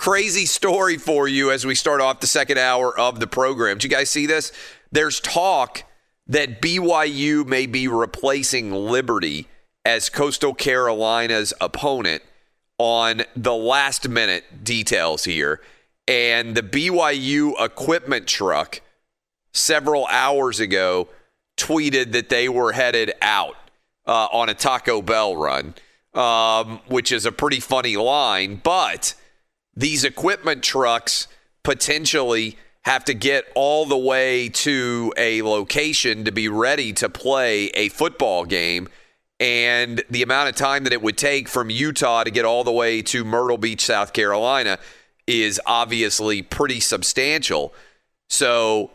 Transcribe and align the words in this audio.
Crazy 0.00 0.46
story 0.46 0.96
for 0.96 1.28
you 1.28 1.50
as 1.50 1.66
we 1.66 1.74
start 1.74 2.00
off 2.00 2.20
the 2.20 2.26
second 2.26 2.56
hour 2.56 2.98
of 2.98 3.20
the 3.20 3.26
program. 3.26 3.76
Do 3.76 3.86
you 3.86 3.94
guys 3.94 4.08
see 4.08 4.24
this? 4.24 4.50
There's 4.90 5.20
talk 5.20 5.82
that 6.26 6.62
BYU 6.62 7.46
may 7.46 7.66
be 7.66 7.86
replacing 7.86 8.72
Liberty 8.72 9.46
as 9.84 10.08
Coastal 10.08 10.54
Carolina's 10.54 11.52
opponent 11.60 12.22
on 12.78 13.24
the 13.36 13.52
last 13.52 14.08
minute 14.08 14.64
details 14.64 15.24
here. 15.24 15.60
And 16.08 16.54
the 16.54 16.62
BYU 16.62 17.62
equipment 17.62 18.26
truck 18.26 18.80
several 19.52 20.06
hours 20.06 20.60
ago 20.60 21.08
tweeted 21.58 22.12
that 22.12 22.30
they 22.30 22.48
were 22.48 22.72
headed 22.72 23.12
out 23.20 23.56
uh, 24.06 24.28
on 24.32 24.48
a 24.48 24.54
Taco 24.54 25.02
Bell 25.02 25.36
run, 25.36 25.74
um, 26.14 26.80
which 26.86 27.12
is 27.12 27.26
a 27.26 27.32
pretty 27.32 27.60
funny 27.60 27.98
line, 27.98 28.62
but 28.64 29.14
these 29.74 30.04
equipment 30.04 30.62
trucks 30.62 31.28
potentially 31.62 32.56
have 32.82 33.04
to 33.04 33.14
get 33.14 33.44
all 33.54 33.84
the 33.84 33.96
way 33.96 34.48
to 34.48 35.12
a 35.16 35.42
location 35.42 36.24
to 36.24 36.32
be 36.32 36.48
ready 36.48 36.92
to 36.94 37.08
play 37.08 37.66
a 37.68 37.88
football 37.90 38.44
game. 38.44 38.88
And 39.38 40.02
the 40.10 40.22
amount 40.22 40.48
of 40.48 40.54
time 40.54 40.84
that 40.84 40.92
it 40.92 41.02
would 41.02 41.16
take 41.16 41.48
from 41.48 41.70
Utah 41.70 42.24
to 42.24 42.30
get 42.30 42.44
all 42.44 42.64
the 42.64 42.72
way 42.72 43.02
to 43.02 43.24
Myrtle 43.24 43.58
Beach, 43.58 43.84
South 43.84 44.12
Carolina, 44.12 44.78
is 45.26 45.60
obviously 45.66 46.42
pretty 46.42 46.80
substantial. 46.80 47.72
So 48.28 48.90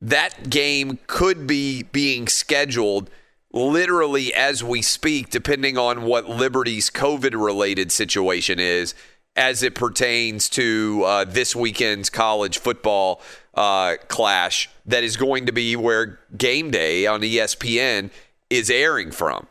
that 0.00 0.50
game 0.50 0.98
could 1.06 1.46
be 1.46 1.84
being 1.84 2.28
scheduled 2.28 3.10
literally 3.52 4.34
as 4.34 4.62
we 4.62 4.82
speak, 4.82 5.30
depending 5.30 5.78
on 5.78 6.02
what 6.02 6.28
Liberty's 6.28 6.90
COVID 6.90 7.32
related 7.32 7.90
situation 7.90 8.58
is 8.58 8.94
as 9.38 9.62
it 9.62 9.74
pertains 9.76 10.48
to 10.50 11.04
uh, 11.06 11.24
this 11.24 11.54
weekend's 11.54 12.10
college 12.10 12.58
football 12.58 13.22
uh, 13.54 13.94
clash 14.08 14.68
that 14.84 15.04
is 15.04 15.16
going 15.16 15.46
to 15.46 15.52
be 15.52 15.76
where 15.76 16.18
game 16.36 16.70
day 16.70 17.06
on 17.06 17.20
ESPN 17.20 18.10
is 18.50 18.68
airing 18.68 19.12
from, 19.12 19.46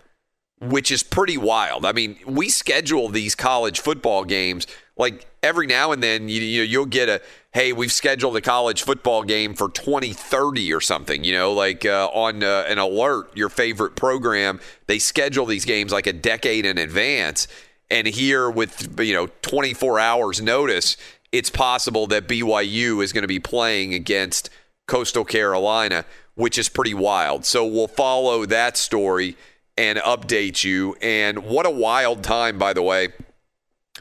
which 0.59 0.91
is 0.91 1.03
pretty 1.03 1.37
wild. 1.37 1.85
I 1.85 1.93
mean, 1.93 2.17
we 2.27 2.49
schedule 2.49 3.07
these 3.07 3.33
college 3.33 3.79
football 3.79 4.25
games 4.25 4.67
like 4.97 5.27
every 5.43 5.67
now 5.67 5.91
and 5.91 6.01
then 6.01 6.27
you, 6.27 6.41
you 6.41 6.63
you'll 6.63 6.85
get 6.85 7.07
a 7.07 7.21
hey 7.53 7.71
we've 7.71 7.91
scheduled 7.91 8.35
a 8.35 8.41
college 8.41 8.83
football 8.83 9.23
game 9.23 9.53
for 9.53 9.69
2030 9.69 10.73
or 10.73 10.81
something 10.81 11.23
you 11.23 11.33
know 11.33 11.53
like 11.53 11.85
uh, 11.85 12.07
on 12.13 12.43
uh, 12.43 12.65
an 12.67 12.79
alert 12.79 13.29
your 13.35 13.49
favorite 13.49 13.95
program 13.95 14.59
they 14.87 14.99
schedule 14.99 15.45
these 15.45 15.65
games 15.65 15.91
like 15.91 16.07
a 16.07 16.13
decade 16.13 16.65
in 16.65 16.77
advance 16.77 17.47
and 17.89 18.07
here, 18.07 18.49
with 18.49 18.99
you 18.99 19.13
know 19.13 19.27
24 19.41 19.99
hours 19.99 20.41
notice, 20.41 20.97
it's 21.31 21.49
possible 21.49 22.07
that 22.07 22.27
BYU 22.27 23.03
is 23.03 23.13
going 23.13 23.21
to 23.23 23.27
be 23.27 23.39
playing 23.39 23.93
against 23.93 24.49
Coastal 24.87 25.25
Carolina, 25.25 26.05
which 26.35 26.57
is 26.57 26.69
pretty 26.69 26.93
wild. 26.93 27.45
So 27.45 27.65
we'll 27.65 27.87
follow 27.87 28.45
that 28.45 28.77
story 28.77 29.35
and 29.77 29.99
update 29.99 30.63
you. 30.63 30.95
And 31.01 31.43
what 31.43 31.65
a 31.65 31.71
wild 31.71 32.23
time, 32.23 32.57
by 32.57 32.73
the 32.73 32.81
way. 32.81 33.09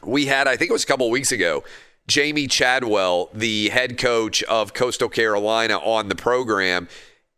We 0.03 0.27
had, 0.27 0.47
I 0.47 0.55
think 0.55 0.69
it 0.69 0.73
was 0.73 0.83
a 0.83 0.87
couple 0.87 1.09
weeks 1.09 1.31
ago, 1.31 1.63
Jamey 2.07 2.49
Chadwell, 2.49 3.29
the 3.33 3.69
head 3.69 3.97
coach 3.97 4.43
of 4.43 4.73
Coastal 4.73 5.09
Carolina, 5.09 5.77
on 5.77 6.07
the 6.07 6.15
program. 6.15 6.87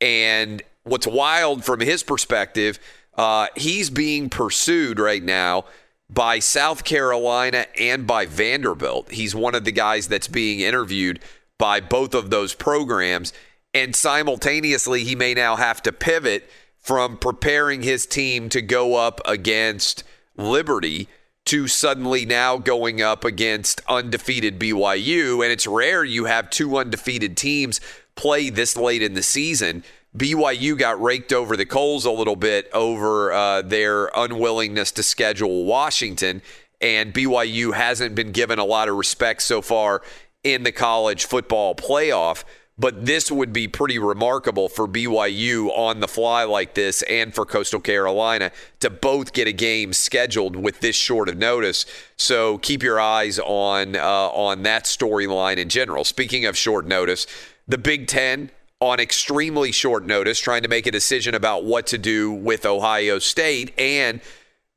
And 0.01 0.61
what's 0.83 1.07
wild 1.07 1.63
from 1.63 1.79
his 1.79 2.03
perspective, 2.03 2.79
uh, 3.15 3.47
he's 3.55 3.89
being 3.89 4.29
pursued 4.29 4.99
right 4.99 5.23
now 5.23 5.65
by 6.09 6.39
South 6.39 6.83
Carolina 6.83 7.67
and 7.79 8.07
by 8.07 8.25
Vanderbilt. 8.25 9.11
He's 9.11 9.35
one 9.35 9.55
of 9.55 9.63
the 9.63 9.71
guys 9.71 10.07
that's 10.07 10.27
being 10.27 10.59
interviewed 10.59 11.19
by 11.57 11.79
both 11.79 12.13
of 12.15 12.29
those 12.29 12.55
programs. 12.55 13.31
And 13.73 13.95
simultaneously, 13.95 15.03
he 15.03 15.15
may 15.15 15.33
now 15.33 15.55
have 15.55 15.83
to 15.83 15.91
pivot 15.91 16.49
from 16.77 17.17
preparing 17.17 17.83
his 17.83 18.05
team 18.05 18.49
to 18.49 18.61
go 18.61 18.95
up 18.95 19.21
against 19.25 20.03
Liberty 20.35 21.07
to 21.45 21.67
suddenly 21.67 22.25
now 22.25 22.57
going 22.57 23.01
up 23.01 23.23
against 23.23 23.81
undefeated 23.87 24.59
BYU. 24.59 25.43
And 25.43 25.51
it's 25.51 25.67
rare 25.67 26.03
you 26.03 26.25
have 26.25 26.49
two 26.49 26.77
undefeated 26.77 27.37
teams 27.37 27.79
play 28.15 28.49
this 28.49 28.75
late 28.75 29.01
in 29.01 29.13
the 29.13 29.23
season. 29.23 29.83
BYU 30.17 30.77
got 30.77 31.01
raked 31.01 31.31
over 31.31 31.55
the 31.55 31.65
coals 31.65 32.05
a 32.05 32.11
little 32.11 32.35
bit 32.35 32.69
over 32.73 33.31
uh, 33.31 33.61
their 33.61 34.09
unwillingness 34.15 34.91
to 34.93 35.03
schedule 35.03 35.65
Washington, 35.65 36.41
and 36.81 37.13
BYU 37.13 37.73
hasn't 37.73 38.15
been 38.15 38.31
given 38.31 38.57
a 38.57 38.65
lot 38.65 38.89
of 38.89 38.95
respect 38.95 39.41
so 39.43 39.61
far 39.61 40.01
in 40.43 40.63
the 40.63 40.71
college 40.71 41.25
football 41.25 41.75
playoff. 41.75 42.43
but 42.79 43.05
this 43.05 43.29
would 43.29 43.51
be 43.51 43.67
pretty 43.67 43.99
remarkable 43.99 44.69
for 44.69 44.87
BYU 44.87 45.67
on 45.77 45.99
the 45.99 46.07
fly 46.07 46.45
like 46.45 46.75
this 46.75 47.01
and 47.03 47.35
for 47.35 47.45
Coastal 47.45 47.81
Carolina 47.81 48.51
to 48.79 48.89
both 48.89 49.33
get 49.33 49.49
a 49.49 49.51
game 49.51 49.91
scheduled 49.91 50.55
with 50.55 50.79
this 50.79 50.95
short 50.95 51.27
of 51.27 51.37
notice. 51.37 51.85
So 52.15 52.57
keep 52.59 52.81
your 52.81 52.99
eyes 52.99 53.37
on 53.37 53.97
uh, 53.97 54.29
on 54.29 54.63
that 54.63 54.85
storyline 54.85 55.57
in 55.57 55.67
general. 55.67 56.05
Speaking 56.05 56.45
of 56.45 56.57
short 56.57 56.87
notice, 56.87 57.27
the 57.67 57.77
Big 57.77 58.07
Ten 58.07 58.49
on 58.81 58.99
extremely 58.99 59.71
short 59.71 60.05
notice 60.05 60.39
trying 60.39 60.63
to 60.63 60.69
make 60.69 60.87
a 60.87 60.91
decision 60.91 61.35
about 61.35 61.65
what 61.65 61.85
to 61.87 61.97
do 61.97 62.31
with 62.31 62.65
Ohio 62.65 63.19
State 63.19 63.73
and 63.77 64.21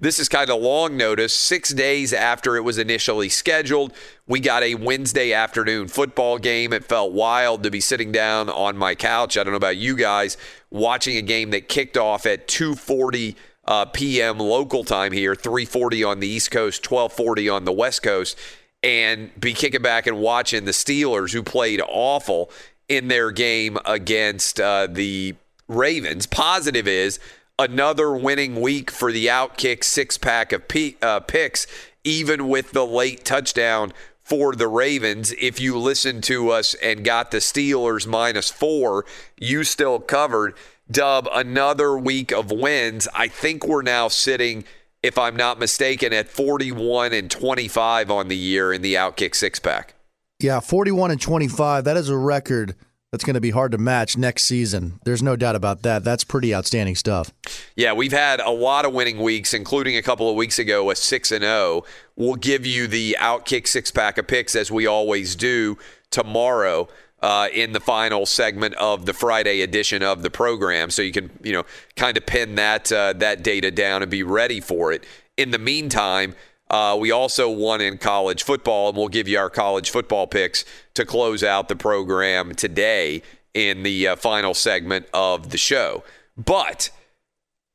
this 0.03 0.19
is 0.19 0.29
kind 0.29 0.51
of 0.51 0.61
long 0.61 0.97
notice. 0.97 1.33
Six 1.33 1.73
days 1.73 2.13
after 2.13 2.57
it 2.57 2.63
was 2.63 2.77
initially 2.77 3.29
scheduled, 3.29 3.93
we 4.27 4.41
got 4.41 4.65
a 4.65 4.75
Wednesday 4.75 5.33
afternoon 5.33 5.87
football 5.87 6.39
game. 6.39 6.73
It 6.73 6.85
felt 6.85 7.13
wild 7.13 7.63
to 7.63 7.71
be 7.71 7.79
sitting 7.79 8.11
down 8.11 8.51
on 8.51 8.77
my 8.77 8.97
couch. 8.97 9.37
I 9.37 9.45
don't 9.45 9.53
know 9.53 9.59
about 9.59 9.77
you 9.77 9.95
guys, 9.95 10.37
watching 10.71 11.17
a 11.17 11.23
game 11.23 11.51
that 11.51 11.69
kicked 11.69 11.97
off 11.97 12.27
at 12.27 12.49
2:40 12.49 13.37
uh, 13.65 13.85
p.m. 13.85 14.39
local 14.39 14.83
time 14.83 15.13
here, 15.13 15.37
3:40 15.37 16.09
on 16.09 16.19
the 16.19 16.27
East 16.27 16.51
Coast, 16.51 16.83
12:40 16.83 17.55
on 17.55 17.65
the 17.65 17.71
West 17.71 18.03
Coast, 18.03 18.37
and 18.83 19.31
be 19.39 19.53
kicking 19.53 19.83
back 19.83 20.09
and 20.09 20.19
watching 20.19 20.65
the 20.65 20.73
Steelers, 20.73 21.33
who 21.33 21.45
played 21.45 21.81
awful 21.87 22.51
in 22.97 23.09
their 23.09 23.31
game 23.31 23.79
against 23.85 24.61
uh, 24.61 24.87
the 24.87 25.35
Ravens. 25.67 26.27
Positive 26.27 26.87
is 26.87 27.19
another 27.59 28.15
winning 28.15 28.61
week 28.61 28.91
for 28.91 29.11
the 29.11 29.27
Outkick 29.27 29.83
six 29.83 30.19
pack 30.19 30.53
of 30.53 30.69
p- 30.69 30.97
uh, 31.01 31.21
picks, 31.21 31.67
even 32.05 32.49
with 32.49 32.73
the 32.73 32.87
late 32.87 33.25
touchdown 33.25 33.93
for 34.23 34.55
the 34.55 34.69
Ravens. 34.69 35.33
If 35.41 35.59
you 35.59 35.79
listened 35.79 36.25
to 36.25 36.51
us 36.51 36.75
and 36.75 37.05
got 37.05 37.31
the 37.31 37.39
Steelers 37.39 38.07
minus 38.07 38.51
four, 38.51 39.07
you 39.39 39.65
still 39.65 39.99
covered. 39.99 40.55
Dub, 40.91 41.29
another 41.33 41.97
week 41.97 42.33
of 42.33 42.51
wins. 42.51 43.09
I 43.15 43.29
think 43.29 43.67
we're 43.67 43.83
now 43.83 44.09
sitting, 44.09 44.65
if 45.03 45.17
I'm 45.17 45.37
not 45.37 45.59
mistaken, 45.59 46.13
at 46.13 46.29
41 46.29 47.15
and 47.15 47.31
25 47.31 48.11
on 48.11 48.29
the 48.29 48.37
year 48.37 48.73
in 48.73 48.83
the 48.83 48.95
Outkick 48.95 49.35
six 49.35 49.59
pack. 49.59 49.95
Yeah, 50.43 50.61
41 50.61 51.13
and 51.13 51.21
25. 51.21 51.85
That 51.85 51.97
is 51.97 52.09
a 52.09 52.17
record 52.17 52.75
that's 53.13 53.25
going 53.25 53.35
to 53.35 53.41
be 53.41 53.51
hard 53.51 53.73
to 53.73 53.79
match 53.79 54.17
next 54.17 54.45
season. 54.45 54.99
There's 55.05 55.23
no 55.23 55.37
doubt 55.37 55.55
about 55.55 55.83
that. 55.83 56.03
That's 56.03 56.25
pretty 56.25 56.55
outstanding 56.55 56.97
stuff. 56.97 57.31
Yeah, 57.77 57.93
we've 57.93 58.13
had 58.13 58.41
a 58.41 58.51
lot 58.51 58.87
of 58.87 58.95
winning 58.95 59.21
weeks, 59.21 59.53
including 59.53 59.97
a 59.97 60.03
couple 60.03 60.31
of 60.31 60.35
weeks 60.35 60.59
ago 60.59 60.91
a 60.91 60.97
six 60.97 61.31
and 61.31 61.43
zero. 61.43 61.85
We'll 62.17 62.37
give 62.37 62.65
you 62.65 62.87
the 62.87 63.17
outkick 63.21 63.69
six 63.69 63.91
pack 63.91 64.17
of 64.17 64.27
picks 64.27 64.57
as 64.57 64.71
we 64.71 64.87
always 64.87 65.37
do 65.37 65.79
tomorrow. 66.11 66.89
Uh, 67.21 67.47
in 67.55 67.71
the 67.71 67.79
final 67.79 68.27
segment 68.27 68.75
of 68.75 69.07
the 69.07 69.13
Friday 69.13 69.61
edition 69.61 70.03
of 70.03 70.23
the 70.25 70.31
program, 70.31 70.91
so 70.91 71.03
you 71.03 71.13
can 71.13 71.31
you 71.41 71.53
know 71.53 71.63
kind 71.95 72.17
of 72.17 72.27
pin 72.27 72.57
that 72.57 72.91
uh, 72.91 73.13
that 73.13 73.45
data 73.45 73.71
down 73.71 74.03
and 74.03 74.11
be 74.11 74.25
ready 74.25 74.61
for 74.61 74.91
it. 74.91 75.05
In 75.37 75.53
the 75.53 75.59
meantime, 75.61 76.35
uh, 76.71 76.97
we 76.99 77.11
also 77.11 77.51
won 77.51 77.81
in 77.81 77.99
college 77.99 78.43
football, 78.43 78.89
and 78.89 78.97
we'll 78.97 79.09
give 79.09 79.29
you 79.29 79.39
our 79.39 79.51
college 79.51 79.91
football 79.91 80.27
picks 80.27 80.65
to 80.95 81.05
close 81.05 81.43
out 81.45 81.69
the 81.69 81.77
program 81.77 82.55
today 82.55 83.23
in 83.55 83.83
the 83.83 84.09
uh, 84.09 84.17
final 84.17 84.55
segment 84.55 85.07
of 85.13 85.51
the 85.51 85.59
show. 85.59 86.03
But 86.37 86.91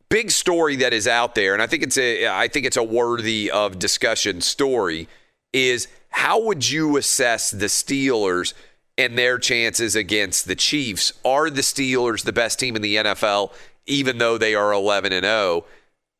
big 0.09 0.31
story 0.31 0.77
that 0.77 0.93
is 0.93 1.07
out 1.07 1.35
there, 1.35 1.53
and 1.53 1.61
I 1.61 1.67
think 1.67 1.83
it's 1.83 1.97
a 1.97 2.27
I 2.27 2.47
think 2.47 2.65
it's 2.65 2.77
a 2.77 2.83
worthy 2.83 3.51
of 3.51 3.79
discussion 3.79 4.41
story. 4.41 5.07
Is 5.53 5.87
how 6.09 6.41
would 6.43 6.69
you 6.69 6.97
assess 6.97 7.51
the 7.51 7.67
Steelers 7.67 8.53
and 8.97 9.17
their 9.17 9.37
chances 9.37 9.95
against 9.95 10.47
the 10.47 10.55
Chiefs? 10.55 11.13
Are 11.23 11.49
the 11.49 11.61
Steelers 11.61 12.23
the 12.23 12.33
best 12.33 12.59
team 12.59 12.75
in 12.75 12.81
the 12.81 12.95
NFL, 12.95 13.53
even 13.85 14.17
though 14.17 14.37
they 14.37 14.55
are 14.55 14.73
11 14.73 15.13
and 15.13 15.23
0? 15.23 15.65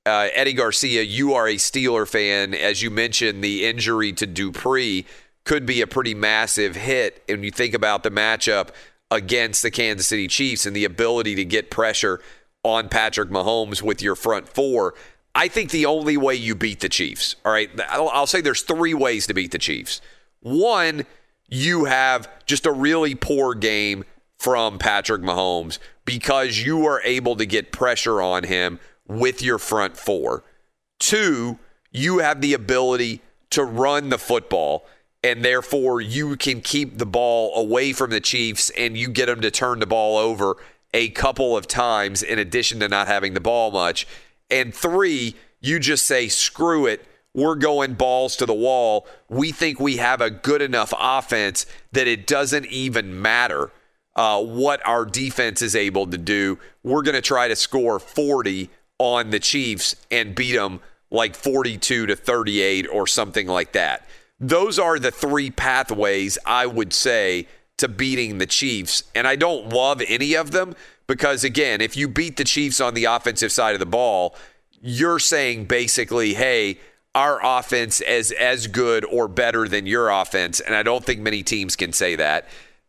Uh, 0.07 0.29
Eddie 0.33 0.53
Garcia, 0.53 1.03
you 1.03 1.33
are 1.33 1.47
a 1.47 1.55
Steeler 1.55 2.07
fan. 2.07 2.53
As 2.53 2.81
you 2.81 2.89
mentioned, 2.89 3.43
the 3.43 3.65
injury 3.65 4.13
to 4.13 4.25
Dupree 4.25 5.05
could 5.43 5.65
be 5.65 5.81
a 5.81 5.87
pretty 5.87 6.13
massive 6.13 6.75
hit. 6.75 7.23
And 7.29 7.43
you 7.43 7.51
think 7.51 7.73
about 7.73 8.03
the 8.03 8.09
matchup 8.09 8.69
against 9.11 9.61
the 9.61 9.71
Kansas 9.71 10.07
City 10.07 10.27
Chiefs 10.27 10.65
and 10.65 10.75
the 10.75 10.85
ability 10.85 11.35
to 11.35 11.45
get 11.45 11.69
pressure 11.69 12.21
on 12.63 12.89
Patrick 12.89 13.29
Mahomes 13.29 13.81
with 13.81 14.01
your 14.01 14.15
front 14.15 14.49
four. 14.49 14.95
I 15.35 15.47
think 15.47 15.69
the 15.69 15.85
only 15.85 16.17
way 16.17 16.35
you 16.35 16.55
beat 16.55 16.79
the 16.79 16.89
Chiefs, 16.89 17.35
all 17.45 17.51
right, 17.51 17.69
I'll, 17.89 18.09
I'll 18.09 18.27
say 18.27 18.41
there's 18.41 18.63
three 18.63 18.93
ways 18.93 19.27
to 19.27 19.33
beat 19.33 19.51
the 19.51 19.59
Chiefs. 19.59 20.01
One, 20.41 21.05
you 21.47 21.85
have 21.85 22.27
just 22.45 22.65
a 22.65 22.71
really 22.71 23.13
poor 23.13 23.53
game 23.53 24.03
from 24.39 24.79
Patrick 24.79 25.21
Mahomes 25.21 25.79
because 26.05 26.59
you 26.59 26.85
are 26.85 27.01
able 27.03 27.35
to 27.35 27.45
get 27.45 27.71
pressure 27.71 28.21
on 28.21 28.43
him 28.43 28.79
with 29.07 29.41
your 29.41 29.57
front 29.57 29.97
four. 29.97 30.43
Two, 30.99 31.59
you 31.91 32.19
have 32.19 32.41
the 32.41 32.53
ability 32.53 33.21
to 33.49 33.63
run 33.63 34.09
the 34.09 34.17
football, 34.17 34.85
and 35.23 35.43
therefore 35.43 36.01
you 36.01 36.35
can 36.35 36.61
keep 36.61 36.97
the 36.97 37.05
ball 37.05 37.55
away 37.55 37.93
from 37.93 38.09
the 38.09 38.19
Chiefs 38.19 38.69
and 38.71 38.97
you 38.97 39.09
get 39.09 39.27
them 39.27 39.41
to 39.41 39.51
turn 39.51 39.79
the 39.79 39.85
ball 39.85 40.17
over 40.17 40.57
a 40.93 41.09
couple 41.09 41.55
of 41.55 41.67
times 41.67 42.23
in 42.23 42.39
addition 42.39 42.79
to 42.79 42.87
not 42.87 43.07
having 43.07 43.33
the 43.33 43.39
ball 43.39 43.71
much. 43.71 44.07
And 44.49 44.73
three, 44.73 45.35
you 45.59 45.79
just 45.79 46.05
say, 46.05 46.27
screw 46.27 46.85
it. 46.85 47.05
We're 47.33 47.55
going 47.55 47.93
balls 47.93 48.35
to 48.37 48.45
the 48.45 48.53
wall. 48.53 49.05
We 49.29 49.51
think 49.51 49.79
we 49.79 49.97
have 49.97 50.21
a 50.21 50.29
good 50.29 50.61
enough 50.61 50.93
offense 50.97 51.65
that 51.91 52.07
it 52.07 52.25
doesn't 52.25 52.65
even 52.67 53.21
matter 53.21 53.71
uh, 54.15 54.41
what 54.41 54.85
our 54.87 55.05
defense 55.05 55.61
is 55.61 55.75
able 55.75 56.07
to 56.07 56.17
do. 56.17 56.57
We're 56.83 57.03
going 57.03 57.15
to 57.15 57.21
try 57.21 57.47
to 57.47 57.55
score 57.55 57.99
40 57.99 58.69
on 58.99 59.29
the 59.29 59.39
Chiefs 59.39 59.95
and 60.11 60.35
beat 60.35 60.55
them 60.55 60.79
like 61.09 61.35
42 61.35 62.07
to 62.07 62.15
38 62.15 62.87
or 62.87 63.07
something 63.07 63.47
like 63.47 63.73
that. 63.73 64.07
Those 64.39 64.77
are 64.77 64.99
the 64.99 65.11
three 65.11 65.49
pathways 65.49 66.37
I 66.45 66.65
would 66.65 66.93
say 66.93 67.47
to 67.77 67.87
beating 67.87 68.37
the 68.37 68.45
Chiefs. 68.45 69.03
And 69.15 69.27
I 69.27 69.35
don't 69.35 69.69
love 69.69 70.01
any 70.07 70.35
of 70.35 70.51
them 70.51 70.75
because, 71.05 71.43
again, 71.43 71.81
if 71.81 71.95
you 71.95 72.07
beat 72.07 72.37
the 72.37 72.43
Chiefs 72.43 72.81
on 72.81 72.93
the 72.93 73.05
offensive 73.05 73.51
side 73.51 73.73
of 73.73 73.79
the 73.79 73.85
ball, 73.85 74.35
you're 74.81 75.19
saying 75.19 75.65
basically, 75.65 76.33
hey, 76.33 76.79
our 77.15 77.39
offense 77.43 77.99
is 78.01 78.31
as 78.33 78.67
good 78.67 79.03
or 79.05 79.27
better 79.27 79.67
than 79.67 79.87
your 79.87 80.09
offense. 80.09 80.59
And 80.59 80.75
I 80.75 80.83
don't 80.83 81.03
think 81.03 81.19
many 81.19 81.41
teams 81.41 81.75
can 81.75 81.91
say 81.93 82.15
that 82.15 82.47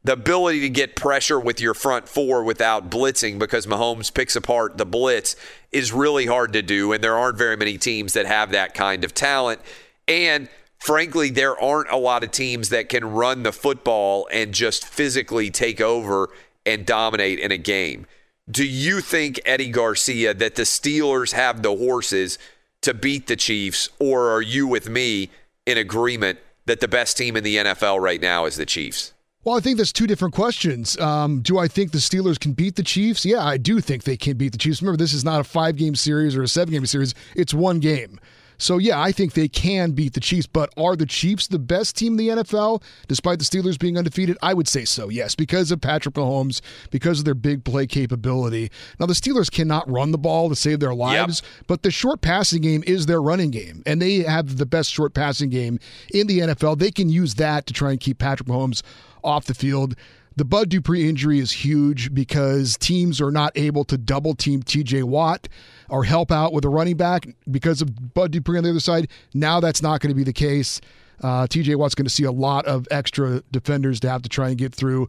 the 0.08 0.14
ability 0.14 0.60
to 0.60 0.70
get 0.70 0.96
pressure 0.96 1.38
with 1.38 1.60
your 1.60 1.74
front 1.74 2.08
four 2.08 2.42
without 2.42 2.88
blitzing 2.88 3.38
because 3.38 3.66
Mahomes 3.66 4.12
picks 4.14 4.36
apart 4.36 4.78
the 4.78 4.86
blitz 4.86 5.36
is 5.70 5.92
really 5.92 6.24
hard 6.24 6.54
to 6.54 6.62
do. 6.62 6.94
And 6.94 7.04
there 7.04 7.14
aren't 7.14 7.36
very 7.36 7.58
many 7.58 7.76
teams 7.76 8.14
that 8.14 8.24
have 8.24 8.52
that 8.52 8.72
kind 8.72 9.04
of 9.04 9.12
talent. 9.12 9.60
And 10.08 10.48
frankly, 10.78 11.28
there 11.28 11.60
aren't 11.60 11.90
a 11.90 11.98
lot 11.98 12.24
of 12.24 12.30
teams 12.30 12.70
that 12.70 12.88
can 12.88 13.04
run 13.04 13.42
the 13.42 13.52
football 13.52 14.26
and 14.32 14.54
just 14.54 14.86
physically 14.86 15.50
take 15.50 15.78
over 15.78 16.30
and 16.64 16.86
dominate 16.86 17.38
in 17.38 17.52
a 17.52 17.58
game. 17.58 18.06
Do 18.50 18.66
you 18.66 19.02
think, 19.02 19.38
Eddie 19.44 19.68
Garcia, 19.68 20.32
that 20.32 20.54
the 20.54 20.62
Steelers 20.62 21.32
have 21.32 21.60
the 21.60 21.76
horses 21.76 22.38
to 22.80 22.94
beat 22.94 23.26
the 23.26 23.36
Chiefs, 23.36 23.90
or 23.98 24.30
are 24.30 24.40
you 24.40 24.66
with 24.66 24.88
me 24.88 25.28
in 25.66 25.76
agreement 25.76 26.38
that 26.64 26.80
the 26.80 26.88
best 26.88 27.18
team 27.18 27.36
in 27.36 27.44
the 27.44 27.56
NFL 27.56 28.00
right 28.00 28.22
now 28.22 28.46
is 28.46 28.56
the 28.56 28.64
Chiefs? 28.64 29.12
Well, 29.48 29.56
I 29.56 29.60
think 29.60 29.78
that's 29.78 29.94
two 29.94 30.06
different 30.06 30.34
questions. 30.34 30.98
Um, 31.00 31.40
do 31.40 31.56
I 31.56 31.68
think 31.68 31.92
the 31.92 31.98
Steelers 31.98 32.38
can 32.38 32.52
beat 32.52 32.76
the 32.76 32.82
Chiefs? 32.82 33.24
Yeah, 33.24 33.42
I 33.42 33.56
do 33.56 33.80
think 33.80 34.04
they 34.04 34.18
can 34.18 34.36
beat 34.36 34.52
the 34.52 34.58
Chiefs. 34.58 34.82
Remember, 34.82 34.98
this 34.98 35.14
is 35.14 35.24
not 35.24 35.40
a 35.40 35.44
five 35.44 35.76
game 35.76 35.94
series 35.94 36.36
or 36.36 36.42
a 36.42 36.48
seven 36.48 36.74
game 36.74 36.84
series, 36.84 37.14
it's 37.34 37.54
one 37.54 37.80
game. 37.80 38.20
So, 38.58 38.76
yeah, 38.76 39.00
I 39.00 39.10
think 39.10 39.32
they 39.32 39.48
can 39.48 39.92
beat 39.92 40.12
the 40.12 40.20
Chiefs, 40.20 40.46
but 40.46 40.70
are 40.76 40.96
the 40.96 41.06
Chiefs 41.06 41.46
the 41.46 41.60
best 41.60 41.96
team 41.96 42.12
in 42.12 42.16
the 42.18 42.28
NFL, 42.42 42.82
despite 43.06 43.38
the 43.38 43.44
Steelers 43.44 43.78
being 43.78 43.96
undefeated? 43.96 44.36
I 44.42 44.52
would 44.52 44.68
say 44.68 44.84
so, 44.84 45.08
yes, 45.08 45.34
because 45.34 45.70
of 45.70 45.80
Patrick 45.80 46.16
Mahomes, 46.16 46.60
because 46.90 47.20
of 47.20 47.24
their 47.24 47.34
big 47.34 47.64
play 47.64 47.86
capability. 47.86 48.70
Now, 48.98 49.06
the 49.06 49.14
Steelers 49.14 49.50
cannot 49.50 49.88
run 49.90 50.10
the 50.10 50.18
ball 50.18 50.48
to 50.50 50.56
save 50.56 50.80
their 50.80 50.94
lives, 50.94 51.40
yep. 51.42 51.66
but 51.68 51.82
the 51.84 51.90
short 51.90 52.20
passing 52.20 52.60
game 52.60 52.82
is 52.86 53.06
their 53.06 53.22
running 53.22 53.52
game, 53.52 53.82
and 53.86 54.02
they 54.02 54.18
have 54.18 54.58
the 54.58 54.66
best 54.66 54.92
short 54.92 55.14
passing 55.14 55.48
game 55.48 55.78
in 56.12 56.26
the 56.26 56.40
NFL. 56.40 56.78
They 56.78 56.90
can 56.90 57.08
use 57.08 57.36
that 57.36 57.64
to 57.66 57.72
try 57.72 57.92
and 57.92 58.00
keep 58.00 58.18
Patrick 58.18 58.48
Mahomes 58.48 58.82
off 59.22 59.46
the 59.46 59.54
field. 59.54 59.94
The 60.36 60.44
Bud 60.44 60.68
Dupree 60.68 61.08
injury 61.08 61.40
is 61.40 61.50
huge 61.50 62.14
because 62.14 62.76
teams 62.76 63.20
are 63.20 63.32
not 63.32 63.50
able 63.56 63.84
to 63.86 63.98
double 63.98 64.34
team 64.34 64.62
TJ 64.62 65.02
Watt 65.02 65.48
or 65.88 66.04
help 66.04 66.30
out 66.30 66.52
with 66.52 66.64
a 66.64 66.68
running 66.68 66.96
back 66.96 67.26
because 67.50 67.82
of 67.82 68.14
Bud 68.14 68.30
Dupree 68.30 68.56
on 68.56 68.62
the 68.62 68.70
other 68.70 68.78
side. 68.78 69.08
Now 69.34 69.58
that's 69.58 69.82
not 69.82 70.00
going 70.00 70.10
to 70.10 70.14
be 70.14 70.22
the 70.22 70.32
case. 70.32 70.80
Uh, 71.20 71.48
TJ 71.48 71.74
Watt's 71.74 71.96
going 71.96 72.06
to 72.06 72.10
see 72.10 72.22
a 72.22 72.30
lot 72.30 72.66
of 72.66 72.86
extra 72.90 73.42
defenders 73.50 73.98
to 74.00 74.08
have 74.08 74.22
to 74.22 74.28
try 74.28 74.50
and 74.50 74.56
get 74.56 74.72
through. 74.72 75.08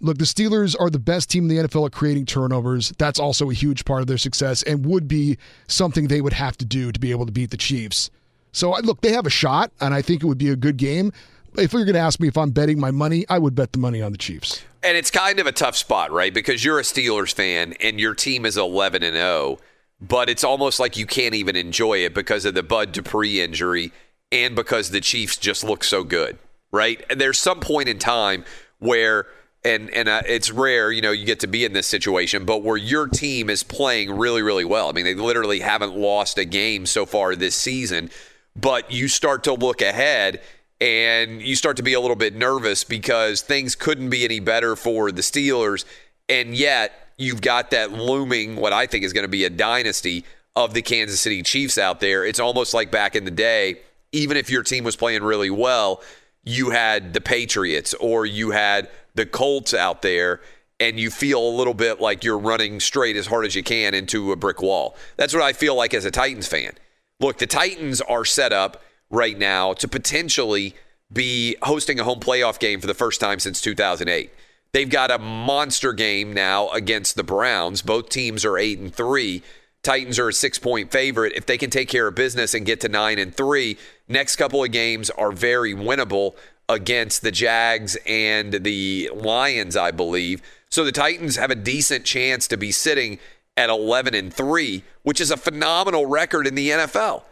Look, 0.00 0.18
the 0.18 0.24
Steelers 0.24 0.74
are 0.78 0.90
the 0.90 0.98
best 0.98 1.30
team 1.30 1.48
in 1.48 1.56
the 1.56 1.68
NFL 1.68 1.86
at 1.86 1.92
creating 1.92 2.26
turnovers. 2.26 2.92
That's 2.98 3.20
also 3.20 3.50
a 3.50 3.54
huge 3.54 3.84
part 3.84 4.00
of 4.00 4.08
their 4.08 4.18
success 4.18 4.62
and 4.64 4.84
would 4.84 5.06
be 5.06 5.38
something 5.68 6.08
they 6.08 6.20
would 6.20 6.32
have 6.32 6.58
to 6.58 6.64
do 6.64 6.90
to 6.90 6.98
be 6.98 7.12
able 7.12 7.26
to 7.26 7.32
beat 7.32 7.50
the 7.50 7.56
Chiefs. 7.56 8.10
So, 8.50 8.72
look, 8.82 9.00
they 9.00 9.12
have 9.12 9.26
a 9.26 9.30
shot, 9.30 9.72
and 9.80 9.94
I 9.94 10.02
think 10.02 10.22
it 10.22 10.26
would 10.26 10.38
be 10.38 10.50
a 10.50 10.56
good 10.56 10.76
game 10.76 11.12
if 11.56 11.72
you're 11.72 11.84
going 11.84 11.94
to 11.94 12.00
ask 12.00 12.20
me 12.20 12.28
if 12.28 12.36
I'm 12.36 12.50
betting 12.50 12.78
my 12.78 12.90
money, 12.90 13.24
I 13.28 13.38
would 13.38 13.54
bet 13.54 13.72
the 13.72 13.78
money 13.78 14.02
on 14.02 14.12
the 14.12 14.18
Chiefs. 14.18 14.64
And 14.82 14.96
it's 14.96 15.10
kind 15.10 15.38
of 15.38 15.46
a 15.46 15.52
tough 15.52 15.76
spot, 15.76 16.12
right? 16.12 16.32
Because 16.32 16.64
you're 16.64 16.78
a 16.78 16.82
Steelers 16.82 17.32
fan 17.32 17.74
and 17.80 17.98
your 17.98 18.14
team 18.14 18.44
is 18.44 18.56
11 18.56 19.02
and 19.02 19.14
0, 19.14 19.58
but 20.00 20.28
it's 20.28 20.44
almost 20.44 20.78
like 20.78 20.96
you 20.96 21.06
can't 21.06 21.34
even 21.34 21.56
enjoy 21.56 21.98
it 21.98 22.14
because 22.14 22.44
of 22.44 22.54
the 22.54 22.62
Bud 22.62 22.92
Dupree 22.92 23.40
injury 23.40 23.92
and 24.30 24.54
because 24.54 24.90
the 24.90 25.00
Chiefs 25.00 25.36
just 25.36 25.64
look 25.64 25.84
so 25.84 26.04
good, 26.04 26.38
right? 26.72 27.02
And 27.08 27.20
there's 27.20 27.38
some 27.38 27.60
point 27.60 27.88
in 27.88 27.98
time 27.98 28.44
where 28.78 29.26
and 29.64 29.88
and 29.90 30.08
uh, 30.08 30.22
it's 30.26 30.50
rare, 30.50 30.92
you 30.92 31.00
know, 31.00 31.10
you 31.10 31.24
get 31.24 31.40
to 31.40 31.46
be 31.46 31.64
in 31.64 31.72
this 31.72 31.86
situation, 31.86 32.44
but 32.44 32.62
where 32.62 32.76
your 32.76 33.06
team 33.08 33.48
is 33.48 33.62
playing 33.62 34.10
really 34.10 34.42
really 34.42 34.64
well. 34.64 34.88
I 34.88 34.92
mean, 34.92 35.04
they 35.04 35.14
literally 35.14 35.60
haven't 35.60 35.96
lost 35.96 36.36
a 36.36 36.44
game 36.44 36.84
so 36.84 37.06
far 37.06 37.34
this 37.34 37.56
season, 37.56 38.10
but 38.54 38.92
you 38.92 39.08
start 39.08 39.44
to 39.44 39.54
look 39.54 39.80
ahead 39.80 40.42
and 40.80 41.40
you 41.40 41.54
start 41.54 41.76
to 41.76 41.82
be 41.82 41.94
a 41.94 42.00
little 42.00 42.16
bit 42.16 42.34
nervous 42.34 42.84
because 42.84 43.42
things 43.42 43.74
couldn't 43.74 44.10
be 44.10 44.24
any 44.24 44.40
better 44.40 44.76
for 44.76 45.12
the 45.12 45.22
Steelers 45.22 45.84
and 46.28 46.54
yet 46.54 47.10
you've 47.16 47.40
got 47.40 47.70
that 47.70 47.92
looming 47.92 48.56
what 48.56 48.72
I 48.72 48.86
think 48.86 49.04
is 49.04 49.12
going 49.12 49.24
to 49.24 49.28
be 49.28 49.44
a 49.44 49.50
dynasty 49.50 50.24
of 50.56 50.74
the 50.74 50.82
Kansas 50.82 51.20
City 51.20 51.42
Chiefs 51.42 51.78
out 51.78 52.00
there. 52.00 52.24
It's 52.24 52.40
almost 52.40 52.74
like 52.74 52.90
back 52.90 53.16
in 53.16 53.24
the 53.24 53.30
day, 53.30 53.80
even 54.12 54.36
if 54.36 54.50
your 54.50 54.62
team 54.62 54.84
was 54.84 54.96
playing 54.96 55.22
really 55.22 55.50
well, 55.50 56.02
you 56.44 56.70
had 56.70 57.12
the 57.12 57.20
Patriots 57.20 57.94
or 57.94 58.26
you 58.26 58.50
had 58.50 58.88
the 59.14 59.26
Colts 59.26 59.74
out 59.74 60.02
there 60.02 60.40
and 60.80 60.98
you 60.98 61.10
feel 61.10 61.40
a 61.40 61.56
little 61.56 61.74
bit 61.74 62.00
like 62.00 62.24
you're 62.24 62.38
running 62.38 62.80
straight 62.80 63.16
as 63.16 63.26
hard 63.26 63.46
as 63.46 63.54
you 63.54 63.62
can 63.62 63.94
into 63.94 64.32
a 64.32 64.36
brick 64.36 64.60
wall. 64.60 64.96
That's 65.16 65.32
what 65.32 65.42
I 65.42 65.52
feel 65.52 65.74
like 65.74 65.94
as 65.94 66.04
a 66.04 66.10
Titans 66.10 66.46
fan. 66.46 66.72
Look, 67.20 67.38
the 67.38 67.46
Titans 67.46 68.00
are 68.00 68.24
set 68.24 68.52
up 68.52 68.82
right 69.14 69.38
now 69.38 69.72
to 69.74 69.88
potentially 69.88 70.74
be 71.12 71.56
hosting 71.62 72.00
a 72.00 72.04
home 72.04 72.20
playoff 72.20 72.58
game 72.58 72.80
for 72.80 72.86
the 72.86 72.94
first 72.94 73.20
time 73.20 73.38
since 73.38 73.60
2008. 73.60 74.30
They've 74.72 74.90
got 74.90 75.10
a 75.10 75.18
monster 75.18 75.92
game 75.92 76.32
now 76.32 76.68
against 76.70 77.14
the 77.14 77.22
Browns. 77.22 77.80
Both 77.80 78.08
teams 78.08 78.44
are 78.44 78.58
8 78.58 78.78
and 78.80 78.94
3. 78.94 79.42
Titans 79.84 80.18
are 80.18 80.28
a 80.28 80.32
6-point 80.32 80.90
favorite. 80.90 81.34
If 81.36 81.46
they 81.46 81.58
can 81.58 81.70
take 81.70 81.88
care 81.88 82.08
of 82.08 82.14
business 82.14 82.54
and 82.54 82.66
get 82.66 82.80
to 82.80 82.88
9 82.88 83.18
and 83.18 83.34
3, 83.34 83.76
next 84.08 84.36
couple 84.36 84.64
of 84.64 84.72
games 84.72 85.10
are 85.10 85.30
very 85.30 85.74
winnable 85.74 86.34
against 86.68 87.22
the 87.22 87.30
Jags 87.30 87.96
and 88.06 88.52
the 88.64 89.10
Lions, 89.14 89.76
I 89.76 89.90
believe. 89.90 90.42
So 90.70 90.84
the 90.84 90.90
Titans 90.90 91.36
have 91.36 91.50
a 91.50 91.54
decent 91.54 92.04
chance 92.04 92.48
to 92.48 92.56
be 92.56 92.72
sitting 92.72 93.20
at 93.56 93.70
11 93.70 94.14
and 94.14 94.34
3, 94.34 94.82
which 95.02 95.20
is 95.20 95.30
a 95.30 95.36
phenomenal 95.36 96.06
record 96.06 96.46
in 96.46 96.56
the 96.56 96.70
NFL. 96.70 97.22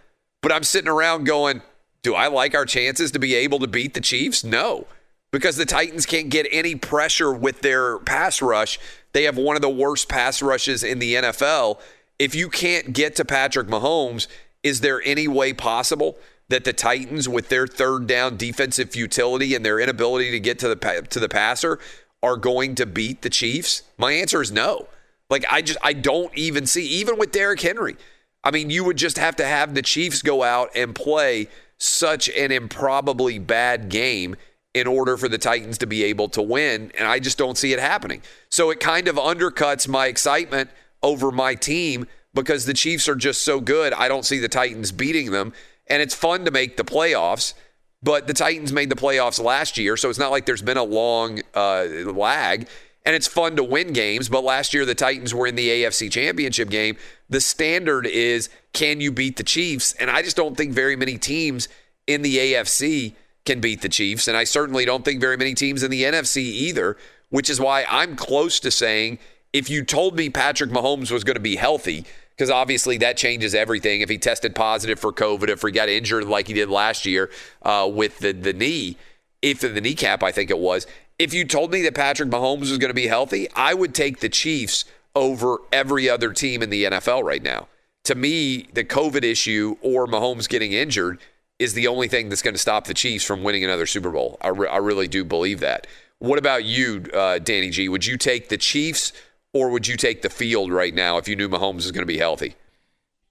But 0.42 0.52
I'm 0.52 0.62
sitting 0.62 0.90
around 0.90 1.24
going, 1.24 1.62
do 2.02 2.14
I 2.14 2.28
like 2.28 2.54
our 2.54 2.64
chances 2.64 3.10
to 3.12 3.18
be 3.18 3.34
able 3.34 3.58
to 3.60 3.66
beat 3.66 3.94
the 3.94 4.00
Chiefs? 4.00 4.42
No, 4.44 4.86
because 5.30 5.56
the 5.56 5.64
Titans 5.64 6.06
can't 6.06 6.28
get 6.28 6.46
any 6.50 6.74
pressure 6.74 7.32
with 7.32 7.62
their 7.62 7.98
pass 7.98 8.42
rush. 8.42 8.78
They 9.12 9.24
have 9.24 9.36
one 9.36 9.56
of 9.56 9.62
the 9.62 9.68
worst 9.68 10.08
pass 10.08 10.42
rushes 10.42 10.82
in 10.82 10.98
the 10.98 11.14
NFL. 11.14 11.80
If 12.18 12.34
you 12.34 12.48
can't 12.48 12.92
get 12.92 13.16
to 13.16 13.24
Patrick 13.24 13.68
Mahomes, 13.68 14.26
is 14.62 14.80
there 14.80 15.00
any 15.04 15.28
way 15.28 15.52
possible 15.52 16.16
that 16.48 16.64
the 16.64 16.72
Titans, 16.72 17.28
with 17.28 17.48
their 17.48 17.66
third 17.66 18.06
down 18.06 18.36
defensive 18.36 18.90
futility 18.90 19.54
and 19.54 19.64
their 19.64 19.80
inability 19.80 20.30
to 20.32 20.40
get 20.40 20.58
to 20.58 20.68
the 20.68 21.06
to 21.08 21.20
the 21.20 21.28
passer, 21.28 21.78
are 22.22 22.36
going 22.36 22.74
to 22.76 22.86
beat 22.86 23.22
the 23.22 23.30
Chiefs? 23.30 23.82
My 23.96 24.12
answer 24.12 24.42
is 24.42 24.52
no. 24.52 24.88
Like 25.30 25.44
I 25.48 25.62
just 25.62 25.78
I 25.82 25.92
don't 25.92 26.36
even 26.36 26.66
see 26.66 26.86
even 26.86 27.16
with 27.16 27.32
Derrick 27.32 27.60
Henry. 27.60 27.96
I 28.44 28.50
mean, 28.50 28.70
you 28.70 28.84
would 28.84 28.96
just 28.96 29.18
have 29.18 29.36
to 29.36 29.46
have 29.46 29.74
the 29.74 29.82
Chiefs 29.82 30.20
go 30.20 30.42
out 30.42 30.70
and 30.74 30.94
play 30.94 31.48
such 31.82 32.28
an 32.30 32.52
improbably 32.52 33.38
bad 33.38 33.88
game 33.88 34.36
in 34.74 34.86
order 34.86 35.16
for 35.16 35.28
the 35.28 35.38
Titans 35.38 35.78
to 35.78 35.86
be 35.86 36.04
able 36.04 36.28
to 36.30 36.40
win, 36.40 36.90
and 36.98 37.06
I 37.06 37.18
just 37.18 37.36
don't 37.36 37.58
see 37.58 37.72
it 37.72 37.78
happening. 37.78 38.22
So 38.48 38.70
it 38.70 38.80
kind 38.80 39.06
of 39.06 39.16
undercuts 39.16 39.86
my 39.86 40.06
excitement 40.06 40.70
over 41.02 41.30
my 41.30 41.54
team 41.54 42.06
because 42.32 42.64
the 42.64 42.72
Chiefs 42.72 43.08
are 43.08 43.14
just 43.14 43.42
so 43.42 43.60
good. 43.60 43.92
I 43.92 44.08
don't 44.08 44.24
see 44.24 44.38
the 44.38 44.48
Titans 44.48 44.92
beating 44.92 45.30
them 45.30 45.52
and 45.86 46.00
it's 46.00 46.14
fun 46.14 46.44
to 46.44 46.50
make 46.50 46.76
the 46.76 46.84
playoffs. 46.84 47.54
But 48.02 48.26
the 48.26 48.34
Titans 48.34 48.72
made 48.72 48.90
the 48.90 48.96
playoffs 48.96 49.42
last 49.42 49.78
year, 49.78 49.96
so 49.96 50.10
it's 50.10 50.18
not 50.18 50.32
like 50.32 50.44
there's 50.44 50.62
been 50.62 50.76
a 50.76 50.82
long 50.82 51.40
uh, 51.54 51.84
lag. 52.06 52.66
And 53.04 53.16
it's 53.16 53.26
fun 53.26 53.56
to 53.56 53.64
win 53.64 53.92
games, 53.92 54.28
but 54.28 54.44
last 54.44 54.72
year 54.72 54.84
the 54.84 54.94
Titans 54.94 55.34
were 55.34 55.46
in 55.46 55.56
the 55.56 55.68
AFC 55.68 56.10
Championship 56.10 56.70
game. 56.70 56.96
The 57.28 57.40
standard 57.40 58.06
is 58.06 58.48
can 58.72 59.00
you 59.00 59.10
beat 59.10 59.36
the 59.36 59.42
Chiefs? 59.42 59.92
And 59.94 60.10
I 60.10 60.22
just 60.22 60.36
don't 60.36 60.56
think 60.56 60.72
very 60.72 60.94
many 60.94 61.18
teams 61.18 61.68
in 62.06 62.22
the 62.22 62.36
AFC 62.36 63.14
can 63.44 63.60
beat 63.60 63.82
the 63.82 63.88
Chiefs. 63.88 64.28
And 64.28 64.36
I 64.36 64.44
certainly 64.44 64.84
don't 64.84 65.04
think 65.04 65.20
very 65.20 65.36
many 65.36 65.54
teams 65.54 65.82
in 65.82 65.90
the 65.90 66.04
NFC 66.04 66.36
either, 66.36 66.96
which 67.30 67.50
is 67.50 67.60
why 67.60 67.84
I'm 67.90 68.14
close 68.14 68.60
to 68.60 68.70
saying 68.70 69.18
if 69.52 69.68
you 69.68 69.84
told 69.84 70.16
me 70.16 70.30
Patrick 70.30 70.70
Mahomes 70.70 71.10
was 71.10 71.24
going 71.24 71.34
to 71.34 71.40
be 71.40 71.56
healthy, 71.56 72.04
because 72.30 72.50
obviously 72.50 72.96
that 72.98 73.16
changes 73.16 73.54
everything. 73.54 74.00
If 74.00 74.08
he 74.08 74.18
tested 74.18 74.54
positive 74.54 74.98
for 74.98 75.12
COVID, 75.12 75.48
if 75.48 75.62
he 75.62 75.70
got 75.70 75.88
injured 75.88 76.24
like 76.24 76.46
he 76.46 76.54
did 76.54 76.70
last 76.70 77.04
year 77.04 77.30
uh, 77.62 77.90
with 77.92 78.20
the, 78.20 78.32
the 78.32 78.52
knee, 78.52 78.96
if 79.42 79.60
the 79.60 79.80
kneecap, 79.80 80.22
I 80.22 80.32
think 80.32 80.50
it 80.50 80.58
was. 80.58 80.86
If 81.22 81.32
you 81.32 81.44
told 81.44 81.70
me 81.70 81.82
that 81.82 81.94
Patrick 81.94 82.30
Mahomes 82.30 82.62
was 82.62 82.78
going 82.78 82.90
to 82.90 82.94
be 82.94 83.06
healthy, 83.06 83.48
I 83.54 83.74
would 83.74 83.94
take 83.94 84.18
the 84.18 84.28
Chiefs 84.28 84.84
over 85.14 85.58
every 85.72 86.10
other 86.10 86.32
team 86.32 86.62
in 86.62 86.70
the 86.70 86.82
NFL 86.82 87.22
right 87.22 87.44
now. 87.44 87.68
To 88.06 88.16
me, 88.16 88.66
the 88.72 88.82
COVID 88.82 89.22
issue 89.22 89.76
or 89.82 90.08
Mahomes 90.08 90.48
getting 90.48 90.72
injured 90.72 91.20
is 91.60 91.74
the 91.74 91.86
only 91.86 92.08
thing 92.08 92.28
that's 92.28 92.42
going 92.42 92.56
to 92.56 92.60
stop 92.60 92.88
the 92.88 92.92
Chiefs 92.92 93.24
from 93.24 93.44
winning 93.44 93.62
another 93.62 93.86
Super 93.86 94.10
Bowl. 94.10 94.36
I, 94.40 94.48
re- 94.48 94.66
I 94.66 94.78
really 94.78 95.06
do 95.06 95.22
believe 95.22 95.60
that. 95.60 95.86
What 96.18 96.40
about 96.40 96.64
you, 96.64 97.04
uh, 97.14 97.38
Danny 97.38 97.70
G? 97.70 97.88
Would 97.88 98.04
you 98.04 98.18
take 98.18 98.48
the 98.48 98.58
Chiefs 98.58 99.12
or 99.52 99.70
would 99.70 99.86
you 99.86 99.96
take 99.96 100.22
the 100.22 100.28
field 100.28 100.72
right 100.72 100.92
now 100.92 101.18
if 101.18 101.28
you 101.28 101.36
knew 101.36 101.48
Mahomes 101.48 101.84
is 101.84 101.92
going 101.92 102.02
to 102.02 102.12
be 102.12 102.18
healthy? 102.18 102.56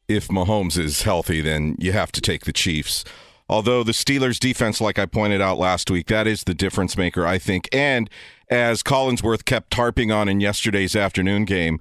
If 0.07 0.29
Mahomes 0.29 0.77
is 0.77 1.01
healthy, 1.01 1.41
then 1.41 1.75
you 1.77 1.91
have 1.91 2.13
to 2.13 2.21
take 2.21 2.45
the 2.45 2.53
Chiefs. 2.53 3.03
Although 3.51 3.83
the 3.83 3.91
Steelers' 3.91 4.39
defense, 4.39 4.79
like 4.79 4.97
I 4.97 5.05
pointed 5.05 5.41
out 5.41 5.57
last 5.57 5.91
week, 5.91 6.07
that 6.07 6.25
is 6.25 6.45
the 6.45 6.53
difference 6.53 6.95
maker, 6.95 7.27
I 7.27 7.37
think. 7.37 7.67
And 7.73 8.09
as 8.49 8.81
Collinsworth 8.81 9.43
kept 9.43 9.73
harping 9.73 10.09
on 10.09 10.29
in 10.29 10.39
yesterday's 10.39 10.95
afternoon 10.95 11.43
game, 11.43 11.77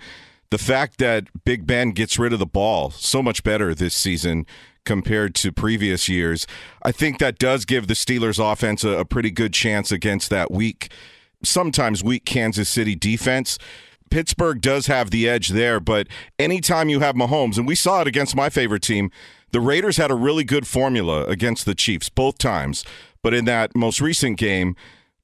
the 0.51 0.59
fact 0.59 0.99
that 0.99 1.29
Big 1.45 1.69
Ben 1.69 1.93
gets 1.93 2.19
rid 2.19 2.33
of 2.33 2.41
the 2.41 2.45
ball 2.47 2.91
so 2.91 3.23
much 3.23 3.45
better 3.45 3.73
this 3.73 3.95
season 3.95 4.47
compared 4.85 5.37
to 5.37 5.53
previous 5.53 6.09
years, 6.09 6.45
I 6.83 6.91
think 6.91 7.21
that 7.21 7.39
does 7.39 7.65
give 7.65 7.87
the 7.87 7.95
Steelers' 7.95 8.41
offense 8.41 8.83
a, 8.83 8.91
a 8.91 9.05
pretty 9.05 9.31
good 9.31 9.53
chance 9.53 9.93
against 9.93 10.29
that 10.31 10.51
weak, 10.51 10.91
sometimes 11.45 12.03
weak 12.03 12.25
Kansas 12.25 12.69
City 12.69 12.97
defense. 12.97 13.59
Pittsburgh 14.11 14.61
does 14.61 14.89
have 14.89 15.13
the 15.13 15.29
edge 15.29 15.51
there, 15.51 15.79
but 15.79 16.09
anytime 16.37 16.89
you 16.89 16.99
have 16.99 17.15
Mahomes, 17.15 17.59
and 17.59 17.69
we 17.69 17.77
saw 17.77 18.01
it 18.01 18.09
against 18.09 18.35
my 18.35 18.51
favorite 18.51 18.83
team, 18.83 19.13
the 19.53 19.61
Raiders 19.61 19.97
had 19.97 20.11
a 20.11 20.15
really 20.15 20.45
good 20.45 20.67
formula 20.67 21.25
against 21.25 21.67
the 21.67 21.75
Chiefs 21.75 22.09
both 22.09 22.39
times. 22.39 22.85
But 23.23 23.35
in 23.35 23.45
that 23.47 23.75
most 23.77 24.01
recent 24.01 24.39
game, 24.39 24.77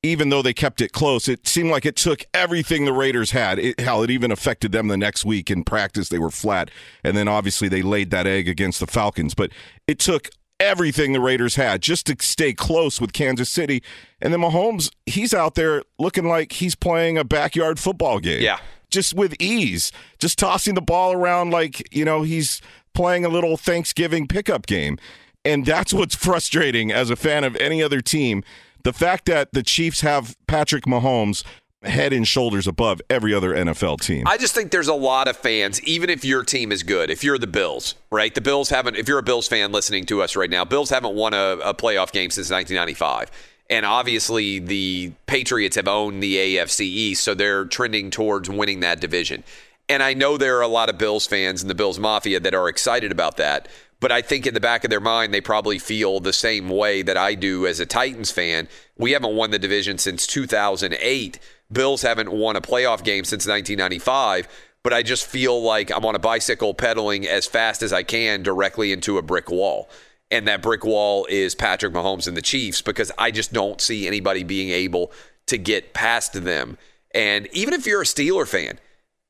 even 0.02 0.28
though 0.28 0.42
they 0.42 0.52
kept 0.52 0.80
it 0.80 0.92
close, 0.92 1.28
it 1.28 1.46
seemed 1.46 1.70
like 1.70 1.86
it 1.86 1.96
took 1.96 2.24
everything 2.34 2.84
the 2.84 2.92
Raiders 2.92 3.30
had. 3.30 3.58
It, 3.58 3.80
hell, 3.80 4.02
it 4.02 4.10
even 4.10 4.30
affected 4.30 4.72
them 4.72 4.88
the 4.88 4.96
next 4.96 5.24
week 5.24 5.50
in 5.50 5.64
practice. 5.64 6.08
They 6.08 6.18
were 6.18 6.30
flat. 6.30 6.70
And 7.02 7.16
then 7.16 7.28
obviously 7.28 7.68
they 7.68 7.82
laid 7.82 8.10
that 8.10 8.26
egg 8.26 8.48
against 8.48 8.80
the 8.80 8.86
Falcons. 8.86 9.34
But 9.34 9.50
it 9.86 9.98
took 9.98 10.28
everything 10.60 11.12
the 11.12 11.20
Raiders 11.20 11.56
had 11.56 11.82
just 11.82 12.06
to 12.06 12.16
stay 12.20 12.52
close 12.52 13.00
with 13.00 13.12
Kansas 13.12 13.48
City. 13.48 13.82
And 14.20 14.32
then 14.32 14.40
Mahomes, 14.40 14.90
he's 15.06 15.34
out 15.34 15.54
there 15.54 15.82
looking 15.98 16.26
like 16.26 16.52
he's 16.52 16.74
playing 16.74 17.18
a 17.18 17.24
backyard 17.24 17.78
football 17.78 18.20
game. 18.20 18.42
Yeah. 18.42 18.58
Just 18.90 19.14
with 19.14 19.34
ease, 19.40 19.90
just 20.18 20.38
tossing 20.38 20.74
the 20.74 20.80
ball 20.80 21.12
around 21.12 21.50
like, 21.50 21.92
you 21.94 22.04
know, 22.04 22.22
he's 22.22 22.62
playing 22.96 23.24
a 23.24 23.28
little 23.28 23.56
Thanksgiving 23.56 24.26
pickup 24.26 24.66
game. 24.66 24.98
And 25.44 25.64
that's 25.64 25.92
what's 25.92 26.14
frustrating 26.26 26.90
as 26.90 27.10
a 27.10 27.16
fan 27.16 27.44
of 27.44 27.54
any 27.56 27.82
other 27.82 28.00
team. 28.00 28.42
The 28.82 28.92
fact 28.92 29.26
that 29.26 29.52
the 29.52 29.62
Chiefs 29.62 30.00
have 30.00 30.36
Patrick 30.46 30.84
Mahomes 30.84 31.44
head 31.82 32.12
and 32.12 32.26
shoulders 32.26 32.66
above 32.66 33.00
every 33.08 33.32
other 33.32 33.54
NFL 33.54 34.00
team. 34.00 34.26
I 34.26 34.38
just 34.38 34.54
think 34.54 34.70
there's 34.70 34.88
a 34.88 34.94
lot 34.94 35.28
of 35.28 35.36
fans, 35.36 35.80
even 35.82 36.10
if 36.10 36.24
your 36.24 36.42
team 36.42 36.72
is 36.72 36.82
good, 36.82 37.10
if 37.10 37.22
you're 37.22 37.38
the 37.38 37.46
Bills, 37.46 37.94
right? 38.10 38.34
The 38.34 38.40
Bills 38.40 38.70
haven't, 38.70 38.96
if 38.96 39.06
you're 39.06 39.18
a 39.18 39.22
Bills 39.22 39.46
fan 39.46 39.70
listening 39.70 40.04
to 40.06 40.22
us 40.22 40.34
right 40.34 40.50
now, 40.50 40.64
Bills 40.64 40.90
haven't 40.90 41.14
won 41.14 41.34
a, 41.34 41.58
a 41.62 41.74
playoff 41.74 42.12
game 42.12 42.30
since 42.30 42.50
1995. 42.50 43.30
And 43.68 43.84
obviously, 43.84 44.58
the 44.60 45.12
Patriots 45.26 45.76
have 45.76 45.88
owned 45.88 46.22
the 46.22 46.36
AFC 46.36 46.80
East, 46.80 47.24
so 47.24 47.34
they're 47.34 47.64
trending 47.64 48.10
towards 48.10 48.48
winning 48.48 48.80
that 48.80 49.00
division. 49.00 49.42
And 49.88 50.02
I 50.02 50.14
know 50.14 50.36
there 50.36 50.58
are 50.58 50.62
a 50.62 50.68
lot 50.68 50.90
of 50.90 50.98
Bills 50.98 51.26
fans 51.26 51.62
in 51.62 51.68
the 51.68 51.74
Bills 51.74 51.98
Mafia 51.98 52.40
that 52.40 52.54
are 52.54 52.68
excited 52.68 53.12
about 53.12 53.36
that. 53.36 53.68
But 54.00 54.12
I 54.12 54.20
think 54.20 54.46
in 54.46 54.54
the 54.54 54.60
back 54.60 54.84
of 54.84 54.90
their 54.90 55.00
mind, 55.00 55.32
they 55.32 55.40
probably 55.40 55.78
feel 55.78 56.20
the 56.20 56.32
same 56.32 56.68
way 56.68 57.02
that 57.02 57.16
I 57.16 57.34
do 57.34 57.66
as 57.66 57.80
a 57.80 57.86
Titans 57.86 58.30
fan. 58.30 58.68
We 58.98 59.12
haven't 59.12 59.36
won 59.36 59.52
the 59.52 59.58
division 59.58 59.96
since 59.98 60.26
2008. 60.26 61.38
Bills 61.72 62.02
haven't 62.02 62.30
won 62.30 62.56
a 62.56 62.60
playoff 62.60 63.02
game 63.02 63.24
since 63.24 63.46
1995. 63.46 64.48
But 64.82 64.92
I 64.92 65.02
just 65.02 65.26
feel 65.26 65.60
like 65.60 65.90
I'm 65.90 66.04
on 66.04 66.14
a 66.14 66.20
bicycle 66.20 66.72
pedaling 66.72 67.26
as 67.26 67.46
fast 67.46 67.82
as 67.82 67.92
I 67.92 68.04
can 68.04 68.44
directly 68.44 68.92
into 68.92 69.18
a 69.18 69.22
brick 69.22 69.50
wall. 69.50 69.88
And 70.30 70.46
that 70.46 70.62
brick 70.62 70.84
wall 70.84 71.26
is 71.28 71.56
Patrick 71.56 71.92
Mahomes 71.92 72.28
and 72.28 72.36
the 72.36 72.42
Chiefs 72.42 72.82
because 72.82 73.10
I 73.18 73.32
just 73.32 73.52
don't 73.52 73.80
see 73.80 74.06
anybody 74.06 74.44
being 74.44 74.70
able 74.70 75.10
to 75.46 75.58
get 75.58 75.92
past 75.92 76.44
them. 76.44 76.78
And 77.12 77.48
even 77.52 77.74
if 77.74 77.86
you're 77.86 78.02
a 78.02 78.04
Steeler 78.04 78.46
fan, 78.46 78.78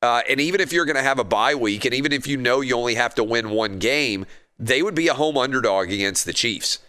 uh, 0.01 0.21
and 0.29 0.39
even 0.39 0.61
if 0.61 0.71
you're 0.71 0.85
going 0.85 0.95
to 0.95 1.01
have 1.01 1.19
a 1.19 1.23
bye 1.23 1.55
week, 1.55 1.85
and 1.85 1.93
even 1.93 2.11
if 2.11 2.27
you 2.27 2.37
know 2.37 2.61
you 2.61 2.75
only 2.75 2.95
have 2.95 3.15
to 3.15 3.23
win 3.23 3.49
one 3.49 3.79
game, 3.79 4.25
they 4.59 4.81
would 4.81 4.95
be 4.95 5.07
a 5.07 5.13
home 5.13 5.37
underdog 5.37 5.91
against 5.91 6.25
the 6.25 6.33
Chiefs. 6.33 6.79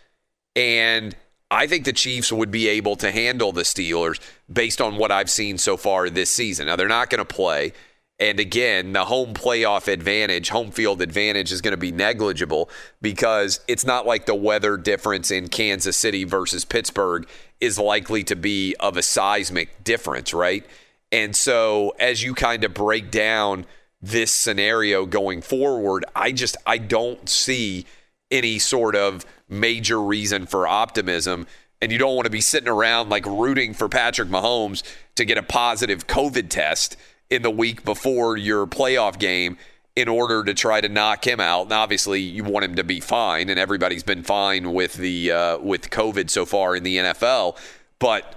And 0.55 1.17
I 1.51 1.67
think 1.67 1.85
the 1.85 1.93
Chiefs 1.93 2.33
would 2.33 2.51
be 2.51 2.69
able 2.69 2.97
to 2.97 3.11
handle 3.11 3.53
the 3.53 3.63
Steelers 3.63 4.21
based 4.53 4.81
on 4.81 4.97
what 4.97 5.11
I've 5.11 5.31
seen 5.31 5.57
so 5.57 5.77
far 5.77 6.11
this 6.11 6.31
season. 6.31 6.67
Now, 6.67 6.77
they're 6.77 6.89
not 6.89 7.09
going 7.11 7.25
to 7.25 7.25
play. 7.25 7.73
And 8.21 8.41
again, 8.41 8.93
the 8.93 9.05
home 9.05 9.33
playoff 9.33 9.87
advantage, 9.87 10.49
home 10.49 10.73
field 10.73 11.01
advantage 11.01 11.53
is 11.53 11.61
going 11.61 11.73
to 11.73 11.79
be 11.79 11.93
negligible 11.93 12.69
because 13.01 13.61
it's 13.69 13.87
not 13.87 14.07
like 14.07 14.27
the 14.27 14.35
weather 14.35 14.77
difference 14.77 15.31
in 15.31 15.49
Kansas 15.49 15.97
City 15.97 16.25
versus 16.25 16.65
Pittsburgh 16.65 17.29
is 17.61 17.79
likely 17.79 18.25
to 18.25 18.35
be 18.35 18.75
of 18.81 18.97
a 18.97 19.03
seismic 19.03 19.85
difference, 19.85 20.35
right? 20.35 20.67
And 21.11 21.35
so 21.35 21.95
as 21.99 22.23
you 22.23 22.35
kind 22.35 22.65
of 22.65 22.75
break 22.75 23.11
down 23.11 23.67
this 24.01 24.31
scenario 24.31 25.07
going 25.07 25.43
forward, 25.43 26.05
I 26.15 26.33
just 26.33 26.57
I 26.67 26.79
don't 26.79 27.29
see 27.29 27.87
any 28.31 28.59
sort 28.59 28.95
of 28.95 29.25
major 29.49 30.01
reason 30.01 30.47
for 30.47 30.67
optimism 30.67 31.47
and 31.81 31.93
you 31.93 31.99
don't 31.99 32.15
want 32.15 32.27
to 32.27 32.31
be 32.31 32.41
sitting 32.41 32.69
around 32.69 33.09
like 33.09 33.25
rooting 33.27 33.75
for 33.75 33.89
Patrick 33.89 34.29
Mahomes 34.29 34.83
to 35.15 35.25
get 35.25 35.39
a 35.39 35.43
positive 35.43 36.07
COVID 36.07 36.49
test 36.49 36.97
in 37.31 37.43
the 37.43 37.51
week 37.51 37.85
before 37.85 38.37
your 38.37 38.67
playoff 38.67 39.19
game 39.19 39.59
in 39.95 40.09
order 40.09 40.45
to 40.45 40.55
try 40.55 40.81
to 40.81 40.89
knock 40.89 41.27
him 41.27 41.41
out. 41.41 41.65
And 41.65 41.73
obviously, 41.73 42.21
you 42.21 42.45
want 42.45 42.65
him 42.65 42.77
to 42.77 42.85
be 42.85 43.01
fine, 43.01 43.49
and 43.49 43.59
everybody's 43.59 44.03
been 44.03 44.23
fine 44.23 44.73
with 44.73 44.95
the 44.95 45.33
uh, 45.33 45.59
with 45.59 45.91
COVID 45.91 46.31
so 46.31 46.47
far 46.47 46.75
in 46.75 46.83
the 46.83 46.97
NFL. 46.99 47.57
But 47.99 48.35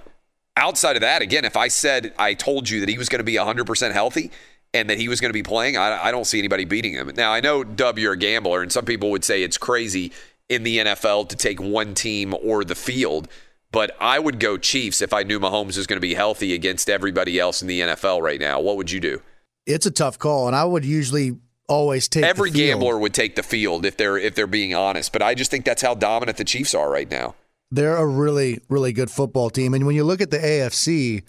outside 0.56 0.96
of 0.96 1.02
that, 1.02 1.22
again, 1.22 1.44
if 1.44 1.56
I 1.56 1.68
said 1.68 2.12
I 2.18 2.34
told 2.34 2.68
you 2.68 2.80
that 2.80 2.88
he 2.88 2.98
was 2.98 3.08
going 3.08 3.20
to 3.20 3.24
be 3.24 3.34
100% 3.34 3.92
healthy 3.92 4.30
and 4.74 4.88
that 4.90 4.98
he 4.98 5.08
was 5.08 5.20
going 5.20 5.30
to 5.30 5.34
be 5.34 5.42
playing, 5.42 5.76
I, 5.76 6.06
I 6.06 6.10
don't 6.10 6.24
see 6.24 6.38
anybody 6.38 6.64
beating 6.64 6.92
him. 6.92 7.10
Now, 7.16 7.32
I 7.32 7.40
know 7.40 7.64
Dub, 7.64 7.98
you're 7.98 8.12
a 8.12 8.16
gambler, 8.16 8.62
and 8.62 8.72
some 8.72 8.84
people 8.84 9.10
would 9.10 9.24
say 9.24 9.42
it's 9.42 9.58
crazy 9.58 10.12
in 10.48 10.62
the 10.62 10.78
NFL 10.78 11.28
to 11.30 11.36
take 11.36 11.60
one 11.60 11.94
team 11.94 12.34
or 12.42 12.64
the 12.64 12.74
field. 12.74 13.28
But 13.70 13.96
I 13.98 14.18
would 14.18 14.38
go 14.38 14.58
Chiefs 14.58 15.00
if 15.00 15.14
I 15.14 15.22
knew 15.22 15.40
Mahomes 15.40 15.78
was 15.78 15.86
going 15.86 15.96
to 15.96 16.00
be 16.00 16.14
healthy 16.14 16.52
against 16.52 16.90
everybody 16.90 17.38
else 17.38 17.62
in 17.62 17.68
the 17.68 17.80
NFL 17.80 18.20
right 18.20 18.38
now. 18.38 18.60
What 18.60 18.76
would 18.76 18.90
you 18.90 19.00
do? 19.00 19.22
It's 19.64 19.86
a 19.86 19.90
tough 19.90 20.18
call, 20.18 20.46
and 20.46 20.54
I 20.54 20.64
would 20.64 20.84
usually 20.84 21.38
always 21.68 22.06
take 22.08 22.24
every 22.24 22.50
the 22.50 22.58
field. 22.58 22.80
gambler 22.80 22.98
would 22.98 23.14
take 23.14 23.34
the 23.34 23.42
field 23.42 23.86
if 23.86 23.96
they're 23.96 24.18
if 24.18 24.34
they're 24.34 24.46
being 24.46 24.74
honest. 24.74 25.12
But 25.12 25.22
I 25.22 25.34
just 25.34 25.50
think 25.50 25.64
that's 25.64 25.80
how 25.80 25.94
dominant 25.94 26.36
the 26.36 26.44
Chiefs 26.44 26.74
are 26.74 26.90
right 26.90 27.10
now. 27.10 27.34
They're 27.72 27.96
a 27.96 28.06
really, 28.06 28.60
really 28.68 28.92
good 28.92 29.10
football 29.10 29.48
team, 29.50 29.74
and 29.74 29.86
when 29.86 29.96
you 29.96 30.04
look 30.04 30.20
at 30.20 30.30
the 30.30 30.38
AFC, 30.38 31.22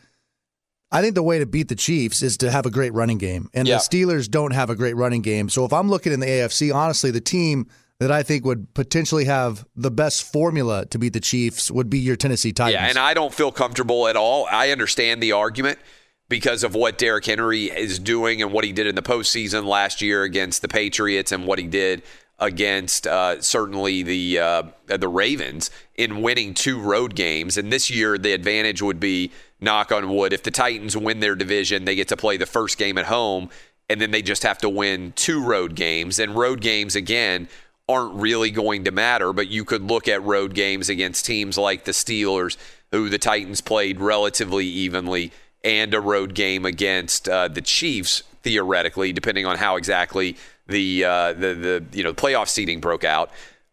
I 0.91 1.01
think 1.01 1.15
the 1.15 1.23
way 1.23 1.39
to 1.39 1.45
beat 1.45 1.69
the 1.69 1.75
Chiefs 1.75 2.21
is 2.21 2.38
to 2.38 2.51
have 2.51 2.65
a 2.65 2.69
great 2.69 2.93
running 2.93 3.17
game, 3.17 3.50
and 3.53 3.67
Yeah. 3.67 3.77
the 3.77 3.79
Steelers 3.81 4.29
don't 4.29 4.51
have 4.51 4.69
a 4.69 4.75
great 4.75 4.95
running 4.95 5.21
game. 5.21 5.50
So 5.50 5.65
if 5.65 5.73
I'm 5.73 5.89
looking 5.89 6.13
in 6.13 6.19
the 6.19 6.27
AFC, 6.29 6.69
honestly, 6.71 7.09
the 7.12 7.21
team 7.21 7.65
that 8.00 8.12
I 8.12 8.21
think 8.23 8.43
would 8.43 8.73
potentially 8.73 9.25
have 9.25 9.65
the 9.75 9.89
best 9.89 10.23
formula 10.23 10.85
to 10.88 11.00
beat 11.00 11.13
the 11.13 11.19
Chiefs 11.21 11.71
would 11.71 11.89
be 11.89 11.97
your 12.00 12.15
Tennessee 12.17 12.51
Titans. 12.51 12.73
Yeah, 12.73 12.89
and 12.89 12.97
I 13.00 13.13
don't 13.13 13.33
feel 13.33 13.51
comfortable 13.51 14.07
at 14.07 14.15
all. 14.17 14.45
I 14.51 14.71
understand 14.71 15.23
the 15.23 15.31
argument 15.31 15.79
because 16.27 16.63
of 16.63 16.75
what 16.75 16.97
Derrick 16.97 17.25
Henry 17.25 17.65
is 17.65 18.00
doing 18.00 18.41
and 18.41 18.51
what 18.51 18.65
he 18.65 18.73
did 18.73 18.88
in 18.88 18.95
the 18.95 19.01
postseason 19.01 19.65
last 19.65 20.01
year 20.01 20.23
against 20.23 20.62
the 20.62 20.67
Patriots 20.67 21.31
and 21.31 21.45
what 21.45 21.57
he 21.59 21.67
did 21.67 22.03
against 22.39 23.07
uh, 23.07 23.39
certainly 23.41 24.03
the 24.03 24.39
uh, 24.39 24.63
the 24.88 25.07
Ravens 25.07 25.69
in 25.95 26.21
winning 26.21 26.53
two 26.53 26.79
road 26.79 27.15
games. 27.15 27.57
And 27.57 27.71
this 27.71 27.89
year, 27.89 28.17
the 28.17 28.33
advantage 28.33 28.81
would 28.81 29.00
be 29.00 29.31
knock 29.59 29.91
on 29.91 30.09
wood 30.09 30.33
if 30.33 30.43
the 30.43 30.51
Titans 30.51 30.97
win 30.97 31.19
their 31.19 31.35
division, 31.35 31.85
they 31.85 31.95
get 31.95 32.07
to 32.09 32.17
play 32.17 32.38
the 32.38 32.45
first 32.45 32.77
game 32.77 32.97
at 32.97 33.05
home, 33.05 33.50
and 33.89 34.01
then 34.01 34.12
they 34.12 34.21
just 34.21 34.43
have 34.43 34.57
to 34.59 34.69
win 34.69 35.13
two 35.15 35.43
road 35.43 35.75
games. 35.75 36.19
And 36.19 36.35
road 36.35 36.62
games 36.62 36.95
again 36.95 37.47
aren't 37.88 38.15
really 38.15 38.50
going 38.50 38.85
to 38.85 38.91
matter, 38.91 39.33
but 39.33 39.50
you 39.50 39.65
could 39.65 39.83
look 39.83 40.07
at 40.07 40.21
road 40.23 40.53
games 40.53 40.89
against 40.89 41.25
teams 41.25 41.57
like 41.57 41.85
the 41.85 41.91
Steelers, 41.91 42.57
who 42.91 43.09
the 43.09 43.17
Titans 43.17 43.62
played 43.62 44.00
relatively 44.00 44.65
evenly, 44.65 45.31
and 45.63 45.93
a 45.93 46.00
road 46.00 46.33
game 46.33 46.65
against 46.65 47.27
uh, 47.27 47.47
the 47.47 47.62
Chiefs, 47.62 48.23
theoretically, 48.41 49.13
depending 49.13 49.45
on 49.45 49.58
how 49.58 49.75
exactly 49.75 50.38
the 50.67 51.03
uh, 51.03 51.34
the 51.34 51.53
the 51.53 51.86
you 51.91 52.03
know 52.03 52.13
playoff 52.13 52.47
seating 52.47 52.79
broke 52.79 53.03
out. 53.03 53.32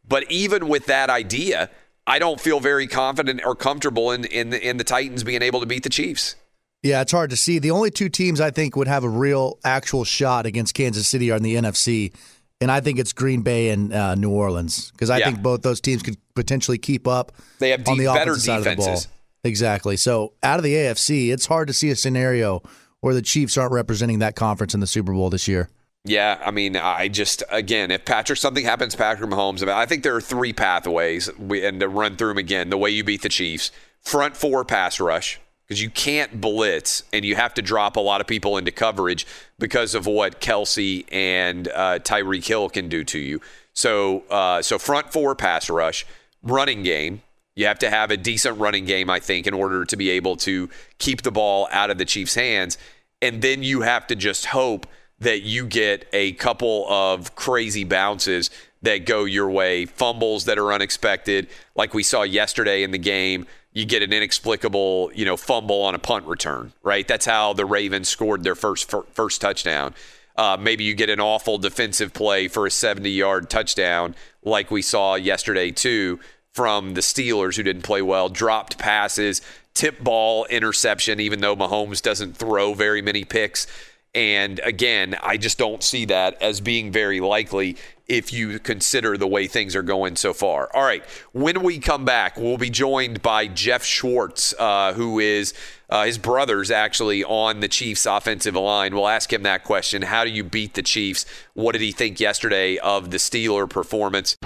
But 0.09 0.31
even 0.31 0.69
with 0.69 0.87
that 0.87 1.09
idea, 1.09 1.71
I 2.11 2.19
don't 2.19 2.41
feel 2.41 2.59
very 2.59 2.89
confident 2.89 3.43
or 3.45 3.55
comfortable 3.55 4.11
in 4.11 4.25
in 4.25 4.51
the, 4.51 4.69
in 4.69 4.77
the 4.79 4.85
Titans 4.85 5.23
being 5.23 5.43
able 5.43 5.61
to 5.61 5.67
beat 5.67 5.85
the 5.85 5.89
Chiefs. 5.89 6.35
Yeah, 6.83 7.03
it's 7.03 7.13
hard 7.13 7.31
to 7.31 7.37
see. 7.37 7.59
The 7.61 7.71
only 7.71 7.91
two 7.91 8.09
teams 8.09 8.41
I 8.41 8.51
think 8.51 8.75
would 8.75 8.89
have 8.89 9.05
a 9.05 9.09
real, 9.09 9.59
actual 9.65 10.05
shot 10.05 10.45
against 10.47 10.75
Kansas 10.75 11.07
City 11.07 11.31
are 11.31 11.37
in 11.37 11.43
the 11.43 11.55
NFC, 11.55 12.13
and 12.61 12.71
I 12.71 12.81
think 12.81 12.99
it's 12.99 13.13
Green 13.13 13.43
Bay 13.43 13.69
and 13.69 13.93
uh, 13.93 14.15
New 14.17 14.31
Orleans 14.31 14.91
because 14.91 15.09
I 15.09 15.19
Yeah. 15.19 15.27
think 15.27 15.43
both 15.43 15.63
those 15.63 15.81
teams 15.81 16.03
could 16.03 16.17
potentially 16.35 16.79
keep 16.79 17.07
up. 17.07 17.33
They 17.59 17.71
have 17.71 17.87
on 17.87 17.97
the 17.99 18.07
better 18.07 18.33
offensive 18.33 18.43
side 18.43 18.59
of 18.59 18.65
the 18.65 18.75
ball. 18.77 19.01
Exactly. 19.45 19.97
So 19.97 20.33
out 20.43 20.59
of 20.59 20.65
the 20.65 20.75
AFC, 20.75 21.33
it's 21.33 21.47
hard 21.47 21.69
to 21.69 21.75
see 21.75 21.91
a 21.91 21.97
scenario 21.97 22.63
where 23.01 23.15
the 23.15 23.23
Chiefs 23.23 23.57
aren't 23.57 23.73
representing 23.73 24.19
that 24.19 24.35
conference 24.35 24.75
in 24.75 24.81
the 24.81 24.87
Super 24.87 25.13
Bowl 25.13 25.31
this 25.31 25.47
year. 25.49 25.69
Yeah, 26.05 26.41
I 26.45 26.51
mean, 26.51 26.77
I 26.77 27.09
just 27.09 27.43
again, 27.51 27.91
if 27.91 28.07
Patrick 28.07 28.39
something 28.39 28.65
happens, 28.65 28.95
Patrick 28.95 29.29
Mahomes. 29.29 29.67
I, 29.69 29.85
think 29.85 30.03
there 30.03 30.17
are 30.17 30.21
three 30.21 30.53
pathways, 30.53 31.29
and 31.29 31.81
to 31.81 31.89
run 31.89 32.17
through 32.17 32.29
them 32.29 32.39
again. 32.39 32.71
The 32.71 32.79
way 32.79 32.91
you 32.91 33.05
beat 33.05 33.21
the 33.21 33.29
Chiefs: 33.29 33.71
front 34.01 34.35
four 34.35 34.65
pass 34.65 34.99
rush, 34.99 35.39
because 35.67 35.83
you 35.83 35.91
can't 35.91 36.41
blitz, 36.41 37.03
and 37.13 37.23
you 37.23 37.37
have 37.37 37.53
to 37.55 37.63
drop 37.63 37.97
a 37.97 38.01
lot 38.01 38.23
of 38.23 38.27
people 38.27 38.57
into 38.57 38.71
coverage 38.71 39.27
because 39.59 39.95
of 39.95 40.07
what 40.07 40.41
Kelsey 40.41 41.05
and 41.13 41.69
uh, 41.69 41.99
Tyreek 41.99 42.47
Hill 42.47 42.71
can 42.71 42.89
do 42.89 43.05
to 43.05 43.19
you. 43.19 43.43
So, 43.75 44.21
uh, 44.31 44.63
so 44.63 44.79
front 44.79 45.13
four 45.13 45.35
pass 45.35 45.69
rush, 45.69 46.07
running 46.43 46.83
game. 46.83 47.21
You 47.57 47.67
have 47.67 47.79
to 47.81 47.91
have 47.91 48.11
a 48.11 48.17
decent 48.17 48.59
running 48.59 48.87
game, 48.87 49.11
I 49.11 49.21
think, 49.21 49.47
in 49.47 49.53
order 49.53 49.85
to 49.85 49.97
be 49.97 50.09
able 50.11 50.37
to 50.39 50.71
keep 50.99 51.21
the 51.23 51.31
ball 51.31 51.69
out 51.71 51.91
of 51.91 51.99
the 51.99 52.07
Chiefs' 52.07 52.37
hands. 52.37 52.79
And 53.21 53.43
then 53.43 53.63
you 53.63 53.83
have 53.83 54.07
to 54.07 54.17
just 54.17 54.47
hope 54.47 54.87
that 55.21 55.43
you 55.43 55.67
get 55.67 56.09
a 56.13 56.33
couple 56.33 56.87
of 56.89 57.35
crazy 57.35 57.85
bounces 57.85 58.51
that 58.83 59.05
go 59.05 59.25
your 59.25 59.51
way, 59.51 59.85
fumbles 59.85 60.47
that 60.47 60.59
are 60.59 60.73
unexpected, 60.73 61.49
like 61.75 61.93
we 61.93 62.03
saw 62.03 62.23
yesterday 62.23 62.83
in 62.83 62.91
the 62.91 62.99
game. 62.99 63.47
You 63.73 63.85
get 63.85 64.03
an 64.03 64.13
inexplicable, 64.13 65.13
you 65.15 65.25
know, 65.25 65.37
fumble 65.37 65.83
on 65.83 65.95
a 65.95 65.99
punt 65.99 66.27
return, 66.27 66.73
right? 66.83 67.07
That's 67.07 67.27
how 67.27 67.53
the 67.53 67.67
Ravens 67.67 68.09
scored 68.09 68.43
their 68.43 68.55
first 68.55 68.91
first 69.13 69.41
touchdown. 69.41 69.95
Uh, 70.37 70.57
maybe 70.59 70.85
you 70.85 70.95
get 70.95 71.11
an 71.11 71.21
awful 71.21 71.59
defensive 71.59 72.15
play 72.15 72.49
for 72.49 72.67
a 72.67 72.71
70-yard 72.71 73.51
touchdown, 73.51 74.15
like 74.43 74.71
we 74.71 74.81
saw 74.81 75.15
yesterday 75.15 75.71
too 75.71 76.19
from 76.53 76.95
the 76.95 77.01
Steelers, 77.01 77.57
who 77.57 77.63
didn't 77.63 77.83
play 77.83 78.03
well, 78.03 78.29
dropped 78.29 78.79
passes, 78.79 79.41
tip 79.75 80.03
ball 80.03 80.47
interception, 80.47 81.21
even 81.21 81.41
though 81.41 81.55
Mahomes 81.55 82.03
doesn't 82.03 82.37
throw 82.37 82.75
very 82.75 83.03
many 83.03 83.25
picks. 83.25 83.67
And 84.15 84.61
again, 84.65 85.17
I 85.23 85.37
just 85.37 85.57
don't 85.57 85.83
see 85.83 86.07
that 86.07 86.41
as 86.43 86.61
being 86.61 86.91
very 86.91 87.21
likely 87.21 87.77
if 88.09 88.33
you 88.33 88.59
consider 88.59 89.17
the 89.17 89.27
way 89.27 89.47
things 89.47 89.77
are 89.77 89.83
going 89.83 90.17
so 90.17 90.33
far. 90.33 90.69
All 90.75 90.83
right, 90.83 91.05
when 91.33 91.63
we 91.63 91.79
come 91.79 92.05
back, 92.05 92.37
we'll 92.37 92.59
be 92.59 92.69
joined 92.69 93.23
by 93.23 93.47
Jeff 93.47 93.85
Schwartz, 93.85 94.53
uh, 94.59 94.95
who 94.95 95.21
is 95.21 95.55
uh, 95.89 96.07
his 96.07 96.19
brother's 96.19 96.73
actually 96.73 97.23
on 97.23 97.61
the 97.61 97.69
Chiefs' 97.69 98.07
offensive 98.07 98.57
line. 98.57 98.97
We'll 98.97 99.07
ask 99.07 99.33
him 99.33 99.45
that 99.45 99.63
question 99.63 100.03
How 100.03 100.25
do 100.25 100.31
you 100.31 100.43
beat 100.43 100.75
the 100.75 100.83
Chiefs? 100.83 101.25
What 101.55 101.73
did 101.73 101.83
he 101.83 101.93
think 101.93 102.19
yesterday 102.19 102.79
of 102.79 103.13
the 103.13 103.19
Steeler 103.19 103.71
performance? 103.71 104.37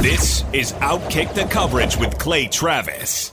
This 0.00 0.44
is 0.54 0.72
Outkick 0.74 1.34
the 1.34 1.44
Coverage 1.44 1.98
with 1.98 2.18
Clay 2.18 2.46
Travis. 2.46 3.32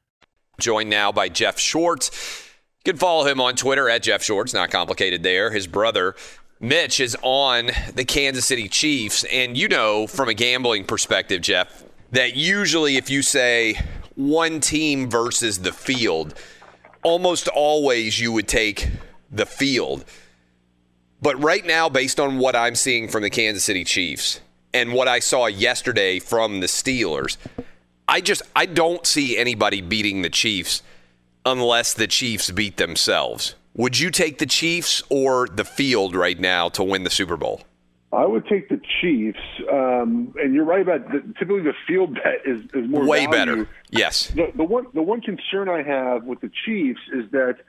Joined 0.61 0.91
now 0.91 1.11
by 1.11 1.27
Jeff 1.27 1.59
Schwartz. 1.59 2.11
You 2.85 2.93
can 2.93 2.99
follow 2.99 3.25
him 3.25 3.41
on 3.41 3.55
Twitter 3.55 3.89
at 3.89 4.03
Jeff 4.03 4.21
Schwartz. 4.21 4.53
Not 4.53 4.69
complicated 4.69 5.23
there. 5.23 5.51
His 5.51 5.65
brother 5.65 6.15
Mitch 6.59 6.99
is 6.99 7.17
on 7.23 7.71
the 7.95 8.05
Kansas 8.05 8.45
City 8.45 8.67
Chiefs, 8.67 9.23
and 9.23 9.57
you 9.57 9.67
know 9.67 10.05
from 10.05 10.29
a 10.29 10.35
gambling 10.35 10.85
perspective, 10.85 11.41
Jeff, 11.41 11.83
that 12.11 12.35
usually 12.35 12.97
if 12.97 13.09
you 13.09 13.23
say 13.23 13.79
one 14.13 14.59
team 14.59 15.09
versus 15.09 15.57
the 15.57 15.71
field, 15.71 16.35
almost 17.01 17.47
always 17.47 18.19
you 18.19 18.31
would 18.31 18.47
take 18.47 18.89
the 19.31 19.47
field. 19.47 20.05
But 21.19 21.41
right 21.41 21.65
now, 21.65 21.89
based 21.89 22.19
on 22.19 22.37
what 22.37 22.55
I'm 22.55 22.75
seeing 22.75 23.07
from 23.07 23.23
the 23.23 23.31
Kansas 23.31 23.63
City 23.63 23.83
Chiefs 23.83 24.39
and 24.71 24.93
what 24.93 25.07
I 25.07 25.17
saw 25.17 25.47
yesterday 25.47 26.19
from 26.19 26.59
the 26.59 26.67
Steelers, 26.67 27.37
I 28.11 28.19
just 28.19 28.41
I 28.53 28.65
don't 28.65 29.07
see 29.07 29.37
anybody 29.37 29.79
beating 29.79 30.21
the 30.21 30.29
Chiefs 30.29 30.83
unless 31.45 31.93
the 31.93 32.07
Chiefs 32.07 32.51
beat 32.51 32.75
themselves. 32.75 33.55
Would 33.73 33.97
you 33.99 34.11
take 34.11 34.37
the 34.37 34.45
Chiefs 34.45 35.01
or 35.09 35.47
the 35.47 35.63
field 35.63 36.13
right 36.13 36.37
now 36.37 36.67
to 36.69 36.83
win 36.83 37.05
the 37.05 37.09
Super 37.09 37.37
Bowl? 37.37 37.61
I 38.11 38.25
would 38.25 38.45
take 38.47 38.67
the 38.67 38.81
Chiefs, 38.99 39.39
um, 39.71 40.33
and 40.43 40.53
you're 40.53 40.65
right 40.65 40.81
about 40.81 41.09
the, 41.09 41.21
typically 41.39 41.61
the 41.61 41.73
field 41.87 42.15
bet 42.15 42.41
is, 42.45 42.65
is 42.73 42.89
more 42.89 43.07
way 43.07 43.27
value. 43.27 43.31
better. 43.31 43.69
Yes. 43.91 44.27
The, 44.27 44.51
the 44.57 44.65
one 44.65 44.87
the 44.93 45.01
one 45.01 45.21
concern 45.21 45.69
I 45.69 45.81
have 45.81 46.25
with 46.25 46.41
the 46.41 46.51
Chiefs 46.65 46.99
is 47.13 47.31
that 47.31 47.59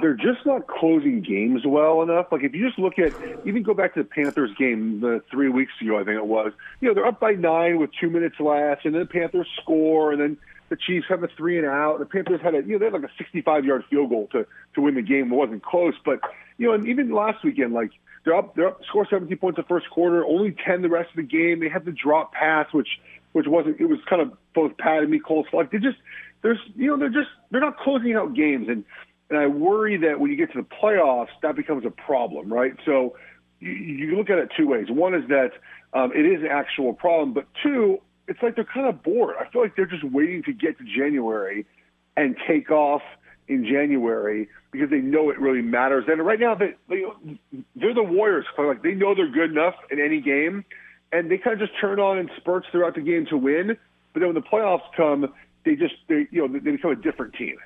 they're 0.00 0.14
just 0.14 0.44
not 0.44 0.66
closing 0.66 1.20
games 1.20 1.62
well 1.64 2.02
enough. 2.02 2.26
Like 2.30 2.42
if 2.42 2.54
you 2.54 2.66
just 2.66 2.78
look 2.78 2.98
at 2.98 3.12
even 3.46 3.62
go 3.62 3.74
back 3.74 3.94
to 3.94 4.02
the 4.02 4.08
Panthers 4.08 4.50
game 4.58 5.00
the 5.00 5.22
three 5.30 5.48
weeks 5.48 5.72
ago, 5.80 5.98
I 5.98 6.04
think 6.04 6.16
it 6.16 6.26
was. 6.26 6.52
You 6.80 6.88
know 6.88 6.94
they're 6.94 7.06
up 7.06 7.20
by 7.20 7.32
nine 7.32 7.78
with 7.78 7.90
two 8.00 8.10
minutes 8.10 8.36
left, 8.40 8.84
and 8.84 8.94
then 8.94 9.02
the 9.02 9.06
Panthers 9.06 9.48
score, 9.62 10.12
and 10.12 10.20
then 10.20 10.38
the 10.68 10.76
Chiefs 10.76 11.06
have 11.08 11.22
a 11.22 11.28
three 11.28 11.58
and 11.58 11.66
out. 11.66 11.98
The 11.98 12.06
Panthers 12.06 12.40
had 12.42 12.54
a 12.54 12.58
you 12.58 12.72
know 12.72 12.78
they 12.78 12.84
had 12.86 12.94
like 12.94 13.04
a 13.04 13.14
65 13.18 13.64
yard 13.64 13.84
field 13.90 14.10
goal 14.10 14.28
to 14.32 14.46
to 14.74 14.80
win 14.80 14.94
the 14.94 15.02
game. 15.02 15.32
It 15.32 15.36
wasn't 15.36 15.62
close, 15.62 15.94
but 16.04 16.20
you 16.58 16.66
know 16.66 16.74
and 16.74 16.86
even 16.88 17.12
last 17.12 17.44
weekend 17.44 17.72
like 17.72 17.90
they're 18.24 18.34
up, 18.34 18.54
they're 18.54 18.68
up, 18.68 18.80
score 18.88 19.06
17 19.08 19.36
points 19.36 19.56
the 19.56 19.64
first 19.64 19.88
quarter, 19.90 20.24
only 20.24 20.56
10 20.66 20.80
the 20.80 20.88
rest 20.88 21.10
of 21.10 21.16
the 21.16 21.22
game. 21.22 21.60
They 21.60 21.68
had 21.68 21.84
the 21.84 21.92
drop 21.92 22.32
pass, 22.32 22.66
which 22.72 22.88
which 23.32 23.46
wasn't. 23.46 23.80
It 23.80 23.86
was 23.86 23.98
kind 24.08 24.22
of 24.22 24.32
both 24.54 24.76
Pat 24.78 25.02
and 25.02 25.10
me 25.10 25.20
cold 25.20 25.46
like 25.52 25.70
they 25.70 25.78
just 25.78 25.98
there's 26.42 26.58
you 26.76 26.88
know 26.88 26.96
they're 26.96 27.08
just 27.08 27.30
they're 27.50 27.60
not 27.60 27.78
closing 27.78 28.14
out 28.14 28.34
games 28.34 28.68
and 28.68 28.84
and 29.30 29.38
I 29.38 29.46
worry 29.46 29.96
that 29.98 30.20
when 30.20 30.30
you 30.30 30.36
get 30.36 30.52
to 30.52 30.60
the 30.60 30.66
playoffs 30.82 31.28
that 31.42 31.56
becomes 31.56 31.84
a 31.84 31.90
problem, 31.90 32.52
right? 32.52 32.74
So 32.84 33.16
you, 33.60 33.70
you 33.70 34.16
look 34.16 34.30
at 34.30 34.38
it 34.38 34.50
two 34.56 34.68
ways. 34.68 34.86
One 34.90 35.14
is 35.14 35.26
that 35.28 35.52
um, 35.92 36.12
it 36.14 36.26
is 36.26 36.42
an 36.42 36.48
actual 36.50 36.92
problem, 36.92 37.32
but 37.32 37.46
two, 37.62 38.00
it's 38.28 38.42
like 38.42 38.56
they're 38.56 38.64
kind 38.64 38.86
of 38.86 39.02
bored. 39.02 39.36
I 39.38 39.50
feel 39.50 39.62
like 39.62 39.76
they're 39.76 39.86
just 39.86 40.04
waiting 40.04 40.42
to 40.44 40.52
get 40.52 40.78
to 40.78 40.84
January 40.84 41.66
and 42.16 42.36
take 42.46 42.70
off 42.70 43.02
in 43.48 43.64
January 43.64 44.48
because 44.70 44.90
they 44.90 44.98
know 44.98 45.30
it 45.30 45.38
really 45.38 45.62
matters. 45.62 46.04
And 46.08 46.24
right 46.24 46.40
now, 46.40 46.54
they, 46.54 46.74
they 46.88 47.04
they're 47.76 47.94
the 47.94 48.02
Warriors. 48.02 48.46
Like 48.58 48.82
they 48.82 48.92
know 48.92 49.14
they're 49.14 49.30
good 49.30 49.50
enough 49.50 49.74
in 49.90 50.00
any 50.00 50.20
game, 50.20 50.64
and 51.12 51.30
they 51.30 51.38
kind 51.38 51.60
of 51.60 51.68
just 51.68 51.78
turn 51.80 52.00
on 52.00 52.18
in 52.18 52.30
spurts 52.36 52.66
throughout 52.72 52.94
the 52.94 53.00
game 53.00 53.26
to 53.30 53.36
win. 53.36 53.76
But 54.12 54.20
then 54.20 54.28
when 54.28 54.34
the 54.34 54.40
playoffs 54.40 54.82
come, 54.96 55.32
they 55.64 55.74
just 55.76 55.94
they 56.08 56.26
you 56.30 56.46
know 56.46 56.48
they 56.48 56.58
become 56.58 56.92
a 56.92 56.96
different 56.96 57.34
team. 57.34 57.56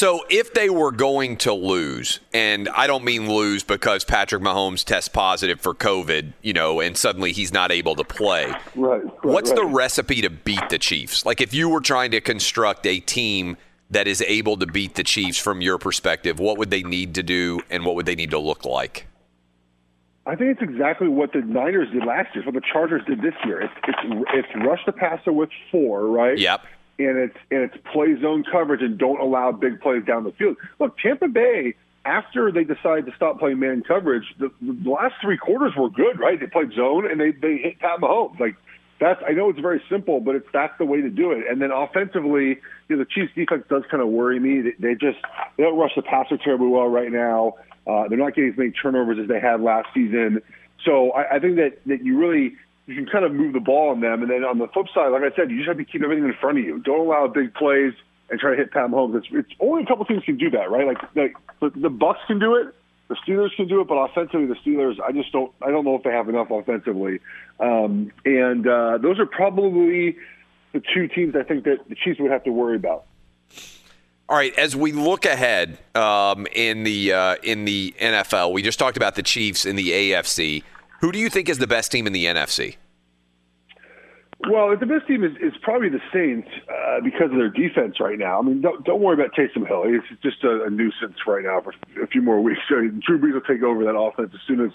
So 0.00 0.24
if 0.30 0.54
they 0.54 0.70
were 0.70 0.92
going 0.92 1.36
to 1.36 1.52
lose, 1.52 2.20
and 2.32 2.70
I 2.70 2.86
don't 2.86 3.04
mean 3.04 3.30
lose 3.30 3.62
because 3.62 4.02
Patrick 4.02 4.42
Mahomes 4.42 4.82
tests 4.82 5.10
positive 5.10 5.60
for 5.60 5.74
COVID, 5.74 6.32
you 6.40 6.54
know, 6.54 6.80
and 6.80 6.96
suddenly 6.96 7.32
he's 7.32 7.52
not 7.52 7.70
able 7.70 7.94
to 7.96 8.04
play. 8.04 8.46
Right. 8.74 9.04
right 9.04 9.04
What's 9.22 9.50
right. 9.50 9.56
the 9.56 9.66
recipe 9.66 10.22
to 10.22 10.30
beat 10.30 10.70
the 10.70 10.78
Chiefs? 10.78 11.26
Like 11.26 11.42
if 11.42 11.52
you 11.52 11.68
were 11.68 11.82
trying 11.82 12.12
to 12.12 12.22
construct 12.22 12.86
a 12.86 13.00
team 13.00 13.58
that 13.90 14.08
is 14.08 14.22
able 14.22 14.56
to 14.56 14.66
beat 14.66 14.94
the 14.94 15.04
Chiefs 15.04 15.36
from 15.36 15.60
your 15.60 15.76
perspective, 15.76 16.40
what 16.40 16.56
would 16.56 16.70
they 16.70 16.82
need 16.82 17.14
to 17.16 17.22
do 17.22 17.60
and 17.68 17.84
what 17.84 17.94
would 17.94 18.06
they 18.06 18.14
need 18.14 18.30
to 18.30 18.38
look 18.38 18.64
like? 18.64 19.06
I 20.24 20.34
think 20.34 20.58
it's 20.58 20.62
exactly 20.62 21.08
what 21.08 21.34
the 21.34 21.42
Niners 21.42 21.90
did 21.92 22.06
last 22.06 22.34
year. 22.34 22.42
What 22.46 22.54
the 22.54 22.62
Chargers 22.72 23.02
did 23.06 23.20
this 23.20 23.34
year. 23.44 23.60
It's 23.60 23.74
it's 23.86 23.98
it's 24.32 24.64
rush 24.66 24.80
the 24.86 24.92
passer 24.92 25.30
with 25.34 25.50
four, 25.70 26.06
right? 26.06 26.38
Yep. 26.38 26.62
And 27.06 27.18
it's 27.18 27.36
and 27.50 27.62
it's 27.62 27.76
play 27.92 28.20
zone 28.20 28.44
coverage 28.50 28.82
and 28.82 28.98
don't 28.98 29.20
allow 29.20 29.52
big 29.52 29.80
plays 29.80 30.04
down 30.04 30.24
the 30.24 30.32
field. 30.32 30.56
Look, 30.78 30.98
Tampa 30.98 31.28
Bay 31.28 31.74
after 32.04 32.50
they 32.50 32.64
decided 32.64 33.06
to 33.06 33.12
stop 33.14 33.38
playing 33.38 33.58
man 33.58 33.82
coverage, 33.82 34.24
the, 34.38 34.50
the 34.60 34.90
last 34.90 35.14
three 35.20 35.36
quarters 35.36 35.72
were 35.76 35.90
good, 35.90 36.18
right? 36.18 36.40
They 36.40 36.46
played 36.46 36.72
zone 36.72 37.10
and 37.10 37.20
they 37.20 37.32
they 37.32 37.56
hit 37.56 37.78
Pat 37.78 38.00
Mahomes. 38.00 38.38
Like 38.40 38.56
that's 39.00 39.20
I 39.26 39.32
know 39.32 39.50
it's 39.50 39.58
very 39.58 39.82
simple, 39.90 40.20
but 40.20 40.34
it's 40.34 40.46
that's 40.52 40.76
the 40.78 40.84
way 40.84 41.00
to 41.00 41.10
do 41.10 41.32
it. 41.32 41.44
And 41.48 41.60
then 41.60 41.70
offensively, 41.70 42.60
you 42.88 42.96
know, 42.96 42.98
the 42.98 43.06
Chiefs 43.06 43.32
defense 43.34 43.64
does 43.68 43.82
kind 43.90 44.02
of 44.02 44.08
worry 44.08 44.38
me. 44.38 44.60
They, 44.62 44.88
they 44.88 44.94
just 44.94 45.18
they 45.56 45.64
don't 45.64 45.78
rush 45.78 45.92
the 45.96 46.02
passer 46.02 46.36
terribly 46.36 46.68
well 46.68 46.88
right 46.88 47.10
now. 47.10 47.54
Uh, 47.86 48.08
they're 48.08 48.18
not 48.18 48.34
getting 48.34 48.50
as 48.50 48.58
many 48.58 48.70
turnovers 48.70 49.18
as 49.18 49.28
they 49.28 49.40
had 49.40 49.60
last 49.60 49.88
season. 49.94 50.42
So 50.84 51.10
I, 51.10 51.36
I 51.36 51.38
think 51.38 51.56
that 51.56 51.78
that 51.86 52.04
you 52.04 52.18
really 52.18 52.54
you 52.86 52.94
can 52.94 53.06
kind 53.06 53.24
of 53.24 53.32
move 53.32 53.52
the 53.52 53.60
ball 53.60 53.90
on 53.90 54.00
them. 54.00 54.22
And 54.22 54.30
then 54.30 54.44
on 54.44 54.58
the 54.58 54.68
flip 54.68 54.86
side, 54.94 55.08
like 55.08 55.22
I 55.22 55.34
said, 55.36 55.50
you 55.50 55.58
just 55.58 55.68
have 55.68 55.78
to 55.78 55.84
keep 55.84 56.02
everything 56.02 56.24
in 56.24 56.34
front 56.40 56.58
of 56.58 56.64
you. 56.64 56.78
Don't 56.80 57.06
allow 57.06 57.26
big 57.28 57.54
plays 57.54 57.92
and 58.30 58.38
try 58.38 58.50
to 58.50 58.56
hit 58.56 58.70
Pat 58.72 58.90
Mahomes. 58.90 59.16
It's, 59.16 59.26
it's 59.30 59.50
only 59.60 59.82
a 59.82 59.86
couple 59.86 60.04
teams 60.04 60.24
can 60.24 60.36
do 60.36 60.50
that, 60.50 60.70
right? 60.70 60.86
Like, 60.86 60.98
like 61.14 61.74
the, 61.74 61.90
Bucks 61.90 62.20
can 62.26 62.38
do 62.38 62.56
it. 62.56 62.74
The 63.08 63.16
Steelers 63.26 63.54
can 63.56 63.66
do 63.66 63.80
it, 63.80 63.88
but 63.88 63.94
offensively, 63.94 64.46
the 64.46 64.54
Steelers, 64.54 65.00
I 65.00 65.10
just 65.10 65.32
don't, 65.32 65.52
I 65.62 65.70
don't 65.70 65.84
know 65.84 65.96
if 65.96 66.04
they 66.04 66.10
have 66.10 66.28
enough 66.28 66.50
offensively. 66.50 67.20
Um, 67.58 68.12
and 68.24 68.66
uh, 68.66 68.98
those 68.98 69.18
are 69.18 69.26
probably 69.26 70.16
the 70.72 70.80
two 70.94 71.08
teams 71.08 71.34
I 71.34 71.42
think 71.42 71.64
that 71.64 71.88
the 71.88 71.96
Chiefs 71.96 72.20
would 72.20 72.30
have 72.30 72.44
to 72.44 72.52
worry 72.52 72.76
about. 72.76 73.04
All 74.28 74.36
right, 74.36 74.56
as 74.56 74.76
we 74.76 74.92
look 74.92 75.24
ahead 75.24 75.76
um, 75.96 76.46
in 76.52 76.84
the 76.84 77.12
uh, 77.12 77.36
in 77.42 77.64
the 77.64 77.92
NFL, 78.00 78.52
we 78.52 78.62
just 78.62 78.78
talked 78.78 78.96
about 78.96 79.16
the 79.16 79.24
Chiefs 79.24 79.66
in 79.66 79.74
the 79.74 79.90
AFC. 79.90 80.62
Who 81.00 81.12
do 81.12 81.18
you 81.18 81.30
think 81.30 81.48
is 81.48 81.58
the 81.58 81.66
best 81.66 81.90
team 81.90 82.06
in 82.06 82.12
the 82.12 82.26
NFC? 82.26 82.76
Well, 84.48 84.74
the 84.74 84.86
best 84.86 85.06
team 85.06 85.22
is, 85.22 85.32
is 85.36 85.52
probably 85.60 85.90
the 85.90 86.00
Saints 86.12 86.48
uh, 86.68 87.00
because 87.04 87.30
of 87.30 87.36
their 87.36 87.50
defense 87.50 88.00
right 88.00 88.18
now. 88.18 88.38
I 88.38 88.42
mean, 88.42 88.62
don't, 88.62 88.82
don't 88.84 89.00
worry 89.00 89.14
about 89.14 89.34
Taysom 89.34 89.66
Hill. 89.66 89.84
He's 89.84 90.18
just 90.22 90.42
a, 90.44 90.64
a 90.64 90.70
nuisance 90.70 91.16
right 91.26 91.44
now 91.44 91.60
for 91.60 91.74
a 92.02 92.06
few 92.06 92.22
more 92.22 92.40
weeks. 92.40 92.60
So 92.68 92.76
Drew 92.76 93.18
Brees 93.18 93.34
will 93.34 93.40
take 93.42 93.62
over 93.62 93.84
that 93.84 93.96
offense 93.96 94.30
as 94.32 94.40
soon 94.46 94.60
as 94.64 94.70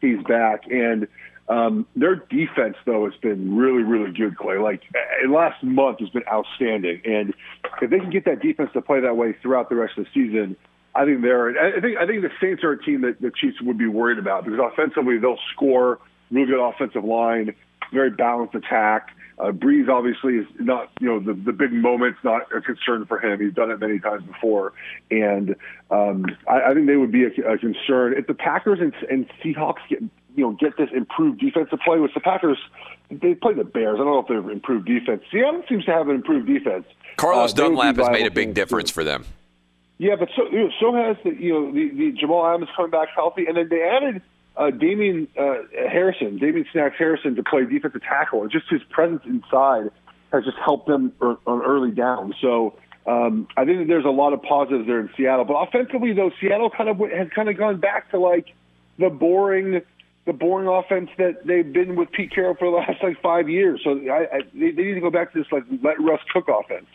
he's 0.00 0.22
back. 0.24 0.62
And 0.70 1.06
um, 1.48 1.86
their 1.96 2.16
defense, 2.16 2.76
though, 2.86 3.04
has 3.10 3.18
been 3.20 3.56
really, 3.56 3.82
really 3.82 4.12
good, 4.12 4.36
Clay. 4.36 4.56
Like, 4.56 4.82
last 5.28 5.62
month 5.62 5.98
has 6.00 6.08
been 6.10 6.22
outstanding. 6.32 7.02
And 7.04 7.34
if 7.82 7.90
they 7.90 7.98
can 7.98 8.10
get 8.10 8.24
that 8.24 8.40
defense 8.40 8.70
to 8.74 8.80
play 8.80 9.00
that 9.00 9.16
way 9.16 9.34
throughout 9.42 9.68
the 9.68 9.74
rest 9.74 9.98
of 9.98 10.04
the 10.04 10.10
season, 10.14 10.56
I 10.94 11.04
think 11.04 11.22
they're. 11.22 11.50
I 11.58 11.80
think 11.80 11.98
I 11.98 12.06
think 12.06 12.22
the 12.22 12.30
Saints 12.40 12.64
are 12.64 12.72
a 12.72 12.82
team 12.82 13.02
that 13.02 13.20
the 13.20 13.30
Chiefs 13.30 13.60
would 13.62 13.78
be 13.78 13.86
worried 13.86 14.18
about 14.18 14.44
because 14.44 14.60
offensively 14.60 15.18
they'll 15.18 15.38
score, 15.52 16.00
real 16.30 16.46
good 16.46 16.60
offensive 16.60 17.04
line, 17.04 17.54
very 17.92 18.10
balanced 18.10 18.54
attack. 18.54 19.10
Uh, 19.38 19.52
Brees 19.52 19.88
obviously 19.88 20.34
is 20.34 20.46
not, 20.58 20.90
you 21.00 21.08
know, 21.08 21.18
the, 21.18 21.32
the 21.32 21.52
big 21.52 21.72
moment's 21.72 22.18
not 22.22 22.42
a 22.54 22.60
concern 22.60 23.06
for 23.06 23.18
him. 23.18 23.40
He's 23.40 23.54
done 23.54 23.70
it 23.70 23.80
many 23.80 23.98
times 23.98 24.22
before, 24.24 24.74
and 25.10 25.56
um, 25.90 26.26
I, 26.46 26.60
I 26.60 26.74
think 26.74 26.86
they 26.86 26.96
would 26.96 27.12
be 27.12 27.24
a, 27.24 27.52
a 27.52 27.56
concern 27.56 28.14
if 28.18 28.26
the 28.26 28.34
Packers 28.34 28.80
and, 28.80 28.92
and 29.10 29.26
Seahawks 29.42 29.78
get, 29.88 30.02
you 30.36 30.44
know, 30.44 30.50
get 30.52 30.76
this 30.76 30.90
improved 30.94 31.40
defensive 31.40 31.78
play. 31.82 31.98
Which 31.98 32.12
the 32.12 32.20
Packers, 32.20 32.58
they 33.10 33.34
play 33.34 33.54
the 33.54 33.64
Bears. 33.64 33.94
I 33.94 34.04
don't 34.04 34.06
know 34.06 34.18
if 34.18 34.28
they've 34.28 34.52
improved 34.52 34.86
defense. 34.86 35.22
Seattle 35.30 35.62
seems 35.68 35.86
to 35.86 35.92
have 35.92 36.08
an 36.08 36.16
improved 36.16 36.46
defense. 36.46 36.84
Carlos 37.16 37.52
Uh, 37.52 37.54
they 37.54 37.62
would 37.62 37.70
be 37.70 37.76
Dunlap 37.76 37.96
has 37.96 38.10
made 38.10 38.26
a 38.26 38.30
big 38.30 38.52
difference 38.52 38.90
for 38.90 39.04
them. 39.04 39.24
Yeah, 40.00 40.16
but 40.18 40.30
so 40.34 40.44
you 40.50 40.60
know, 40.60 40.70
so 40.80 40.94
has 40.94 41.18
the 41.24 41.38
you 41.38 41.52
know 41.52 41.70
the, 41.70 41.90
the 41.90 42.12
Jamal 42.18 42.46
Adams 42.46 42.70
coming 42.74 42.90
back 42.90 43.08
healthy, 43.14 43.44
and 43.46 43.54
then 43.54 43.68
they 43.68 43.82
added 43.82 44.22
uh, 44.56 44.70
Damian 44.70 45.28
uh, 45.38 45.56
Harrison, 45.74 46.38
Damian 46.38 46.64
Snacks 46.72 46.94
Harrison, 46.96 47.36
to 47.36 47.42
play 47.42 47.66
defensive 47.66 48.00
tackle, 48.00 48.48
just 48.48 48.64
his 48.70 48.80
presence 48.88 49.20
inside 49.26 49.90
has 50.32 50.44
just 50.44 50.56
helped 50.56 50.86
them 50.86 51.12
er, 51.20 51.36
on 51.46 51.60
early 51.60 51.90
down. 51.90 52.32
So 52.40 52.78
um, 53.06 53.46
I 53.58 53.66
think 53.66 53.88
there's 53.88 54.06
a 54.06 54.08
lot 54.08 54.32
of 54.32 54.40
positives 54.40 54.86
there 54.86 55.00
in 55.00 55.10
Seattle, 55.18 55.44
but 55.44 55.52
offensively 55.52 56.14
though, 56.14 56.30
Seattle 56.40 56.70
kind 56.70 56.88
of 56.88 56.98
went- 56.98 57.12
has 57.12 57.28
kind 57.34 57.50
of 57.50 57.58
gone 57.58 57.78
back 57.78 58.10
to 58.12 58.18
like 58.18 58.46
the 58.98 59.10
boring. 59.10 59.82
The 60.26 60.34
boring 60.34 60.68
offense 60.68 61.10
that 61.16 61.46
they've 61.46 61.72
been 61.72 61.96
with 61.96 62.12
Pete 62.12 62.30
Carroll 62.32 62.54
for 62.54 62.70
the 62.70 62.76
last 62.76 63.02
like 63.02 63.20
five 63.20 63.48
years, 63.48 63.80
so 63.82 63.98
I, 64.08 64.36
I, 64.36 64.40
they 64.54 64.70
need 64.70 64.94
to 64.94 65.00
go 65.00 65.10
back 65.10 65.32
to 65.32 65.38
this 65.38 65.50
like 65.50 65.64
let 65.82 66.00
Russ 66.00 66.20
cook 66.32 66.48
offense. 66.48 66.86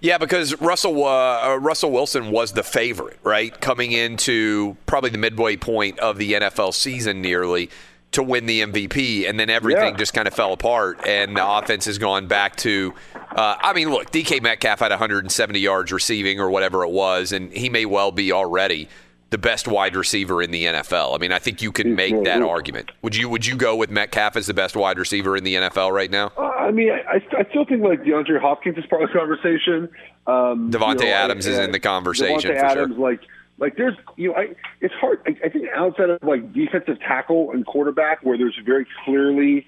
Yeah, 0.00 0.18
because 0.18 0.60
Russell 0.60 1.04
uh, 1.04 1.52
uh, 1.52 1.56
Russell 1.60 1.90
Wilson 1.90 2.30
was 2.30 2.52
the 2.52 2.62
favorite, 2.62 3.18
right, 3.22 3.58
coming 3.60 3.92
into 3.92 4.76
probably 4.86 5.10
the 5.10 5.18
midway 5.18 5.56
point 5.56 5.98
of 5.98 6.18
the 6.18 6.32
NFL 6.34 6.74
season, 6.74 7.20
nearly 7.20 7.70
to 8.12 8.22
win 8.24 8.46
the 8.46 8.60
MVP, 8.62 9.28
and 9.28 9.38
then 9.38 9.48
everything 9.50 9.92
Yeah. 9.92 9.96
just 9.96 10.12
kind 10.14 10.26
of 10.26 10.34
fell 10.34 10.52
apart, 10.52 10.98
and 11.06 11.36
the 11.36 11.46
offense 11.48 11.84
has 11.84 11.96
gone 11.98 12.26
back 12.26 12.56
to. 12.56 12.92
Uh, 13.14 13.54
I 13.60 13.72
mean, 13.72 13.88
look, 13.90 14.10
DK 14.10 14.40
Metcalf 14.42 14.80
had 14.80 14.90
170 14.90 15.60
yards 15.60 15.92
receiving 15.92 16.40
or 16.40 16.50
whatever 16.50 16.82
it 16.82 16.90
was, 16.90 17.30
and 17.30 17.52
he 17.52 17.68
may 17.68 17.84
well 17.86 18.10
be 18.10 18.32
already 18.32 18.88
the 19.30 19.38
best 19.38 19.68
wide 19.68 19.96
receiver 19.96 20.42
in 20.42 20.50
the 20.50 20.64
NFL. 20.64 21.14
I 21.14 21.18
mean, 21.18 21.32
I 21.32 21.38
think 21.38 21.62
you 21.62 21.72
can 21.72 21.94
make 21.94 22.24
that 22.24 22.42
argument. 22.42 22.90
Would 23.02 23.16
you 23.16 23.28
Would 23.28 23.46
you 23.46 23.56
go 23.56 23.76
with 23.76 23.90
Metcalf 23.90 24.36
as 24.36 24.46
the 24.46 24.54
best 24.54 24.76
wide 24.76 24.98
receiver 24.98 25.36
in 25.36 25.44
the 25.44 25.54
NFL 25.54 25.92
right 25.92 26.10
now? 26.10 26.32
Uh, 26.36 26.42
I 26.42 26.70
mean, 26.72 26.90
I, 26.90 27.16
I 27.16 27.22
I 27.38 27.44
still 27.50 27.64
think 27.64 27.82
like 27.82 28.02
DeAndre 28.02 28.40
Hopkins 28.40 28.76
is 28.76 28.86
part 28.86 29.02
of 29.02 29.10
the 29.10 29.18
conversation. 29.18 29.88
Um, 30.26 30.70
Davante 30.70 31.00
you 31.00 31.06
know, 31.06 31.12
Adams 31.12 31.46
is 31.46 31.58
uh, 31.58 31.62
in 31.62 31.72
the 31.72 31.80
conversation 31.80 32.50
Davante 32.50 32.68
for 32.68 32.74
sure. 32.74 32.98
Like, 32.98 33.20
like 33.58 33.76
there's, 33.76 33.94
you 34.16 34.28
know, 34.28 34.34
I, 34.36 34.54
it's 34.80 34.94
hard. 34.94 35.20
I, 35.26 35.46
I 35.46 35.48
think 35.48 35.68
outside 35.74 36.10
of 36.10 36.22
like 36.22 36.52
defensive 36.52 36.98
tackle 37.00 37.52
and 37.52 37.64
quarterback, 37.64 38.22
where 38.22 38.36
there's 38.36 38.58
very 38.64 38.86
clearly 39.04 39.66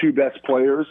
two 0.00 0.12
best 0.12 0.42
players, 0.44 0.86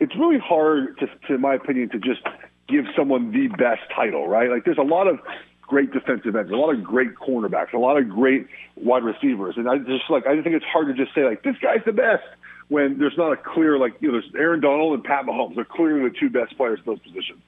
it's 0.00 0.14
really 0.16 0.38
hard 0.38 0.98
to, 0.98 1.06
to 1.26 1.34
in 1.34 1.40
my 1.40 1.54
opinion, 1.54 1.90
to 1.90 1.98
just 1.98 2.22
give 2.68 2.84
someone 2.96 3.32
the 3.32 3.48
best 3.48 3.82
title, 3.94 4.28
right? 4.28 4.50
Like, 4.50 4.64
there's 4.64 4.78
a 4.78 4.82
lot 4.82 5.06
of 5.06 5.20
great 5.66 5.92
defensive 5.92 6.36
ends, 6.36 6.50
a 6.50 6.56
lot 6.56 6.74
of 6.74 6.82
great 6.82 7.14
cornerbacks, 7.14 7.72
a 7.72 7.78
lot 7.78 7.96
of 7.96 8.08
great 8.08 8.46
wide 8.76 9.04
receivers, 9.04 9.56
and 9.56 9.68
I 9.68 9.78
just 9.78 10.08
like 10.08 10.26
I 10.26 10.40
think 10.42 10.54
it's 10.56 10.64
hard 10.64 10.88
to 10.88 10.94
just 10.94 11.14
say 11.14 11.24
like 11.24 11.42
this 11.42 11.56
guy's 11.58 11.84
the 11.84 11.92
best 11.92 12.24
when 12.68 12.98
there's 12.98 13.16
not 13.16 13.32
a 13.32 13.36
clear 13.36 13.78
like 13.78 13.94
you 14.00 14.10
know 14.10 14.20
there's 14.20 14.32
Aaron 14.36 14.60
Donald 14.60 14.94
and 14.94 15.04
Pat 15.04 15.24
Mahomes. 15.24 15.54
They're 15.54 15.64
clearly 15.64 16.08
the 16.08 16.14
two 16.18 16.30
best 16.30 16.56
players 16.56 16.78
in 16.78 16.84
those 16.86 17.00
positions. 17.00 17.40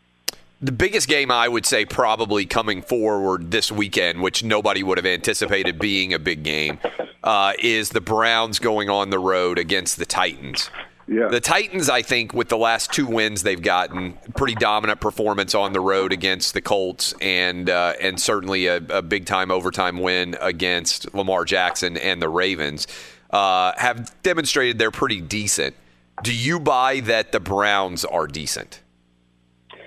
The 0.61 0.72
biggest 0.72 1.09
game 1.09 1.31
I 1.31 1.46
would 1.46 1.64
say 1.64 1.85
probably 1.85 2.44
coming 2.44 2.83
forward 2.83 3.52
this 3.52 3.70
weekend, 3.70 4.22
which 4.22 4.42
nobody 4.42 4.83
would 4.83 4.98
have 4.98 5.07
anticipated 5.07 5.78
being 5.78 6.12
a 6.12 6.18
big 6.18 6.42
game, 6.42 6.81
uh, 7.22 7.52
is 7.61 7.90
the 7.90 8.00
Browns 8.00 8.59
going 8.59 8.90
on 8.90 9.11
the 9.11 9.20
road 9.20 9.57
against 9.57 9.98
the 9.98 10.07
Titans. 10.07 10.68
Yeah. 11.08 11.28
The 11.28 11.40
Titans, 11.40 11.88
I 11.88 12.02
think, 12.02 12.34
with 12.34 12.48
the 12.48 12.58
last 12.58 12.92
two 12.92 13.06
wins 13.06 13.42
they've 13.42 13.60
gotten, 13.60 14.12
pretty 14.36 14.54
dominant 14.54 15.00
performance 15.00 15.54
on 15.54 15.72
the 15.72 15.80
road 15.80 16.12
against 16.12 16.52
the 16.52 16.60
Colts, 16.60 17.14
and 17.20 17.70
uh, 17.70 17.94
and 18.00 18.20
certainly 18.20 18.66
a, 18.66 18.76
a 18.76 19.00
big 19.00 19.24
time 19.24 19.50
overtime 19.50 19.98
win 19.98 20.36
against 20.40 21.14
Lamar 21.14 21.46
Jackson 21.46 21.96
and 21.96 22.20
the 22.20 22.28
Ravens, 22.28 22.86
uh, 23.30 23.72
have 23.78 24.14
demonstrated 24.22 24.78
they're 24.78 24.90
pretty 24.90 25.22
decent. 25.22 25.74
Do 26.22 26.34
you 26.34 26.60
buy 26.60 27.00
that 27.00 27.32
the 27.32 27.40
Browns 27.40 28.04
are 28.04 28.26
decent? 28.26 28.82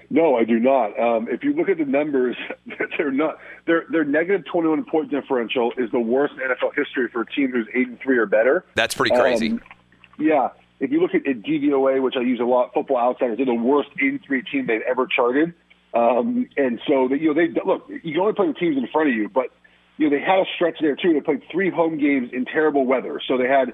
No, 0.09 0.35
I 0.35 0.43
do 0.43 0.59
not. 0.59 0.99
Um, 0.99 1.29
if 1.29 1.43
you 1.43 1.53
look 1.53 1.69
at 1.69 1.77
the 1.77 1.85
numbers, 1.85 2.35
they're 2.97 3.11
not. 3.11 3.37
their 3.67 3.85
their 3.91 4.03
negative 4.03 4.45
21 4.51 4.85
point 4.85 5.11
differential 5.11 5.71
is 5.77 5.91
the 5.91 5.99
worst 5.99 6.33
in 6.33 6.39
NFL 6.39 6.75
history 6.75 7.07
for 7.09 7.21
a 7.21 7.25
team 7.27 7.51
who's 7.51 7.67
eight 7.75 7.87
and 7.87 7.99
three 7.99 8.17
or 8.17 8.25
better. 8.25 8.65
That's 8.73 8.95
pretty 8.95 9.15
crazy. 9.15 9.51
Um, 9.51 9.61
yeah, 10.19 10.49
if 10.81 10.91
you 10.91 10.99
look 10.99 11.13
at, 11.13 11.25
at 11.27 11.43
DVOA, 11.43 12.01
which 12.01 12.15
I 12.17 12.21
use 12.21 12.39
a 12.39 12.43
lot, 12.43 12.73
Football 12.73 12.97
Outsiders, 12.97 13.37
they're 13.37 13.45
the 13.45 13.53
worst 13.53 13.89
and 13.99 14.19
three 14.25 14.41
team 14.41 14.65
they've 14.67 14.81
ever 14.81 15.07
charted. 15.07 15.53
Um, 15.93 16.49
and 16.57 16.81
so 16.87 17.07
they, 17.07 17.17
you 17.17 17.27
know 17.27 17.33
they 17.33 17.47
look. 17.65 17.87
You 17.87 18.13
can 18.13 18.21
only 18.21 18.33
play 18.33 18.47
the 18.47 18.53
teams 18.53 18.77
in 18.77 18.87
front 18.91 19.09
of 19.09 19.15
you, 19.15 19.29
but 19.29 19.51
you 19.97 20.09
know 20.09 20.15
they 20.15 20.21
had 20.21 20.39
a 20.39 20.45
stretch 20.55 20.77
there 20.81 20.95
too. 20.95 21.13
They 21.13 21.21
played 21.21 21.43
three 21.51 21.69
home 21.69 21.97
games 21.97 22.29
in 22.33 22.45
terrible 22.45 22.85
weather. 22.85 23.21
So 23.27 23.37
they 23.37 23.47
had 23.47 23.73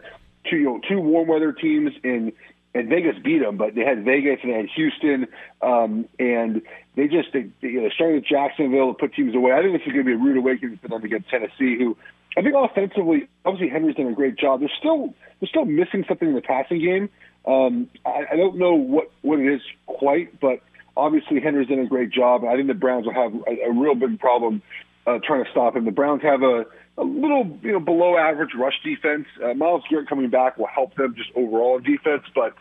two 0.49 0.57
you 0.57 0.65
know 0.65 0.81
two 0.87 0.99
warm 0.99 1.27
weather 1.27 1.53
teams 1.53 1.91
in 2.03 2.33
and 2.73 2.89
Vegas 2.89 3.15
beat 3.23 3.39
them, 3.39 3.57
but 3.57 3.75
they 3.75 3.81
had 3.81 4.03
Vegas 4.03 4.39
and 4.43 4.51
they 4.51 4.57
had 4.57 4.69
Houston, 4.75 5.27
um, 5.61 6.05
and 6.19 6.61
they 6.95 7.07
just 7.07 7.29
they, 7.33 7.49
they, 7.61 7.69
you 7.69 7.81
know, 7.81 7.89
started 7.89 8.15
with 8.15 8.25
Jacksonville 8.25 8.93
put 8.93 9.13
teams 9.13 9.35
away. 9.35 9.53
I 9.53 9.61
think 9.61 9.73
this 9.73 9.87
is 9.87 9.93
going 9.93 10.05
to 10.05 10.09
be 10.09 10.13
a 10.13 10.17
rude 10.17 10.37
awakening 10.37 10.79
for 10.81 10.87
them 10.87 11.03
against 11.03 11.29
Tennessee, 11.29 11.77
who 11.77 11.97
I 12.37 12.41
think 12.43 12.53
offensively, 12.55 13.27
obviously 13.45 13.69
Henry's 13.69 13.95
done 13.95 14.07
a 14.07 14.13
great 14.13 14.37
job. 14.37 14.59
They're 14.59 14.71
still 14.77 15.13
they're 15.39 15.49
still 15.49 15.65
missing 15.65 16.05
something 16.07 16.27
in 16.27 16.35
the 16.35 16.41
passing 16.41 16.79
game. 16.79 17.09
Um, 17.45 17.89
I, 18.05 18.33
I 18.33 18.35
don't 18.35 18.57
know 18.57 18.75
what 18.75 19.11
what 19.23 19.39
it 19.39 19.51
is 19.51 19.61
quite, 19.87 20.39
but 20.39 20.59
obviously 20.95 21.39
Henry's 21.39 21.67
done 21.67 21.79
a 21.79 21.87
great 21.87 22.11
job. 22.11 22.43
I 22.45 22.55
think 22.55 22.67
the 22.67 22.75
Browns 22.75 23.05
will 23.05 23.13
have 23.13 23.33
a, 23.33 23.69
a 23.69 23.71
real 23.73 23.95
big 23.95 24.19
problem 24.19 24.61
uh, 25.07 25.17
trying 25.25 25.45
to 25.45 25.51
stop 25.51 25.75
him. 25.75 25.85
The 25.85 25.91
Browns 25.91 26.21
have 26.21 26.43
a, 26.43 26.65
a 26.97 27.03
little 27.03 27.57
you 27.63 27.71
know 27.71 27.79
below 27.79 28.17
average 28.17 28.51
rush 28.55 28.75
defense. 28.83 29.25
Uh, 29.43 29.55
Myles 29.55 29.83
Garrett 29.89 30.07
coming 30.07 30.29
back 30.29 30.57
will 30.57 30.67
help 30.67 30.93
them 30.95 31.15
just 31.17 31.29
overall 31.35 31.79
defense, 31.79 32.23
but 32.35 32.53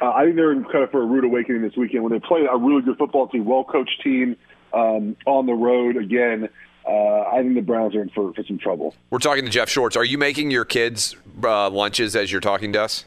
uh, 0.00 0.10
I 0.10 0.24
think 0.24 0.36
they're 0.36 0.52
in 0.52 0.64
kind 0.64 0.84
of 0.84 0.90
for 0.92 1.02
a 1.02 1.06
rude 1.06 1.24
awakening 1.24 1.62
this 1.62 1.76
weekend 1.76 2.04
when 2.04 2.12
they 2.12 2.20
play 2.20 2.42
a 2.48 2.56
really 2.56 2.82
good 2.82 2.98
football 2.98 3.26
team, 3.28 3.44
well 3.44 3.64
coached 3.64 4.02
team 4.04 4.36
um, 4.72 5.16
on 5.26 5.46
the 5.46 5.54
road 5.54 5.96
again. 5.96 6.48
Uh, 6.86 7.22
I 7.32 7.42
think 7.42 7.54
the 7.54 7.62
Browns 7.62 7.96
are 7.96 8.02
in 8.02 8.10
for, 8.10 8.32
for 8.32 8.44
some 8.44 8.58
trouble. 8.58 8.94
We're 9.10 9.18
talking 9.18 9.44
to 9.44 9.50
Geoff 9.50 9.68
Schwartz. 9.68 9.96
Are 9.96 10.04
you 10.04 10.18
making 10.18 10.50
your 10.50 10.64
kids 10.64 11.16
uh, 11.42 11.68
lunches 11.70 12.14
as 12.14 12.30
you're 12.30 12.40
talking 12.40 12.72
to 12.74 12.82
us? 12.82 13.04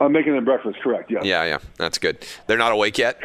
I'm 0.00 0.12
making 0.12 0.34
them 0.34 0.44
breakfast, 0.44 0.78
correct? 0.82 1.10
Yeah. 1.10 1.20
Yeah, 1.22 1.44
yeah, 1.44 1.58
that's 1.76 1.98
good. 1.98 2.26
They're 2.46 2.58
not 2.58 2.72
awake 2.72 2.98
yet. 2.98 3.20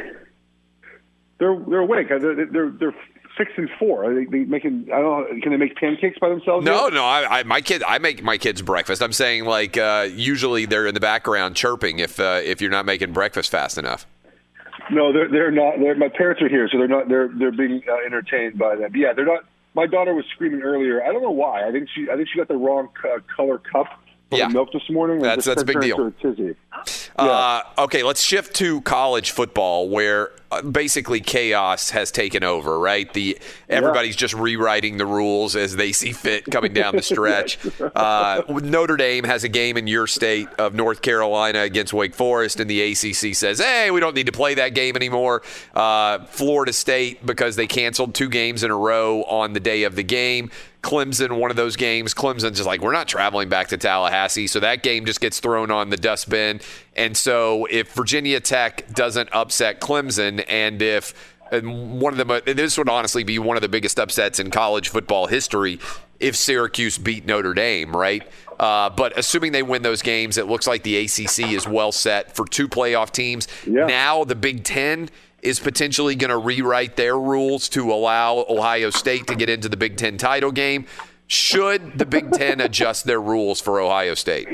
They're 1.39 1.58
they're 1.67 1.80
awake. 1.80 2.10
They're 2.10 2.45
they're, 2.45 2.69
they're 2.69 2.95
six 3.38 3.52
and 3.56 3.69
four. 3.80 4.06
Are 4.06 4.13
they, 4.13 4.25
they 4.25 4.43
making? 4.43 4.89
I 4.93 4.99
don't 4.99 5.34
know. 5.34 5.41
Can 5.41 5.52
they 5.52 5.58
make 5.58 5.75
pancakes 5.75 6.19
by 6.19 6.30
themselves? 6.30 6.65
No, 6.65 6.86
yet? 6.86 6.93
no. 6.93 7.06
I, 7.06 7.39
I 7.39 7.43
my 7.43 7.62
kid. 7.62 7.82
I 7.88 7.97
make 7.97 8.21
my 8.21 8.38
kids 8.38 8.62
breakfast. 8.62 9.02
I'm 9.02 9.13
saying 9.13 9.45
like 9.45 9.78
uh, 9.78 10.08
usually 10.12 10.65
they're 10.65 10.86
in 10.86 10.93
the 10.93 10.99
background 10.99 11.56
chirping 11.56 11.99
if 11.99 12.19
uh, 12.19 12.41
if 12.43 12.62
you're 12.62 12.71
not 12.71 12.86
making 12.86 13.13
breakfast 13.13 13.49
fast 13.49 13.78
enough. 13.78 14.06
No, 14.91 15.13
they're 15.13 15.30
they're 15.30 15.52
not. 15.52 15.80
They're, 15.80 15.95
my 15.95 16.10
parents 16.10 16.41
are 16.41 16.49
here, 16.49 16.67
so 16.71 16.78
they're 16.78 16.88
not. 16.88 17.08
They're 17.08 17.30
they're 17.30 17.52
being 17.52 17.82
uh, 17.89 18.06
entertained 18.06 18.58
by 18.58 18.75
them. 18.75 18.91
But 18.91 18.99
yeah, 18.99 19.13
they're 19.13 19.25
not. 19.25 19.45
My 19.76 19.86
daughter 19.86 20.14
was 20.14 20.26
screaming 20.34 20.62
earlier. 20.62 21.04
I 21.04 21.12
don't 21.12 21.22
know 21.22 21.30
why. 21.32 21.68
I 21.68 21.72
think 21.72 21.88
she 21.94 22.08
I 22.12 22.16
think 22.16 22.28
she 22.32 22.38
got 22.40 22.48
the 22.48 22.56
wrong 22.58 22.90
uh, 23.04 23.20
color 23.36 23.60
cup 23.60 23.88
for 24.30 24.38
Yeah. 24.38 24.48
milk 24.48 24.72
this 24.74 24.82
morning. 24.90 25.20
That's- 25.20 25.46
that's 25.46 25.62
a 25.62 25.66
big 25.66 25.80
deal. 25.82 26.12
a. 26.22 26.56
Uh, 27.18 27.62
okay, 27.80 28.04
let's 28.04 28.22
shift 28.24 28.56
to 28.56 28.82
college 28.82 29.32
football, 29.32 29.90
where 29.90 30.32
basically 30.72 31.20
chaos 31.22 31.92
has 31.92 32.12
taken 32.12 32.44
over. 32.44 32.80
Right, 32.80 33.12
the 33.14 33.38
everybody's 33.68 34.16
just 34.16 34.34
rewriting 34.34 34.98
the 34.98 35.06
rules 35.06 35.56
as 35.56 35.76
they 35.76 35.92
see 35.92 36.12
fit 36.12 36.46
coming 36.46 36.74
down 36.74 36.96
the 36.96 37.02
stretch. 37.02 37.58
uh, 37.96 38.44
Notre 38.48 38.98
Dame 38.98 39.24
has 39.24 39.44
a 39.44 39.50
game 39.50 39.78
in 39.78 39.88
your 39.88 40.08
state 40.08 40.48
of 40.58 40.74
North 40.74 41.02
Carolina 41.02 41.62
against 41.62 41.94
Wake 41.94 42.14
Forest, 42.14 42.60
and 42.60 42.70
the 42.70 42.82
ACC 42.82 43.36
says, 43.36 43.60
"Hey, 43.60 43.92
we 43.92 44.00
don't 44.00 44.16
need 44.16 44.28
to 44.28 44.32
play 44.32 44.56
that 44.56 44.74
game 44.74 44.96
anymore." 44.96 45.42
Uh, 45.74 46.20
Florida 46.26 46.74
State 46.74 47.26
because 47.26 47.56
they 47.56 47.68
canceled 47.68 48.14
two 48.14 48.30
games 48.30 48.64
in 48.64 48.72
a 48.72 48.78
row 48.78 49.24
on 49.24 49.54
the 49.54 49.60
day 49.60 49.84
of 49.84 49.96
the 49.96 50.04
game. 50.04 50.50
Clemson, 50.82 51.38
one 51.38 51.52
of 51.52 51.58
those 51.58 51.76
games. 51.76 52.14
Clemson's 52.14 52.58
just 52.58 52.66
like, 52.66 52.82
we're 52.82 52.94
not 52.94 53.08
traveling 53.08 53.50
back 53.50 53.68
to 53.70 53.78
Tallahassee. 53.78 54.48
So 54.48 54.62
that 54.62 54.82
game 54.82 55.06
just 55.06 55.20
gets 55.20 55.40
thrown 55.40 55.72
on 55.72 55.90
the 55.90 55.98
dustbin. 55.98 56.62
And 56.96 57.18
so 57.18 57.68
if 57.70 57.94
Virginia 57.94 58.40
Tech 58.40 58.94
doesn't 58.94 59.30
upset 59.34 59.82
Clemson, 59.82 60.38
and 60.41 60.82
if 60.82 61.13
and 61.52 61.99
one 61.99 62.19
of 62.19 62.28
the 62.28 62.54
this 62.54 62.78
would 62.78 62.89
honestly 62.89 63.23
be 63.23 63.39
one 63.39 63.58
of 63.58 63.62
the 63.62 63.69
biggest 63.69 63.99
upsets 63.99 64.39
in 64.39 64.52
college 64.52 64.89
football 64.89 65.28
history 65.28 65.80
if 66.19 66.36
Syracuse 66.36 66.97
beat 66.97 67.25
Notre 67.25 67.54
Dame, 67.54 67.95
right? 67.95 68.28
Uh, 68.60 68.89
but 68.89 69.17
assuming 69.17 69.54
they 69.54 69.63
win 69.63 69.84
those 69.84 70.02
games, 70.02 70.38
it 70.38 70.47
looks 70.47 70.67
like 70.67 70.84
the 70.84 70.97
ACC 70.97 71.52
is 71.54 71.65
well 71.65 71.93
set 71.93 72.36
for 72.36 72.45
two 72.45 72.67
playoff 72.67 73.12
teams. 73.12 73.47
Now 73.86 74.25
the 74.25 74.36
Big 74.36 74.65
Ten 74.65 75.10
is 75.41 75.60
potentially 75.62 76.15
going 76.15 76.30
to 76.30 76.38
rewrite 76.38 76.97
their 76.97 77.17
rules 77.17 77.69
to 77.69 77.91
allow 77.93 78.45
Ohio 78.49 78.89
State 78.89 79.28
to 79.28 79.36
get 79.36 79.49
into 79.49 79.69
the 79.69 79.78
Big 79.78 79.95
Ten 79.95 80.17
title 80.17 80.52
game. 80.52 80.86
Should 81.28 81.97
the 81.97 82.06
Big 82.06 82.32
Ten 82.32 82.60
adjust 82.60 83.06
their 83.06 83.21
rules 83.21 83.62
for 83.62 83.80
Ohio 83.80 84.13
State? 84.15 84.47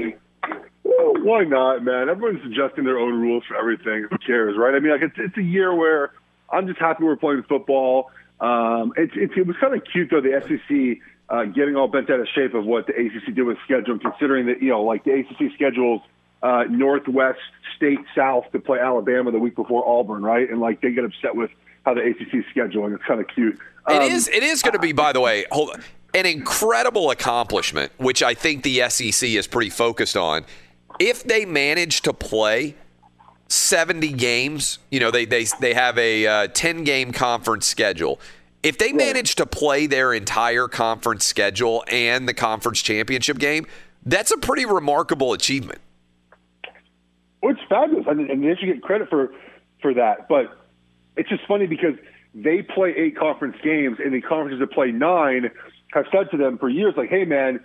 Why 1.25 1.43
not, 1.43 1.83
man? 1.83 2.07
Everyone's 2.07 2.45
adjusting 2.45 2.83
their 2.83 2.99
own 2.99 3.19
rules 3.19 3.43
for 3.47 3.57
everything. 3.57 4.05
Who 4.11 4.17
cares, 4.19 4.55
right? 4.55 4.75
I 4.75 4.79
mean, 4.79 4.91
like 4.91 5.01
it's 5.01 5.15
it's 5.17 5.35
a 5.37 5.41
year 5.41 5.73
where 5.73 6.13
I'm 6.51 6.67
just 6.67 6.79
happy 6.79 7.03
we're 7.03 7.15
playing 7.15 7.41
football. 7.49 8.11
Um, 8.39 8.93
it's, 8.95 9.13
it's 9.15 9.33
it 9.35 9.47
was 9.47 9.55
kind 9.59 9.73
of 9.73 9.81
cute 9.91 10.11
though 10.11 10.21
the 10.21 10.39
SEC 10.45 11.01
uh, 11.29 11.45
getting 11.45 11.75
all 11.75 11.87
bent 11.87 12.11
out 12.11 12.19
of 12.19 12.27
shape 12.35 12.53
of 12.53 12.65
what 12.65 12.85
the 12.85 12.93
ACC 12.93 13.33
did 13.33 13.41
with 13.41 13.57
scheduling, 13.67 14.01
considering 14.01 14.45
that 14.45 14.61
you 14.61 14.69
know 14.69 14.83
like 14.83 15.03
the 15.03 15.13
ACC 15.13 15.51
schedules 15.55 16.03
uh, 16.43 16.65
Northwest, 16.69 17.39
State, 17.75 17.97
South 18.15 18.43
to 18.51 18.59
play 18.59 18.77
Alabama 18.77 19.31
the 19.31 19.39
week 19.39 19.55
before 19.55 19.83
Auburn, 19.87 20.21
right? 20.21 20.47
And 20.47 20.59
like 20.59 20.81
they 20.81 20.91
get 20.91 21.05
upset 21.05 21.35
with 21.35 21.49
how 21.87 21.95
the 21.95 22.01
ACC 22.01 22.35
is 22.35 22.45
scheduling. 22.55 22.93
It's 22.93 23.03
kind 23.03 23.19
of 23.19 23.27
cute. 23.29 23.57
Um, 23.87 23.95
It 23.95 24.11
is. 24.11 24.27
It 24.27 24.43
is 24.43 24.61
going 24.61 24.73
to 24.73 24.79
be, 24.79 24.91
by 24.91 25.11
the 25.11 25.21
way, 25.21 25.45
hold, 25.51 25.71
on, 25.71 25.83
an 26.13 26.27
incredible 26.27 27.09
accomplishment, 27.09 27.91
which 27.97 28.21
I 28.21 28.35
think 28.35 28.61
the 28.61 28.87
SEC 28.89 29.27
is 29.27 29.47
pretty 29.47 29.71
focused 29.71 30.15
on. 30.15 30.45
If 30.99 31.23
they 31.23 31.45
manage 31.45 32.01
to 32.01 32.13
play 32.13 32.75
70 33.47 34.13
games, 34.13 34.79
you 34.89 34.99
know, 34.99 35.11
they 35.11 35.25
they 35.25 35.45
they 35.59 35.73
have 35.73 35.97
a 35.97 36.25
uh, 36.25 36.47
10 36.47 36.83
game 36.83 37.11
conference 37.11 37.67
schedule. 37.67 38.19
If 38.63 38.79
they 38.79 38.93
manage 38.93 39.35
to 39.35 39.45
play 39.45 39.85
their 39.85 40.11
entire 40.13 40.67
conference 40.67 41.23
schedule 41.23 41.83
and 41.87 42.27
the 42.27 42.33
conference 42.33 42.81
championship 42.81 43.37
game, 43.37 43.67
that's 44.05 44.31
a 44.31 44.37
pretty 44.37 44.65
remarkable 44.65 45.33
achievement. 45.33 45.79
Well, 47.43 47.53
it's 47.53 47.61
fabulous, 47.69 48.05
and, 48.07 48.27
and 48.27 48.43
they 48.43 48.55
should 48.55 48.65
get 48.65 48.81
credit 48.81 49.09
for 49.09 49.31
for 49.81 49.93
that. 49.93 50.27
But 50.27 50.57
it's 51.15 51.29
just 51.29 51.45
funny 51.47 51.67
because 51.67 51.93
they 52.33 52.63
play 52.63 52.95
eight 52.97 53.15
conference 53.15 53.57
games, 53.63 53.97
and 54.03 54.11
the 54.13 54.21
conferences 54.21 54.59
that 54.59 54.71
play 54.71 54.91
nine 54.91 55.51
have 55.93 56.05
said 56.11 56.31
to 56.31 56.37
them 56.37 56.57
for 56.57 56.67
years, 56.67 56.95
like, 56.97 57.09
"Hey, 57.09 57.23
man, 57.23 57.59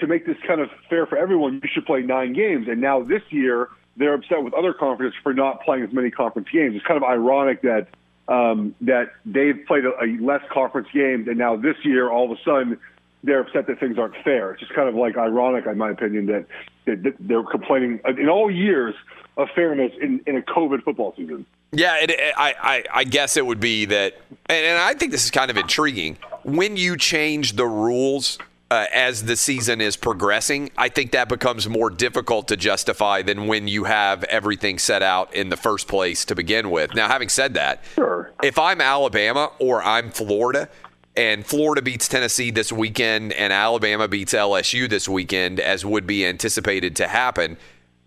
to 0.00 0.06
make 0.06 0.26
this 0.26 0.36
kind 0.46 0.60
of 0.60 0.70
fair 0.88 1.06
for 1.06 1.16
everyone, 1.16 1.60
you 1.62 1.68
should 1.72 1.86
play 1.86 2.02
nine 2.02 2.32
games." 2.32 2.68
And 2.68 2.80
now 2.80 3.02
this 3.02 3.22
year, 3.30 3.68
they're 3.96 4.14
upset 4.14 4.42
with 4.42 4.54
other 4.54 4.72
conferences 4.72 5.18
for 5.22 5.32
not 5.34 5.62
playing 5.62 5.84
as 5.84 5.92
many 5.92 6.10
conference 6.10 6.48
games. 6.52 6.74
It's 6.74 6.84
kind 6.84 6.96
of 6.96 7.04
ironic 7.04 7.62
that 7.62 7.88
um, 8.28 8.74
that 8.82 9.12
they've 9.26 9.58
played 9.66 9.84
a, 9.84 9.90
a 10.02 10.06
less 10.20 10.42
conference 10.50 10.88
games, 10.92 11.26
and 11.28 11.36
now 11.36 11.56
this 11.56 11.76
year, 11.82 12.10
all 12.10 12.30
of 12.30 12.38
a 12.38 12.42
sudden, 12.44 12.78
they're 13.24 13.40
upset 13.40 13.66
that 13.66 13.80
things 13.80 13.98
aren't 13.98 14.14
fair. 14.24 14.52
It's 14.52 14.60
just 14.60 14.72
kind 14.72 14.88
of 14.88 14.94
like 14.94 15.16
ironic, 15.16 15.66
in 15.66 15.76
my 15.76 15.90
opinion, 15.90 16.26
that, 16.26 16.46
that, 16.86 17.02
that 17.02 17.14
they're 17.20 17.42
complaining 17.42 18.00
in 18.06 18.28
all 18.28 18.50
years 18.50 18.94
of 19.36 19.48
fairness 19.54 19.92
in, 20.00 20.22
in 20.26 20.36
a 20.36 20.42
COVID 20.42 20.82
football 20.84 21.12
season. 21.16 21.44
Yeah, 21.72 21.96
it, 22.02 22.10
it- 22.10 22.34
I, 22.36 22.54
I, 22.62 22.84
I 23.00 23.04
guess 23.04 23.36
it 23.36 23.44
would 23.44 23.60
be 23.60 23.84
that, 23.86 24.14
and, 24.46 24.64
and 24.64 24.78
I 24.78 24.94
think 24.94 25.10
this 25.12 25.24
is 25.24 25.30
kind 25.30 25.50
of 25.50 25.56
intriguing. 25.56 26.16
When 26.44 26.76
you 26.76 26.96
change 26.96 27.56
the 27.56 27.66
rules 27.66 28.38
uh, 28.70 28.86
as 28.92 29.24
the 29.24 29.36
season 29.36 29.80
is 29.80 29.96
progressing, 29.96 30.70
I 30.78 30.88
think 30.88 31.10
that 31.10 31.28
becomes 31.28 31.68
more 31.68 31.90
difficult 31.90 32.48
to 32.48 32.56
justify 32.56 33.22
than 33.22 33.46
when 33.48 33.66
you 33.66 33.84
have 33.84 34.22
everything 34.24 34.78
set 34.78 35.02
out 35.02 35.34
in 35.34 35.48
the 35.48 35.56
first 35.56 35.88
place 35.88 36.24
to 36.26 36.34
begin 36.34 36.70
with. 36.70 36.94
Now, 36.94 37.08
having 37.08 37.28
said 37.28 37.54
that, 37.54 37.82
sure. 37.94 38.32
if 38.42 38.58
I'm 38.58 38.80
Alabama 38.80 39.50
or 39.58 39.82
I'm 39.82 40.10
Florida, 40.10 40.68
and 41.16 41.44
Florida 41.44 41.82
beats 41.82 42.06
Tennessee 42.06 42.52
this 42.52 42.70
weekend 42.72 43.32
and 43.32 43.52
Alabama 43.52 44.06
beats 44.06 44.32
LSU 44.32 44.88
this 44.88 45.08
weekend, 45.08 45.58
as 45.58 45.84
would 45.84 46.06
be 46.06 46.24
anticipated 46.24 46.94
to 46.96 47.08
happen, 47.08 47.56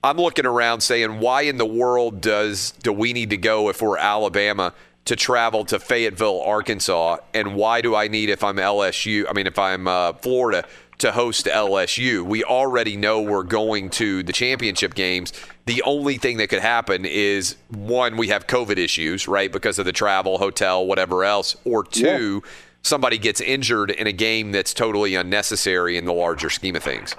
I'm 0.04 0.18
looking 0.18 0.46
around 0.46 0.82
saying, 0.82 1.20
why 1.20 1.42
in 1.42 1.58
the 1.58 1.66
world 1.66 2.22
does 2.22 2.72
do 2.72 2.94
we 2.94 3.12
need 3.12 3.30
to 3.32 3.38
go 3.38 3.70
if 3.70 3.82
we're 3.82 3.98
Alabama 3.98 4.74
to 5.06 5.16
travel 5.16 5.66
to 5.66 5.80
Fayetteville, 5.80 6.42
Arkansas, 6.42 7.18
and 7.34 7.56
why 7.56 7.82
do 7.82 7.96
I 7.96 8.08
need 8.08 8.30
if 8.30 8.44
I'm 8.44 8.56
LSU? 8.58 9.26
I 9.30 9.34
mean, 9.34 9.48
if 9.48 9.60
I'm 9.60 9.88
uh, 9.88 10.14
Florida 10.14 10.66
to 11.00 11.12
host 11.12 11.46
LSU, 11.46 12.24
we 12.24 12.44
already 12.44 12.96
know 12.96 13.22
we're 13.22 13.44
going 13.44 13.90
to 13.90 14.24
the 14.24 14.32
championship 14.32 14.94
games. 14.94 15.34
The 15.66 15.82
only 15.84 16.18
thing 16.18 16.38
that 16.38 16.48
could 16.48 16.62
happen 16.62 17.06
is 17.06 17.58
one, 17.70 18.16
we 18.16 18.30
have 18.30 18.48
COVID 18.48 18.78
issues, 18.78 19.28
right, 19.28 19.52
because 19.52 19.80
of 19.80 19.86
the 19.86 19.92
travel, 19.92 20.38
hotel, 20.38 20.86
whatever 20.86 21.24
else, 21.24 21.58
or 21.66 21.84
two. 21.84 22.42
Somebody 22.82 23.18
gets 23.18 23.42
injured 23.42 23.92
in 23.92 24.08
a 24.08 24.12
game 24.12 24.52
that's 24.52 24.74
totally 24.74 25.16
unnecessary 25.16 25.98
in 25.98 26.06
the 26.06 26.14
larger 26.14 26.50
scheme 26.50 26.76
of 26.76 26.84
things. 26.84 27.16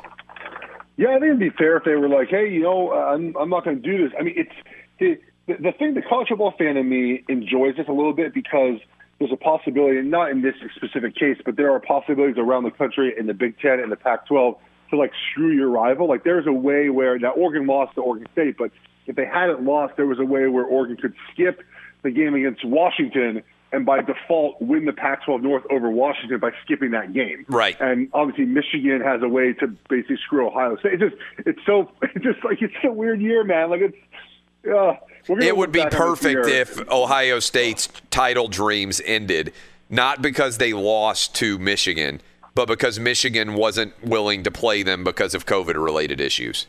Yeah, 0.96 1.08
I 1.08 1.12
think 1.14 1.24
it'd 1.24 1.38
be 1.38 1.50
fair 1.50 1.76
if 1.76 1.84
they 1.84 1.96
were 1.96 2.08
like, 2.08 2.28
"Hey, 2.28 2.50
you 2.50 2.62
know, 2.62 2.92
uh, 2.92 3.14
I'm 3.14 3.34
I'm 3.36 3.50
not 3.50 3.64
going 3.64 3.82
to 3.82 3.82
do 3.82 4.04
this." 4.04 4.12
I 4.18 4.22
mean, 4.22 4.34
it's 4.36 4.54
the, 5.00 5.18
the 5.46 5.54
the 5.54 5.72
thing. 5.72 5.94
The 5.94 6.02
college 6.02 6.28
football 6.28 6.54
fan 6.56 6.76
in 6.76 6.88
me 6.88 7.24
enjoys 7.28 7.76
this 7.76 7.86
a 7.88 7.92
little 7.92 8.12
bit 8.12 8.34
because 8.34 8.78
there's 9.18 9.32
a 9.32 9.36
possibility, 9.36 9.98
and 9.98 10.10
not 10.10 10.30
in 10.30 10.42
this 10.42 10.54
specific 10.74 11.14
case, 11.14 11.38
but 11.44 11.56
there 11.56 11.72
are 11.72 11.80
possibilities 11.80 12.36
around 12.38 12.64
the 12.64 12.70
country 12.70 13.14
in 13.16 13.26
the 13.26 13.34
Big 13.34 13.58
Ten 13.60 13.78
and 13.80 13.90
the 13.90 13.96
Pac-12 13.96 14.58
to 14.90 14.96
like 14.96 15.12
screw 15.30 15.52
your 15.52 15.68
rival. 15.68 16.08
Like 16.08 16.24
there's 16.24 16.46
a 16.46 16.52
way 16.52 16.88
where 16.90 17.18
now 17.18 17.30
Oregon 17.30 17.66
lost 17.66 17.94
to 17.94 18.00
Oregon 18.00 18.26
State, 18.32 18.56
but 18.58 18.70
if 19.06 19.16
they 19.16 19.26
hadn't 19.26 19.62
lost, 19.64 19.96
there 19.96 20.06
was 20.06 20.18
a 20.18 20.24
way 20.24 20.48
where 20.48 20.64
Oregon 20.64 20.96
could 20.96 21.14
skip 21.32 21.60
the 22.02 22.10
game 22.10 22.34
against 22.34 22.64
Washington 22.64 23.42
and 23.72 23.84
by 23.84 24.00
default 24.00 24.60
win 24.62 24.84
the 24.84 24.92
Pac-12 24.92 25.42
North 25.42 25.64
over 25.70 25.90
Washington 25.90 26.38
by 26.38 26.50
skipping 26.64 26.92
that 26.92 27.12
game. 27.12 27.44
Right. 27.48 27.76
And 27.80 28.08
obviously 28.12 28.44
Michigan 28.44 29.00
has 29.00 29.20
a 29.22 29.28
way 29.28 29.52
to 29.54 29.66
basically 29.88 30.18
screw 30.24 30.46
Ohio 30.46 30.76
State. 30.76 31.02
It's 31.02 31.02
just 31.02 31.22
it's 31.46 31.60
so 31.66 31.90
it's 32.02 32.24
just 32.24 32.44
like 32.44 32.62
it's 32.62 32.74
a 32.84 32.92
weird 32.92 33.20
year, 33.20 33.42
man. 33.44 33.70
Like 33.70 33.80
it's 33.80 33.96
uh, 34.66 34.94
It 35.28 35.56
would 35.56 35.72
be 35.72 35.82
back 35.82 35.98
on 35.98 36.10
this 36.10 36.20
perfect 36.20 36.46
if 36.48 36.90
Ohio 36.90 37.40
State's 37.40 37.88
title 38.10 38.48
dreams 38.48 39.00
ended, 39.04 39.52
not 39.88 40.22
because 40.22 40.58
they 40.58 40.72
lost 40.72 41.34
to 41.36 41.58
Michigan, 41.58 42.20
but 42.54 42.66
because 42.66 42.98
Michigan 43.00 43.54
wasn't 43.54 43.92
willing 44.04 44.42
to 44.42 44.50
play 44.50 44.82
them 44.82 45.04
because 45.04 45.34
of 45.34 45.46
COVID 45.46 45.82
related 45.82 46.20
issues. 46.20 46.66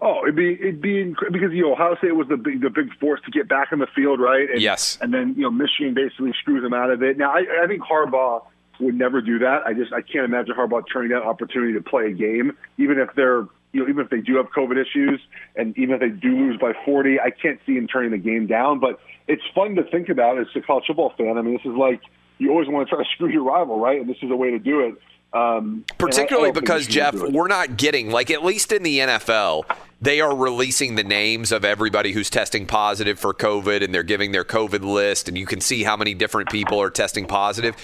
Oh, 0.00 0.22
it'd 0.24 0.34
be 0.34 0.54
it'd 0.54 0.80
be 0.80 0.94
inc- 1.04 1.30
because 1.30 1.52
you 1.52 1.62
know 1.62 1.72
Ohio 1.72 1.94
State 1.96 2.16
was 2.16 2.26
the 2.26 2.36
big 2.36 2.60
the 2.60 2.70
big 2.70 2.92
force 2.98 3.20
to 3.24 3.30
get 3.30 3.48
back 3.48 3.68
in 3.70 3.78
the 3.78 3.86
field, 3.94 4.20
right? 4.20 4.50
And, 4.50 4.60
Yes. 4.60 4.98
And 5.00 5.14
then 5.14 5.34
you 5.36 5.42
know 5.42 5.50
Michigan 5.50 5.94
basically 5.94 6.32
screws 6.40 6.62
them 6.62 6.74
out 6.74 6.90
of 6.90 7.02
it. 7.04 7.16
Now 7.16 7.30
I, 7.30 7.44
I 7.62 7.66
think 7.68 7.82
Harbaugh 7.82 8.44
would 8.80 8.96
never 8.96 9.20
do 9.20 9.38
that. 9.38 9.62
I 9.64 9.74
just 9.74 9.92
I 9.92 10.02
can't 10.02 10.24
imagine 10.24 10.56
Harbaugh 10.56 10.82
turning 10.92 11.10
that 11.10 11.22
opportunity 11.22 11.74
to 11.74 11.80
play 11.80 12.06
a 12.06 12.12
game, 12.12 12.56
even 12.78 12.98
if 12.98 13.10
they're 13.14 13.46
you 13.72 13.82
know 13.82 13.88
even 13.88 14.04
if 14.04 14.10
they 14.10 14.20
do 14.20 14.36
have 14.36 14.46
COVID 14.50 14.80
issues 14.80 15.20
and 15.56 15.76
even 15.78 15.94
if 15.94 16.00
they 16.00 16.08
do 16.10 16.36
lose 16.36 16.58
by 16.60 16.72
40, 16.84 17.20
I 17.20 17.30
can't 17.30 17.58
see 17.66 17.76
him 17.76 17.86
turning 17.86 18.10
the 18.10 18.18
game 18.18 18.46
down. 18.46 18.78
But 18.80 19.00
it's 19.28 19.42
fun 19.54 19.74
to 19.76 19.84
think 19.84 20.08
about 20.08 20.38
as 20.38 20.46
a 20.54 20.60
college 20.60 20.84
football 20.86 21.12
fan. 21.16 21.38
I 21.38 21.42
mean, 21.42 21.54
this 21.54 21.64
is 21.64 21.76
like 21.76 22.00
you 22.38 22.50
always 22.50 22.68
want 22.68 22.88
to 22.88 22.94
try 22.94 23.02
to 23.04 23.10
screw 23.14 23.28
your 23.28 23.44
rival, 23.44 23.78
right? 23.78 24.00
And 24.00 24.08
this 24.08 24.18
is 24.22 24.30
a 24.30 24.36
way 24.36 24.50
to 24.50 24.58
do 24.58 24.80
it. 24.80 24.94
Um, 25.34 25.40
and 25.40 25.84
I- 25.88 25.92
I 25.92 25.96
Particularly 25.96 26.52
because 26.52 26.86
Geoff, 26.86 27.14
would 27.14 27.20
do 27.20 27.26
it. 27.28 27.32
we're 27.32 27.48
not 27.48 27.76
getting 27.78 28.10
like 28.10 28.30
at 28.30 28.44
least 28.44 28.70
in 28.72 28.82
the 28.82 28.98
NFL, 28.98 29.64
they 30.00 30.20
are 30.20 30.36
releasing 30.36 30.96
the 30.96 31.04
names 31.04 31.52
of 31.52 31.64
everybody 31.64 32.12
who's 32.12 32.28
testing 32.28 32.66
positive 32.66 33.18
for 33.18 33.32
COVID, 33.32 33.82
and 33.82 33.94
they're 33.94 34.02
giving 34.02 34.32
their 34.32 34.44
COVID 34.44 34.82
list, 34.82 35.28
and 35.28 35.38
you 35.38 35.46
can 35.46 35.60
see 35.60 35.84
how 35.84 35.96
many 35.96 36.12
different 36.12 36.50
people 36.50 36.82
are 36.82 36.90
testing 36.90 37.24
positive. 37.24 37.76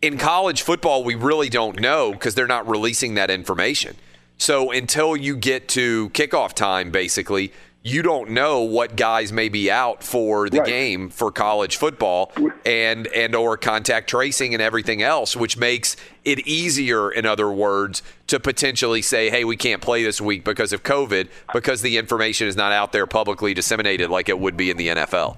In 0.00 0.16
college 0.16 0.62
football, 0.62 1.02
we 1.04 1.14
really 1.14 1.48
don't 1.48 1.78
know 1.80 2.12
because 2.12 2.34
they're 2.34 2.46
not 2.46 2.68
releasing 2.68 3.14
that 3.14 3.30
information. 3.30 3.96
So 4.38 4.70
until 4.72 5.16
you 5.16 5.36
get 5.36 5.68
to 5.70 6.10
kickoff 6.10 6.54
time, 6.54 6.90
basically, 6.90 7.52
you 7.86 8.00
don't 8.00 8.30
know 8.30 8.62
what 8.62 8.96
guys 8.96 9.30
may 9.30 9.50
be 9.50 9.70
out 9.70 10.02
for 10.02 10.48
the 10.48 10.60
Right. 10.60 10.66
game 10.66 11.10
for 11.10 11.30
college 11.30 11.76
football 11.76 12.32
and 12.64 13.06
and 13.08 13.34
or 13.34 13.58
contact 13.58 14.08
tracing 14.08 14.54
and 14.54 14.62
everything 14.62 15.02
else, 15.02 15.36
which 15.36 15.58
makes 15.58 15.94
it 16.24 16.40
easier, 16.46 17.10
in 17.10 17.26
other 17.26 17.50
words, 17.50 18.02
to 18.28 18.40
potentially 18.40 19.02
say, 19.02 19.28
hey, 19.28 19.44
we 19.44 19.56
can't 19.56 19.82
play 19.82 20.02
this 20.02 20.18
week 20.18 20.44
because 20.44 20.72
of 20.72 20.82
COVID, 20.82 21.28
because 21.52 21.82
the 21.82 21.98
information 21.98 22.48
is 22.48 22.56
not 22.56 22.72
out 22.72 22.92
there 22.92 23.06
publicly 23.06 23.52
disseminated 23.52 24.08
like 24.08 24.30
it 24.30 24.38
would 24.38 24.56
be 24.56 24.70
in 24.70 24.78
the 24.78 24.88
NFL. 24.88 25.36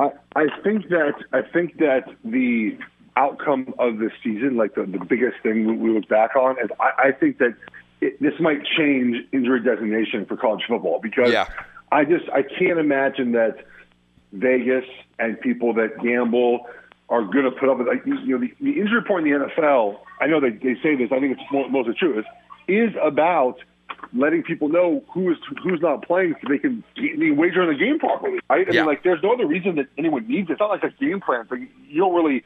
I, 0.00 0.10
I 0.34 0.46
think 0.64 0.88
that 0.88 1.14
I 1.32 1.42
think 1.42 1.78
that 1.78 2.04
the 2.24 2.76
outcome 3.16 3.72
of 3.78 3.98
this 3.98 4.12
season, 4.24 4.56
like 4.56 4.74
the, 4.74 4.82
the 4.86 5.02
biggest 5.04 5.36
thing 5.42 5.66
we, 5.66 5.76
we 5.76 5.90
look 5.90 6.08
back 6.08 6.34
on, 6.34 6.56
is 6.58 6.68
I, 6.80 7.08
I 7.08 7.12
think 7.12 7.38
that 7.38 7.54
it, 8.00 8.20
this 8.20 8.34
might 8.40 8.64
change 8.76 9.16
injury 9.32 9.60
designation 9.62 10.26
for 10.26 10.36
college 10.36 10.62
football 10.68 11.00
because 11.02 11.32
Yeah. 11.32 11.46
I 11.92 12.04
just 12.04 12.28
I 12.30 12.42
can't 12.42 12.78
imagine 12.78 13.32
that 13.32 13.64
Vegas 14.32 14.84
and 15.18 15.40
people 15.40 15.72
that 15.74 15.98
gamble 16.02 16.66
are 17.08 17.22
going 17.22 17.44
to 17.44 17.52
put 17.52 17.68
up 17.68 17.78
with 17.78 17.86
like 17.86 18.04
you 18.04 18.14
know 18.26 18.38
the, 18.38 18.52
the 18.60 18.72
injury 18.80 18.96
report 18.96 19.24
in 19.26 19.30
the 19.30 19.46
NFL. 19.46 19.96
I 20.20 20.26
know 20.26 20.40
they 20.40 20.50
they 20.50 20.74
say 20.82 20.96
this. 20.96 21.10
I 21.12 21.20
think 21.20 21.38
it's 21.38 21.52
mo- 21.52 21.68
mostly 21.68 21.94
true. 21.94 22.18
Is 22.18 22.24
is 22.68 22.90
about 23.02 23.58
letting 24.12 24.42
people 24.42 24.68
know 24.68 25.02
who 25.12 25.30
is 25.30 25.38
who's 25.62 25.80
not 25.80 26.02
playing 26.06 26.34
so 26.42 26.48
they 26.48 26.58
can 26.58 26.82
they 26.96 27.30
wager 27.30 27.62
on 27.62 27.68
the 27.68 27.74
game 27.78 27.98
properly. 27.98 28.40
Right? 28.50 28.68
I 28.68 28.72
Yeah. 28.72 28.80
mean, 28.80 28.86
like 28.86 29.04
there's 29.04 29.22
no 29.22 29.32
other 29.32 29.46
reason 29.46 29.76
that 29.76 29.86
anyone 29.96 30.26
needs 30.26 30.48
it. 30.50 30.54
It's 30.54 30.60
not 30.60 30.70
like 30.70 30.82
a 30.82 30.90
game 30.90 31.20
plan. 31.20 31.46
So 31.48 31.54
you 31.54 32.00
don't 32.00 32.14
really 32.14 32.42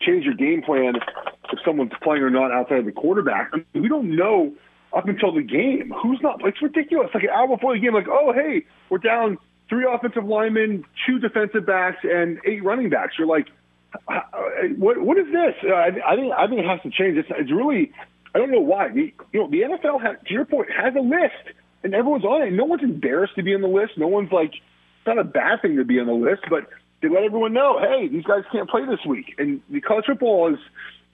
change 0.00 0.24
your 0.24 0.34
game 0.34 0.62
plan 0.62 0.96
if 0.96 1.58
someone's 1.64 1.92
playing 2.02 2.22
or 2.22 2.30
not 2.30 2.50
outside 2.50 2.78
of 2.80 2.84
the 2.86 2.92
quarterback. 2.92 3.50
I 3.52 3.58
mean, 3.58 3.82
we 3.82 3.88
don't 3.88 4.16
know 4.16 4.52
up 4.96 5.08
until 5.08 5.32
the 5.32 5.42
game 5.42 5.92
who's 6.02 6.20
not. 6.22 6.40
It's 6.44 6.60
ridiculous. 6.60 7.10
Like 7.14 7.24
an 7.24 7.30
hour 7.30 7.48
before 7.48 7.74
the 7.74 7.80
game, 7.80 7.94
like 7.94 8.08
oh 8.08 8.32
hey, 8.32 8.64
we're 8.88 8.98
down 8.98 9.38
three 9.68 9.86
offensive 9.88 10.24
linemen, 10.24 10.84
two 11.06 11.18
defensive 11.18 11.66
backs, 11.66 11.98
and 12.02 12.38
eight 12.44 12.64
running 12.64 12.90
backs. 12.90 13.14
You're 13.18 13.28
like, 13.28 13.48
uh, 14.08 14.20
what 14.76 14.98
what 14.98 15.18
is 15.18 15.26
this? 15.26 15.54
Uh, 15.64 15.74
I, 15.74 15.88
I 16.12 16.16
think 16.16 16.32
I 16.32 16.46
think 16.46 16.60
it 16.60 16.66
has 16.66 16.80
to 16.82 16.90
change. 16.90 17.18
It's, 17.18 17.28
it's 17.30 17.52
really 17.52 17.92
I 18.34 18.38
don't 18.38 18.50
know 18.50 18.60
why. 18.60 18.88
The, 18.88 19.12
you 19.32 19.40
know 19.40 19.50
the 19.50 19.62
NFL 19.62 20.02
has, 20.02 20.16
to 20.26 20.32
your 20.32 20.44
point 20.44 20.68
has 20.70 20.94
a 20.94 21.00
list 21.00 21.56
and 21.82 21.94
everyone's 21.94 22.24
on 22.24 22.42
it. 22.42 22.52
No 22.52 22.64
one's 22.64 22.82
embarrassed 22.82 23.34
to 23.36 23.42
be 23.42 23.54
on 23.54 23.62
the 23.62 23.68
list. 23.68 23.92
No 23.96 24.08
one's 24.08 24.32
like 24.32 24.54
it's 24.54 25.06
not 25.06 25.18
a 25.18 25.24
bad 25.24 25.62
thing 25.62 25.76
to 25.76 25.84
be 25.84 25.98
on 25.98 26.06
the 26.06 26.12
list, 26.12 26.42
but 26.50 26.68
they 27.00 27.08
let 27.08 27.22
everyone 27.24 27.52
know, 27.54 27.78
hey, 27.80 28.08
these 28.08 28.24
guys 28.24 28.42
can't 28.52 28.68
play 28.68 28.84
this 28.84 29.04
week. 29.06 29.34
And 29.38 29.62
the 29.70 29.80
college 29.80 30.04
football 30.06 30.52
is 30.52 30.60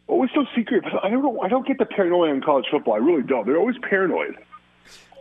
always 0.08 0.30
so 0.34 0.44
secret. 0.54 0.84
But 0.84 1.04
I 1.04 1.10
don't 1.10 1.22
know. 1.22 1.40
I 1.40 1.48
don't 1.48 1.66
get 1.66 1.78
the 1.78 1.86
paranoia 1.86 2.32
in 2.32 2.42
college 2.42 2.66
football. 2.70 2.94
I 2.94 2.98
really 2.98 3.22
don't. 3.22 3.46
They're 3.46 3.58
always 3.58 3.76
paranoid. 3.78 4.36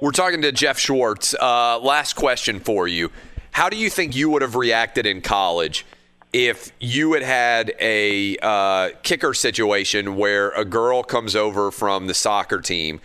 We're 0.01 0.11
talking 0.11 0.41
to 0.41 0.51
Geoff 0.51 0.77
Schwartz. 0.77 1.33
Uh, 1.33 1.79
last 1.79 2.13
question 2.13 2.59
for 2.59 2.87
you. 2.87 3.11
How 3.51 3.69
do 3.69 3.77
you 3.77 3.89
think 3.89 4.15
you 4.15 4.29
would 4.29 4.41
have 4.41 4.55
reacted 4.55 5.05
in 5.05 5.21
college 5.21 5.85
if 6.33 6.73
you 6.81 7.13
had 7.13 7.23
had 7.23 7.73
a 7.79 8.35
uh, 8.41 8.89
kicker 9.03 9.33
situation 9.33 10.17
where 10.17 10.49
a 10.49 10.65
girl 10.65 11.01
comes 11.01 11.33
over 11.33 11.71
from 11.71 12.07
the 12.07 12.13
soccer 12.13 12.59
team 12.59 12.99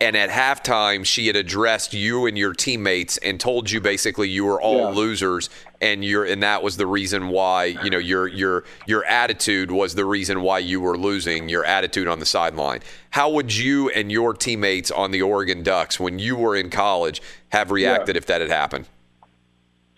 and 0.00 0.16
at 0.16 0.28
halftime 0.28 1.04
she 1.04 1.28
had 1.28 1.36
addressed 1.36 1.94
you 1.94 2.26
and 2.26 2.36
your 2.36 2.52
teammates 2.52 3.16
and 3.18 3.38
told 3.38 3.70
you 3.70 3.80
basically 3.80 4.28
you 4.28 4.44
were 4.44 4.60
all 4.60 4.78
Yeah. 4.78 4.88
losers 4.88 5.48
and 5.80 6.04
you're 6.04 6.24
and 6.24 6.42
that 6.42 6.62
was 6.62 6.76
the 6.76 6.86
reason 6.86 7.28
why 7.28 7.66
you 7.66 7.90
know 7.90 7.98
your 7.98 8.26
your 8.26 8.64
your 8.86 9.04
attitude 9.04 9.70
was 9.70 9.94
the 9.94 10.04
reason 10.04 10.42
why 10.42 10.58
you 10.58 10.80
were 10.80 10.98
losing 10.98 11.48
your 11.48 11.64
attitude 11.64 12.08
on 12.08 12.18
the 12.18 12.26
sideline 12.26 12.80
how 13.10 13.30
would 13.30 13.54
you 13.56 13.88
and 13.90 14.10
your 14.10 14.34
teammates 14.34 14.90
on 14.90 15.10
the 15.12 15.22
Oregon 15.22 15.62
Ducks 15.62 16.00
when 16.00 16.18
you 16.18 16.34
were 16.36 16.56
in 16.56 16.70
college 16.70 17.22
have 17.50 17.70
reacted 17.70 18.16
if 18.16 18.26
that 18.26 18.40
had 18.40 18.50
happened 18.50 18.88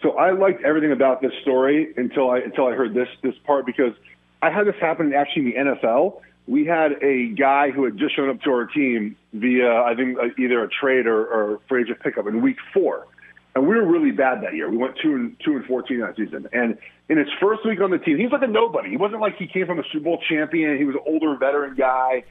So 0.03 0.11
I 0.19 0.31
liked 0.33 0.63
everything 0.63 0.93
about 0.93 1.23
this 1.23 1.33
story 1.41 1.95
until 1.97 2.31
I 2.31 2.39
until 2.41 2.67
I 2.67 2.73
heard 2.75 2.93
this 2.93 3.09
this 3.23 3.35
part 3.45 3.65
because 3.65 3.95
I 4.43 4.51
had 4.51 4.67
this 4.67 4.77
happen 4.79 5.15
actually 5.15 5.57
in 5.57 5.67
the 5.67 5.73
NFL. 5.75 6.21
We 6.47 6.65
had 6.65 7.03
a 7.03 7.29
guy 7.29 7.71
who 7.71 7.85
had 7.85 7.99
just 7.99 8.15
shown 8.15 8.31
up 8.31 8.41
to 8.43 8.51
our 8.51 8.67
team 8.67 9.17
via 9.33 9.83
I 9.83 9.95
think 9.97 10.19
uh, 10.19 10.29
either 10.39 10.63
a 10.63 10.69
trade 10.69 11.07
or, 11.07 11.27
or 11.27 11.61
free 11.69 11.83
agent 11.83 12.01
pickup 12.01 12.27
in 12.27 12.41
week 12.41 12.59
four, 12.73 13.07
and 13.55 13.67
we 13.67 13.75
were 13.75 13.85
really 13.85 14.13
bad 14.13 14.43
that 14.43 14.55
year. 14.55 14.71
We 14.71 14.77
went 14.77 14.95
two 15.03 15.15
and 15.15 15.37
two 15.45 15.57
and 15.57 15.65
fourteen 15.65 16.01
that 16.01 16.17
season, 16.17 16.49
and 16.53 16.79
in 17.09 17.19
his 17.19 17.29
first 17.41 17.65
week 17.65 17.81
on 17.81 17.91
the 17.91 17.99
team, 17.99 18.19
he's 18.19 18.31
like 18.31 18.43
a 18.43 18.47
nobody. 18.47 18.91
He 18.91 18.97
wasn't 18.97 19.21
like 19.21 19.37
he 19.37 19.47
came 19.47 19.67
from 19.67 19.79
a 19.79 19.85
Super 19.93 20.05
Bowl 20.05 20.23
champion. 20.29 20.79
He 20.79 20.85
was 20.85 20.95
an 20.95 21.03
older 21.07 21.37
veteran 21.37 21.75
guy. 21.75 22.25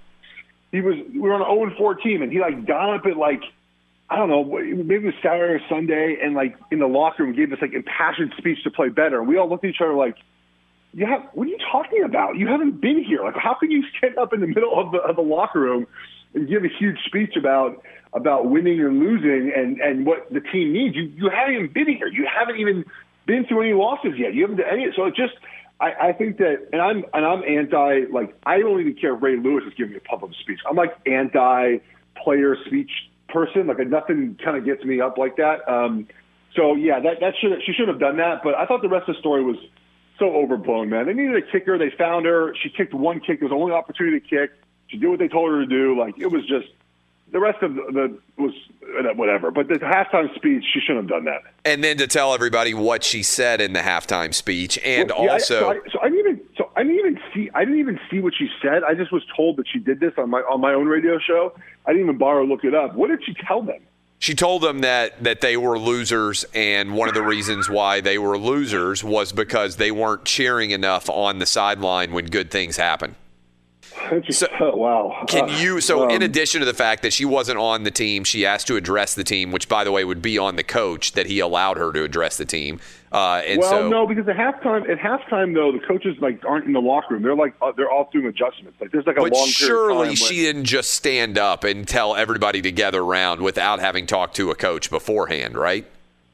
He 0.71 0.81
was 0.81 0.95
we 1.13 1.19
were 1.19 1.33
on 1.33 1.41
an 1.41 1.69
0 1.69 1.77
4 1.77 1.95
team, 1.95 2.21
and 2.21 2.31
he 2.31 2.39
like 2.39 2.65
got 2.65 2.95
up 2.95 3.05
at 3.05 3.17
like 3.17 3.41
I 4.09 4.17
don't 4.17 4.29
know, 4.29 4.43
maybe 4.43 4.95
it 4.95 5.03
was 5.03 5.13
Saturday 5.23 5.53
or 5.53 5.61
Sunday, 5.67 6.17
and 6.21 6.35
like 6.35 6.55
in 6.71 6.79
the 6.79 6.87
locker 6.87 7.23
room 7.23 7.35
gave 7.35 7.49
this 7.49 7.59
like 7.61 7.73
impassioned 7.73 8.33
speech 8.37 8.63
to 8.63 8.71
play 8.71 8.89
better. 8.89 9.19
And 9.19 9.27
we 9.27 9.37
all 9.37 9.49
looked 9.49 9.63
at 9.63 9.71
each 9.71 9.81
other 9.81 9.93
like, 9.93 10.15
"You 10.95 11.05
have 11.05 11.21
what 11.33 11.45
are 11.45 11.49
you 11.49 11.57
talking 11.71 12.03
about? 12.03 12.37
You 12.37 12.47
haven't 12.47 12.81
been 12.81 13.03
here. 13.03 13.21
Like, 13.23 13.35
how 13.35 13.53
can 13.53 13.69
you 13.69 13.83
stand 13.97 14.17
up 14.17 14.33
in 14.33 14.39
the 14.39 14.47
middle 14.47 14.79
of 14.79 14.91
the 14.91 14.99
of 14.99 15.15
the 15.17 15.21
locker 15.21 15.59
room 15.59 15.85
and 16.33 16.47
give 16.47 16.63
a 16.63 16.69
huge 16.79 16.97
speech 17.05 17.35
about 17.37 17.83
about 18.13 18.49
winning 18.49 18.79
and 18.79 18.99
losing 18.99 19.51
and 19.55 19.79
and 19.81 20.05
what 20.05 20.31
the 20.31 20.39
team 20.39 20.73
needs? 20.73 20.95
You 20.95 21.03
you 21.03 21.29
haven't 21.29 21.55
even 21.55 21.71
been 21.73 21.87
here. 21.87 22.07
You 22.07 22.25
haven't 22.25 22.57
even 22.57 22.85
been 23.25 23.45
through 23.45 23.61
any 23.61 23.73
losses 23.73 24.13
yet. 24.17 24.33
You 24.33 24.43
haven't 24.43 24.57
done 24.57 24.69
any. 24.71 24.87
So 24.95 25.05
it 25.05 25.15
just." 25.15 25.33
I, 25.77 25.91
I 26.01 26.13
think 26.13 26.37
that, 26.37 26.69
and 26.71 26.81
I'm 26.81 27.03
and 27.13 27.25
I'm 27.25 27.43
anti. 27.43 28.05
Like 28.09 28.33
I 28.45 28.59
don't 28.59 28.79
even 28.79 28.95
care 28.95 29.13
if 29.13 29.21
Ray 29.21 29.35
Lewis 29.35 29.65
is 29.67 29.73
giving 29.73 29.91
me 29.91 29.97
a 29.97 30.07
public 30.07 30.31
speech. 30.39 30.59
I'm 30.65 30.77
like 30.77 30.95
anti 31.05 31.79
player 32.23 32.55
speech 32.65 32.91
person. 33.27 33.67
Like 33.67 33.85
nothing 33.85 34.39
kind 34.41 34.55
of 34.55 34.63
gets 34.63 34.85
me 34.85 35.01
up 35.01 35.17
like 35.17 35.35
that. 35.35 35.67
Um, 35.67 36.07
so 36.55 36.75
yeah, 36.75 36.99
that 37.01 37.19
that 37.19 37.33
should 37.41 37.51
she 37.65 37.73
shouldn't 37.73 37.89
have 37.89 37.99
done 37.99 38.17
that. 38.17 38.41
But 38.43 38.55
I 38.55 38.65
thought 38.65 38.81
the 38.81 38.89
rest 38.89 39.09
of 39.09 39.15
the 39.15 39.19
story 39.19 39.43
was 39.43 39.57
so 40.19 40.33
overblown, 40.35 40.89
man. 40.89 41.05
They 41.05 41.13
needed 41.13 41.35
a 41.35 41.41
kicker. 41.51 41.77
They 41.77 41.89
found 41.97 42.25
her. 42.25 42.53
She 42.61 42.69
kicked 42.69 42.93
one 42.93 43.19
kick. 43.19 43.39
It 43.41 43.43
was 43.43 43.49
the 43.51 43.55
only 43.55 43.73
opportunity 43.73 44.19
to 44.19 44.25
kick. 44.27 44.51
She 44.87 44.97
did 44.97 45.07
what 45.09 45.19
they 45.19 45.27
told 45.27 45.51
her 45.51 45.59
to 45.61 45.65
do. 45.65 45.97
Like 45.99 46.15
it 46.19 46.27
was 46.27 46.45
just 46.47 46.67
the 47.31 47.39
rest 47.39 47.61
of 47.63 47.75
the, 47.75 47.81
the 47.91 48.41
was 48.41 48.53
uh, 48.99 49.13
whatever. 49.15 49.51
But 49.51 49.67
the 49.67 49.75
halftime 49.75 50.33
speech, 50.35 50.63
she 50.73 50.79
shouldn't 50.79 51.09
have 51.09 51.09
done 51.09 51.25
that. 51.25 51.41
and 51.65 51.83
then 51.83 51.97
to 51.97 52.07
tell 52.07 52.33
everybody 52.33 52.73
what 52.73 53.03
she 53.03 53.23
said 53.23 53.59
in 53.61 53.73
the 53.73 53.79
halftime 53.79 54.33
speech 54.33 54.77
and 54.85 55.09
Well, 55.09 55.23
yeah, 55.25 55.29
I- 55.31 55.33
also 55.33 55.59
so, 55.59 55.69
I, 55.71 55.79
so 55.91 55.99
I 56.01 56.09
didn't 56.09 56.19
even 56.19 56.41
so 56.57 56.69
I 56.75 56.83
didn't 56.83 56.99
even 56.99 57.19
see 57.33 57.49
I 57.53 57.65
didn't 57.65 57.79
even 57.79 57.99
see 58.11 58.19
what 58.19 58.33
she 58.37 58.47
said. 58.61 58.83
I 58.83 58.93
just 58.93 59.11
was 59.11 59.23
told 59.35 59.57
that 59.57 59.67
she 59.67 59.79
did 59.79 59.99
this 59.99 60.13
on 60.17 60.29
my 60.29 60.39
on 60.41 60.61
my 60.61 60.73
own 60.73 60.87
radio 60.87 61.17
show. 61.19 61.53
I 61.85 61.91
didn't 61.91 62.05
even 62.05 62.17
bother 62.17 62.41
to 62.41 62.45
look 62.45 62.63
it 62.63 62.73
up. 62.75 62.95
What 62.95 63.07
did 63.09 63.23
she 63.25 63.33
tell 63.47 63.61
them? 63.63 63.79
She 64.19 64.33
told 64.33 64.63
them 64.63 64.81
that 64.81 65.23
that 65.23 65.41
they 65.41 65.57
were 65.57 65.77
losers, 65.77 66.45
and 66.53 66.95
one 66.95 67.09
of 67.09 67.13
the 67.15 67.21
reasons 67.21 67.69
why 67.69 68.01
they 68.01 68.17
were 68.17 68.37
losers 68.37 69.03
was 69.03 69.31
because 69.31 69.75
they 69.75 69.91
weren't 69.91 70.25
cheering 70.25 70.71
enough 70.71 71.09
on 71.09 71.39
the 71.39 71.45
sideline 71.45 72.11
when 72.13 72.25
good 72.25 72.49
things 72.49 72.77
happen. 72.77 73.15
So, 74.29 74.47
wow. 74.75 75.25
Can 75.27 75.49
Uh, 75.49 75.57
you? 75.57 75.81
So, 75.81 76.09
in 76.09 76.17
um, 76.17 76.21
addition 76.21 76.59
to 76.59 76.65
the 76.65 76.73
fact 76.73 77.01
that 77.03 77.13
she 77.13 77.25
wasn't 77.25 77.57
on 77.57 77.83
the 77.83 77.91
team, 77.91 78.23
she 78.23 78.45
asked 78.45 78.67
to 78.67 78.75
address 78.75 79.13
the 79.13 79.23
team, 79.23 79.51
which, 79.51 79.67
by 79.67 79.83
the 79.83 79.91
way, 79.91 80.03
would 80.03 80.21
be 80.21 80.37
on 80.37 80.55
the 80.57 80.63
coach 80.63 81.13
that 81.13 81.25
he 81.25 81.39
allowed 81.39 81.77
her 81.77 81.91
to 81.91 82.03
address 82.03 82.37
the 82.37 82.45
team. 82.45 82.79
Uh, 83.11 83.41
and 83.47 83.61
well, 83.61 83.69
so, 83.69 83.89
no, 83.89 84.05
because 84.05 84.27
at 84.27 84.35
halftime, 84.35 84.89
at 84.89 84.97
halftime 84.97 85.53
though, 85.53 85.71
the 85.71 85.79
coaches 85.79 86.17
like 86.19 86.43
aren't 86.43 86.65
in 86.65 86.73
the 86.73 86.81
locker 86.81 87.13
room. 87.13 87.23
They're 87.23 87.35
like 87.35 87.53
uh, 87.61 87.71
they're 87.71 87.89
all 87.89 88.09
doing 88.11 88.25
adjustments. 88.25 88.79
Like 88.81 88.91
there's 88.91 89.05
like 89.05 89.15
a 89.17 89.21
but 89.21 89.31
long 89.31 89.47
surely 89.47 90.15
she 90.15 90.41
didn't 90.41 90.65
just 90.65 90.89
stand 90.89 91.37
up 91.37 91.63
and 91.63 91.87
tell 91.87 92.15
everybody 92.15 92.61
to 92.61 92.71
gather 92.73 93.01
around 93.01 93.41
without 93.41 93.79
having 93.79 94.05
talked 94.05 94.35
to 94.35 94.51
a 94.51 94.55
coach 94.55 94.89
beforehand, 94.89 95.55
right? 95.55 95.85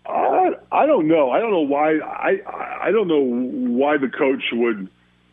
I, 0.08 0.54
I 0.72 0.86
don't 0.88 1.08
know. 1.08 1.30
I 1.30 1.40
don't 1.40 1.52
know 1.52 1.60
why. 1.60 2.00
I 2.00 2.40
I 2.82 2.92
don't 2.92 3.08
know 3.08 3.22
why 3.22 3.98
the 3.98 4.10
coach 4.10 4.44
would 4.52 4.90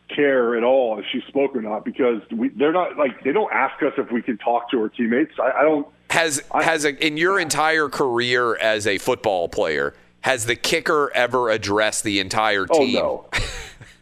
care 0.09 0.55
at 0.57 0.63
all 0.63 0.99
if 0.99 1.05
she 1.11 1.21
spoke 1.27 1.55
or 1.55 1.61
not 1.61 1.85
because 1.85 2.21
we 2.31 2.49
they're 2.49 2.73
not 2.73 2.97
like 2.97 3.23
they 3.23 3.31
don't 3.31 3.51
ask 3.53 3.81
us 3.83 3.93
if 3.97 4.11
we 4.11 4.21
can 4.21 4.37
talk 4.37 4.69
to 4.71 4.81
our 4.81 4.89
teammates. 4.89 5.33
I, 5.41 5.59
I 5.59 5.61
don't. 5.63 5.87
Has 6.09 6.41
has 6.53 6.85
a, 6.85 7.05
in 7.05 7.17
your 7.17 7.39
entire 7.39 7.89
career 7.89 8.55
as 8.57 8.87
a 8.87 8.97
football 8.97 9.47
player, 9.47 9.93
has 10.21 10.45
the 10.45 10.55
kicker 10.55 11.11
ever 11.13 11.49
addressed 11.49 12.03
the 12.03 12.19
entire 12.19 12.65
team? 12.65 12.97
Oh 13.01 13.25
team? 13.31 13.43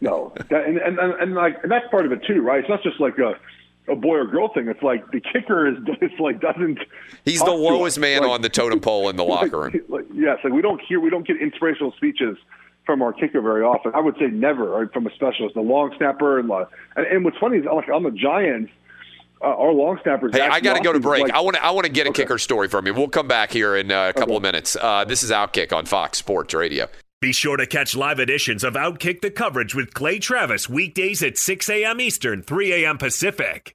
no. 0.00 0.32
That, 0.48 0.64
and, 0.66 0.78
and 0.78 0.98
and 0.98 1.12
and 1.14 1.34
like 1.34 1.62
and 1.62 1.70
that's 1.70 1.86
part 1.90 2.06
of 2.06 2.12
it 2.12 2.20
too, 2.26 2.40
right? 2.42 2.60
It's 2.60 2.68
not 2.68 2.82
just 2.82 2.98
like 3.00 3.18
a 3.18 3.34
a 3.90 3.96
boy 3.96 4.16
or 4.16 4.26
girl 4.26 4.52
thing. 4.52 4.68
It's 4.68 4.82
like 4.82 5.10
the 5.10 5.20
kicker 5.20 5.68
is 5.68 5.76
it's 6.00 6.18
like 6.18 6.40
doesn't. 6.40 6.78
He's 7.24 7.40
the 7.40 7.50
lowest 7.50 7.98
man 7.98 8.22
Like- 8.22 8.30
on 8.30 8.42
the 8.42 8.48
totem 8.48 8.80
pole 8.80 9.08
in 9.10 9.16
the 9.16 9.24
locker 9.34 9.60
room. 9.60 9.80
Like, 9.88 10.06
yes, 10.12 10.38
like 10.44 10.52
we 10.52 10.62
don't 10.62 10.80
hear, 10.80 11.00
we 11.00 11.10
don't 11.10 11.26
get 11.26 11.40
inspirational 11.40 11.92
speeches 11.92 12.36
from 12.88 13.02
our 13.02 13.12
kicker 13.12 13.42
very 13.42 13.62
often. 13.62 13.92
I 13.94 14.00
would 14.00 14.16
say 14.18 14.28
never 14.28 14.72
or 14.72 14.88
from 14.88 15.06
a 15.06 15.10
specialist, 15.10 15.54
the 15.54 15.60
long 15.60 15.92
snapper, 15.98 16.38
and 16.38 16.48
the- 16.48 16.66
and, 16.96 17.06
and 17.06 17.22
what's 17.22 17.36
funny 17.36 17.58
is 17.58 17.66
like 17.66 17.90
on 17.90 18.02
the 18.02 18.10
Giants, 18.10 18.72
uh, 19.42 19.44
our 19.44 19.72
long 19.72 20.00
snappers. 20.02 20.34
Hey, 20.34 20.40
I 20.40 20.60
got 20.60 20.78
to 20.78 20.82
go 20.82 20.94
to 20.94 20.98
break. 20.98 21.24
Like, 21.24 21.32
I 21.34 21.40
want 21.40 21.56
to. 21.56 21.62
I 21.64 21.70
want 21.72 21.84
to 21.84 21.92
get 21.92 22.06
a 22.06 22.10
Okay. 22.10 22.22
kicker 22.22 22.38
story 22.38 22.66
from 22.66 22.86
you. 22.86 22.94
We'll 22.94 23.08
come 23.08 23.28
back 23.28 23.50
here 23.52 23.76
in 23.76 23.92
uh, 23.92 24.08
a 24.08 24.18
couple 24.18 24.38
of 24.38 24.42
minutes. 24.42 24.74
Uh, 24.80 25.04
this 25.04 25.22
is 25.22 25.30
Outkick 25.30 25.70
on 25.70 25.84
Fox 25.84 26.16
Sports 26.16 26.54
Radio. 26.54 26.86
Be 27.20 27.32
sure 27.32 27.58
to 27.58 27.66
catch 27.66 27.94
live 27.94 28.20
editions 28.20 28.64
of 28.64 28.72
Outkick 28.72 29.20
the 29.20 29.30
coverage 29.30 29.74
with 29.74 29.92
Clay 29.92 30.18
Travis 30.18 30.68
weekdays 30.68 31.22
at 31.22 31.36
6 31.36 31.68
a.m. 31.68 32.00
Eastern, 32.00 32.42
3 32.42 32.84
a.m. 32.84 32.96
Pacific. 32.96 33.74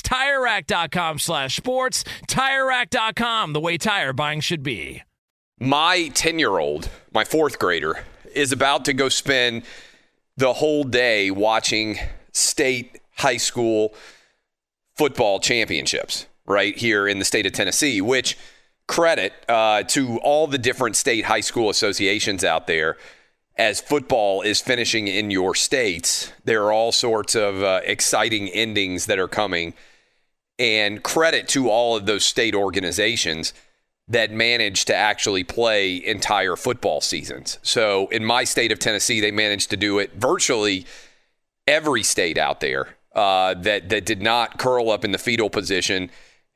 TireRack.com 0.01 1.19
slash 1.19 1.55
sports. 1.55 2.03
TireRack.com, 2.27 3.53
the 3.53 3.59
way 3.59 3.77
tire 3.77 4.13
buying 4.13 4.39
should 4.41 4.63
be. 4.63 5.03
My 5.59 6.09
10 6.13 6.39
year 6.39 6.57
old, 6.57 6.89
my 7.13 7.23
fourth 7.23 7.59
grader, 7.59 8.03
is 8.33 8.51
about 8.51 8.85
to 8.85 8.93
go 8.93 9.09
spend 9.09 9.63
the 10.37 10.53
whole 10.53 10.83
day 10.83 11.29
watching 11.29 11.97
state 12.31 12.99
high 13.17 13.37
school 13.37 13.93
football 14.95 15.39
championships 15.39 16.25
right 16.45 16.77
here 16.77 17.07
in 17.07 17.19
the 17.19 17.25
state 17.25 17.45
of 17.45 17.53
Tennessee, 17.53 18.01
which 18.01 18.37
credit 18.87 19.33
uh, 19.47 19.83
to 19.83 20.19
all 20.19 20.47
the 20.47 20.57
different 20.57 20.95
state 20.95 21.25
high 21.25 21.39
school 21.39 21.69
associations 21.69 22.43
out 22.43 22.67
there. 22.67 22.97
As 23.57 23.79
football 23.79 24.41
is 24.41 24.61
finishing 24.61 25.07
in 25.07 25.29
your 25.29 25.53
states, 25.55 26.31
there 26.45 26.63
are 26.63 26.71
all 26.71 26.91
sorts 26.91 27.35
of 27.35 27.61
uh, 27.61 27.81
exciting 27.83 28.49
endings 28.49 29.05
that 29.05 29.19
are 29.19 29.27
coming. 29.27 29.73
And 30.61 31.01
credit 31.01 31.47
to 31.49 31.71
all 31.71 31.97
of 31.97 32.05
those 32.05 32.23
state 32.23 32.53
organizations 32.53 33.51
that 34.07 34.29
managed 34.29 34.85
to 34.87 34.95
actually 34.95 35.43
play 35.43 35.95
entire 36.05 36.55
football 36.55 37.01
seasons. 37.01 37.57
So 37.63 38.07
in 38.09 38.23
my 38.23 38.43
state 38.43 38.71
of 38.71 38.77
Tennessee, 38.77 39.19
they 39.21 39.31
managed 39.31 39.71
to 39.71 39.77
do 39.77 39.97
it 39.97 40.13
virtually 40.13 40.85
every 41.65 42.03
state 42.03 42.37
out 42.37 42.59
there 42.59 42.89
uh, 43.15 43.55
that 43.55 43.89
that 43.89 44.05
did 44.05 44.21
not 44.21 44.59
curl 44.59 44.91
up 44.91 45.03
in 45.03 45.11
the 45.11 45.17
fetal 45.17 45.49
position 45.49 46.11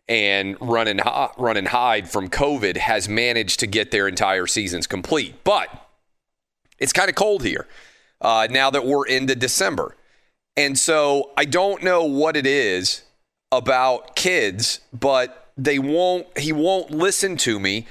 and 0.08 0.56
run 0.62 0.88
and, 0.88 1.02
run 1.40 1.58
and 1.58 1.70
hide 1.70 2.08
from 2.08 2.30
COVID 2.30 2.78
has 2.78 3.10
managed 3.10 3.60
to 3.62 3.68
get 3.68 3.90
their 3.90 4.08
entire 4.08 4.46
seasons 4.46 4.86
complete. 4.86 5.44
But 5.44 5.70
it's 6.78 6.94
kind 6.94 7.10
of 7.10 7.16
cold 7.16 7.44
here 7.44 7.66
uh, 8.22 8.48
now 8.52 8.70
that 8.70 8.86
we're 8.86 9.08
into 9.08 9.36
December. 9.36 9.96
And 10.56 10.78
so 10.78 11.32
I 11.36 11.46
don't 11.46 11.84
know 11.84 12.04
what 12.04 12.38
it 12.38 12.46
is 12.46 13.05
about 13.52 14.16
kids, 14.16 14.80
but 14.94 15.50
they 15.58 15.80
won't 15.80 16.38
he 16.38 16.52
won't 16.52 16.92
listen 16.92 17.38
to 17.38 17.60
me 17.60 17.88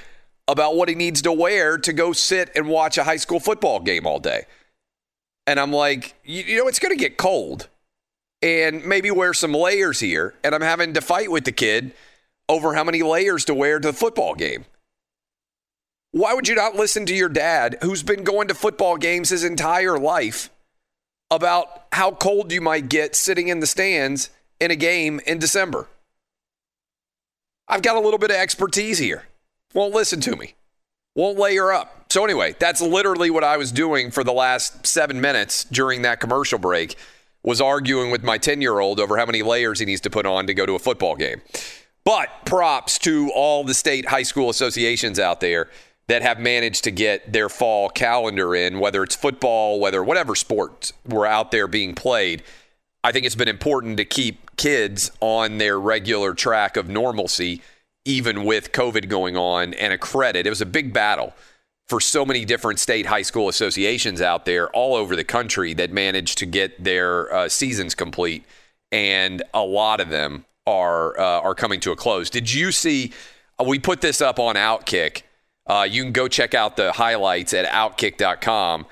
about 0.47 0.77
what 0.77 0.89
he 0.89 0.95
needs 0.95 1.23
to 1.23 1.33
wear 1.33 1.79
to 1.79 1.93
go 1.93 2.13
sit 2.13 2.51
and 2.55 2.69
watch 2.69 2.99
a 2.99 3.05
high 3.05 3.17
school 3.17 3.41
football 3.41 3.81
game 3.81 4.07
all 4.07 4.19
day. 4.19 4.45
And 5.47 5.59
I'm 5.59 5.73
like, 5.73 6.15
you, 6.25 6.43
you 6.43 6.59
know, 6.59 6.69
it's 6.69 6.79
going 6.79 6.97
to 6.97 7.03
get 7.03 7.17
cold. 7.17 7.69
And 8.43 8.85
maybe 8.85 9.11
wear 9.11 9.33
some 9.33 9.53
layers 9.53 10.01
here. 10.01 10.35
And 10.45 10.55
I'm 10.55 10.61
having 10.61 10.93
to 10.95 11.01
fight 11.01 11.31
with 11.31 11.45
the 11.45 11.53
kid 11.53 11.93
over 12.49 12.75
how 12.75 12.85
many 12.85 13.03
layers 13.03 13.47
to 13.47 13.55
wear 13.55 13.79
to 13.79 13.89
the 13.89 13.95
football 13.95 14.35
game. 14.35 14.67
Why 16.13 16.35
would 16.35 16.47
you 16.47 16.55
not 16.55 16.77
listen 16.77 17.07
to 17.07 17.15
your 17.15 17.31
dad, 17.31 17.79
who's 17.83 18.03
been 18.03 18.23
going 18.23 18.49
to 18.49 18.55
football 18.55 18.97
games 18.99 19.31
his 19.31 19.45
entire 19.45 19.99
life, 19.99 20.51
about 21.31 21.87
how 21.91 22.13
cold 22.13 22.53
you 22.53 22.61
might 22.61 22.89
get 22.89 23.17
sitting 23.17 23.49
in 23.49 23.61
the 23.61 23.67
stands 23.67 24.31
in 24.61 24.71
a 24.71 24.77
game 24.77 25.21
in 25.27 25.39
December? 25.39 25.89
I've 27.69 27.83
got 27.83 27.97
a 27.97 28.01
little 28.01 28.19
bit 28.19 28.31
of 28.31 28.37
expertise 28.37 28.99
here. 28.99 29.25
Won't 29.73 29.95
listen 29.95 30.21
to 30.23 30.37
me. 30.37 30.55
Won't 31.15 31.39
layer 31.39 31.73
up. 31.73 32.13
So, 32.13 32.25
anyway, 32.25 32.55
that's 32.59 32.81
literally 32.81 33.31
what 33.31 33.45
I 33.45 33.57
was 33.57 33.73
doing 33.73 34.11
for 34.11 34.23
the 34.23 34.33
last 34.33 34.87
seven 34.87 35.21
minutes 35.21 35.65
during 35.65 36.03
that 36.03 36.21
commercial 36.21 36.59
break 36.59 36.97
was 37.43 37.61
arguing 37.61 38.11
with 38.11 38.25
my 38.25 38.39
10 38.39 38.61
year 38.61 38.81
old 38.81 38.99
over 38.99 39.17
how 39.17 39.27
many 39.27 39.43
layers 39.43 39.79
he 39.79 39.85
needs 39.85 40.01
to 40.03 40.11
put 40.11 40.27
on 40.27 40.47
to 40.47 40.55
go 40.55 40.67
to 40.67 40.75
a 40.75 40.79
football 40.79 41.15
game. 41.15 41.41
But 42.05 42.29
props 42.45 42.99
to 43.01 43.31
all 43.35 43.65
the 43.65 43.75
state 43.75 44.07
high 44.07 44.23
school 44.23 44.51
associations 44.51 45.19
out 45.19 45.41
there 45.41 45.71
that 46.07 46.23
have 46.23 46.39
managed 46.39 46.85
to 46.85 46.91
get 46.91 47.33
their 47.33 47.49
fall 47.49 47.89
calendar 47.89 48.55
in, 48.55 48.79
whether 48.79 49.03
it's 49.03 49.17
football, 49.17 49.81
whether 49.81 50.03
whatever 50.05 50.35
sports 50.35 50.93
were 51.07 51.27
out 51.27 51.51
there 51.51 51.67
being 51.67 51.95
played. 51.95 52.43
I 53.05 53.13
think 53.13 53.27
it's 53.27 53.35
been 53.35 53.49
important 53.49 53.99
to 53.99 54.07
keep 54.07 54.57
kids 54.57 55.11
on 55.21 55.59
their 55.59 55.79
regular 55.79 56.33
track 56.33 56.79
of 56.79 56.89
normalcy, 56.89 57.61
even 58.07 58.45
with 58.45 58.73
COVID 58.73 59.11
going 59.11 59.37
on, 59.37 59.75
and 59.75 59.93
a 59.93 59.99
credit. 59.99 60.47
It 60.47 60.51
was 60.51 60.63
a 60.63 60.67
big 60.67 60.95
battle 60.95 61.35
for 61.87 62.01
so 62.01 62.25
many 62.25 62.47
different 62.47 62.81
state 62.81 63.05
high 63.05 63.21
school 63.21 63.51
associations 63.51 64.23
out 64.23 64.47
there 64.47 64.71
all 64.71 64.95
over 64.95 65.15
the 65.17 65.23
country 65.23 65.75
that 65.75 65.93
managed 65.93 66.39
to 66.39 66.47
get 66.47 66.83
their 66.83 67.33
uh, 67.33 67.47
seasons 67.51 67.95
complete, 67.95 68.43
and 68.91 69.43
a 69.53 69.63
lot 69.63 70.01
of 70.01 70.09
them 70.09 70.47
are 70.67 71.21
uh, 71.21 71.41
are 71.43 71.55
coming 71.55 71.81
to 71.81 71.93
a 71.93 71.97
close. 71.97 72.31
Did 72.31 72.51
you 72.51 72.73
see? 72.73 73.13
Uh, 73.61 73.65
we 73.65 73.79
put 73.79 74.01
this 74.01 74.23
up 74.23 74.39
on 74.39 74.55
Outkick. 74.55 75.25
Uh, 75.67 75.87
you 75.89 76.03
can 76.05 76.13
go 76.13 76.27
check 76.27 76.55
out 76.55 76.79
the 76.79 76.93
highlights 76.93 77.53
at 77.53 77.67
Outkick.com. 77.67 78.87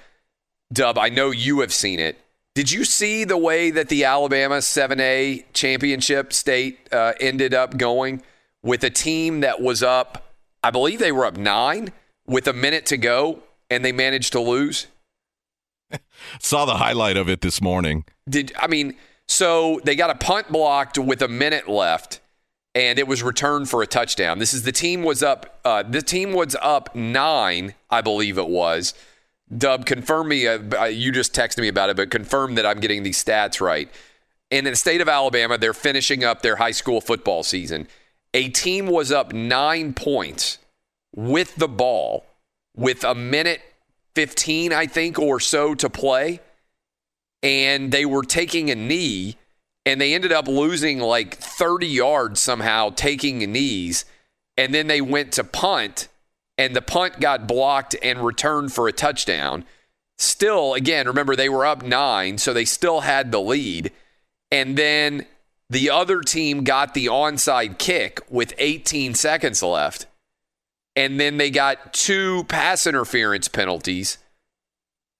Dub, 0.70 0.98
I 0.98 1.08
know 1.08 1.30
you 1.30 1.60
have 1.60 1.72
seen 1.72 1.98
it. 1.98 2.21
Did 2.55 2.70
you 2.70 2.84
see 2.84 3.24
the 3.24 3.38
way 3.38 3.70
that 3.70 3.88
the 3.88 4.05
Alabama 4.05 4.59
7A 4.59 5.44
championship 5.55 6.34
state 6.34 6.86
uh, 6.92 7.14
ended 7.18 7.55
up 7.55 7.78
going 7.78 8.22
with 8.62 8.84
a 8.84 8.90
team 8.90 9.40
that 9.40 9.62
was 9.62 9.82
up? 9.82 10.34
I 10.62 10.70
believe 10.70 10.98
they 10.98 11.12
were 11.12 11.24
up 11.24 11.38
nine 11.38 11.92
with 12.26 12.46
a 12.46 12.53
minute 12.53 12.84
to 12.86 12.98
go, 12.98 13.42
and 13.70 13.82
they 13.82 13.90
managed 13.90 14.32
to 14.32 14.40
lose. 14.40 14.86
Saw 16.40 16.66
the 16.66 16.76
highlight 16.76 17.16
of 17.16 17.26
it 17.30 17.40
this 17.40 17.62
morning. 17.62 18.05
Did 18.28 18.53
I 18.59 18.66
mean? 18.66 18.96
So 19.26 19.80
they 19.84 19.96
got 19.96 20.11
a 20.11 20.14
punt 20.14 20.53
blocked 20.53 20.98
with 20.98 21.22
a 21.22 21.28
minute 21.28 21.68
left, 21.68 22.20
and 22.74 22.98
it 22.98 23.09
was 23.09 23.22
returned 23.22 23.70
for 23.70 23.82
a 23.82 23.86
touchdown. 23.86 24.38
This 24.38 24.53
is 24.53 24.64
the 24.64 24.72
team 24.72 25.03
was 25.03 25.22
up. 25.22 25.59
Uh, 25.64 25.82
the 25.84 26.03
team 26.03 26.34
was 26.34 26.55
up 26.61 26.94
nine, 26.94 27.74
I 27.88 28.03
believe 28.03 28.36
it 28.36 28.48
was. 28.48 28.92
Dub, 29.57 29.84
confirm 29.86 30.28
me. 30.28 30.46
Uh, 30.46 30.84
you 30.84 31.12
just 31.12 31.34
texted 31.34 31.59
me 31.59 31.68
about 31.68 31.90
it, 31.90 31.96
but 31.96 32.11
confirm 32.11 32.55
that 32.55 32.64
I'm 32.64 32.80
getting 32.80 33.03
these 33.03 33.22
stats 33.22 33.61
right. 33.61 33.90
in 34.50 34.64
the 34.64 34.76
state 34.76 35.00
of 35.00 35.09
Alabama, 35.09 35.59
they're 35.59 35.74
finishing 35.74 36.24
up 36.24 36.42
their 36.42 36.57
high 36.57 36.70
school 36.70 37.00
football 37.00 37.42
season. 37.42 37.88
A 38.34 38.48
team 38.48 38.86
was 38.86 39.12
up 39.12 39.32
nine 39.32 39.92
points 39.92 40.59
with 41.14 41.57
the 41.57 41.68
ball 41.68 42.24
with 42.74 43.05
a 43.05 43.14
minute 43.14 43.61
15, 44.14 44.72
I 44.72 44.86
think, 44.86 45.18
or 45.18 45.40
so 45.40 45.74
to 45.74 45.90
play. 45.90 46.40
And 47.42 47.92
they 47.92 48.07
were 48.07 48.22
taking 48.22 48.70
a 48.70 48.74
knee 48.74 49.36
and 49.84 50.00
they 50.00 50.14
ended 50.14 50.32
up 50.32 50.46
losing 50.46 51.00
like 51.00 51.36
30 51.36 51.86
yards 51.86 52.40
somehow 52.40 52.90
taking 52.90 53.38
knees. 53.50 54.05
And 54.57 54.72
then 54.72 54.86
they 54.86 55.00
went 55.00 55.32
to 55.32 55.44
punt 55.44 56.09
and 56.59 56.76
the 56.76 56.82
punt 56.82 57.20
got 57.20 57.46
blocked 57.46 57.96
and 58.03 58.24
returned 58.24 58.72
for 58.72 58.88
a 58.88 58.92
touchdown. 58.92 59.64
Still, 60.18 60.74
again, 60.74 61.07
remember 61.07 61.34
they 61.34 61.48
were 61.48 61.66
up 61.66 61.82
nine, 61.82 62.38
so 62.38 62.53
they 62.53 62.64
still 62.64 63.00
had 63.00 63.32
the 63.32 63.40
lead. 63.40 63.90
And 64.50 64.76
then 64.76 65.26
the 65.70 65.90
other 65.90 66.20
team 66.20 66.64
got 66.64 66.94
the 66.94 67.07
onside 67.07 67.78
kick 67.78 68.20
with 68.28 68.53
18 68.59 69.14
seconds 69.14 69.62
left. 69.62 70.07
And 70.94 71.18
then 71.18 71.38
they 71.38 71.50
got 71.50 71.94
two 71.94 72.44
pass 72.44 72.86
interference 72.86 73.48
penalties. 73.48 74.18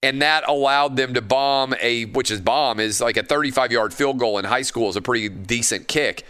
And 0.03 0.21
that 0.21 0.47
allowed 0.47 0.97
them 0.97 1.15
to 1.15 1.21
bomb 1.21 1.73
a, 1.81 2.05
which 2.05 2.29
is 2.29 2.41
bomb, 2.41 2.79
is 2.79 3.01
like 3.01 3.17
a 3.17 3.23
35 3.23 3.71
yard 3.71 3.93
field 3.93 4.19
goal 4.19 4.37
in 4.37 4.45
high 4.45 4.61
school 4.61 4.89
is 4.89 4.95
a 4.95 5.01
pretty 5.01 5.29
decent 5.29 5.87
kick 5.87 6.23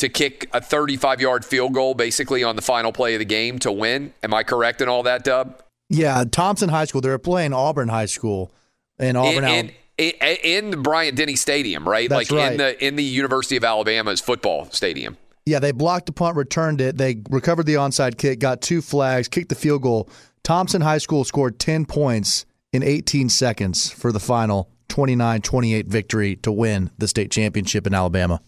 to 0.00 0.08
kick 0.08 0.48
a 0.52 0.60
35 0.60 1.20
yard 1.20 1.44
field 1.44 1.74
goal 1.74 1.94
basically 1.94 2.42
on 2.42 2.56
the 2.56 2.62
final 2.62 2.92
play 2.92 3.14
of 3.14 3.18
the 3.18 3.24
game 3.24 3.58
to 3.60 3.70
win. 3.70 4.12
Am 4.22 4.34
I 4.34 4.42
correct 4.42 4.80
in 4.80 4.88
all 4.88 5.02
that, 5.04 5.24
Dub? 5.24 5.62
Yeah, 5.88 6.24
Thompson 6.30 6.68
High 6.68 6.84
School. 6.84 7.00
They 7.00 7.08
were 7.08 7.18
playing 7.18 7.52
Auburn 7.52 7.88
High 7.88 8.06
School 8.06 8.52
in 8.98 9.16
Auburn. 9.16 9.44
In, 9.44 9.72
in, 9.98 10.12
in, 10.20 10.36
in 10.42 10.70
the 10.70 10.76
Bryant 10.76 11.16
Denny 11.16 11.36
Stadium, 11.36 11.86
right? 11.88 12.08
That's 12.08 12.30
like 12.30 12.38
right. 12.38 12.52
in 12.52 12.58
the 12.58 12.86
in 12.86 12.96
the 12.96 13.04
University 13.04 13.56
of 13.56 13.64
Alabama's 13.64 14.20
football 14.20 14.70
stadium. 14.70 15.16
Yeah, 15.46 15.58
they 15.58 15.72
blocked 15.72 16.06
the 16.06 16.12
punt, 16.12 16.36
returned 16.36 16.80
it. 16.80 16.96
They 16.96 17.22
recovered 17.28 17.66
the 17.66 17.74
onside 17.74 18.18
kick, 18.18 18.38
got 18.38 18.60
two 18.60 18.82
flags, 18.82 19.26
kicked 19.26 19.48
the 19.48 19.54
field 19.54 19.82
goal. 19.82 20.08
Thompson 20.44 20.80
High 20.80 20.98
School 20.98 21.24
scored 21.24 21.58
10 21.58 21.86
points 21.86 22.46
in 22.72 22.82
18 22.82 23.28
seconds 23.28 23.90
for 23.90 24.12
the 24.12 24.20
final 24.20 24.70
29 24.88 25.42
28 25.42 25.86
victory 25.86 26.36
to 26.36 26.52
win 26.52 26.90
the 26.98 27.08
state 27.08 27.30
championship 27.30 27.86
in 27.86 27.94
Alabama. 27.94 28.40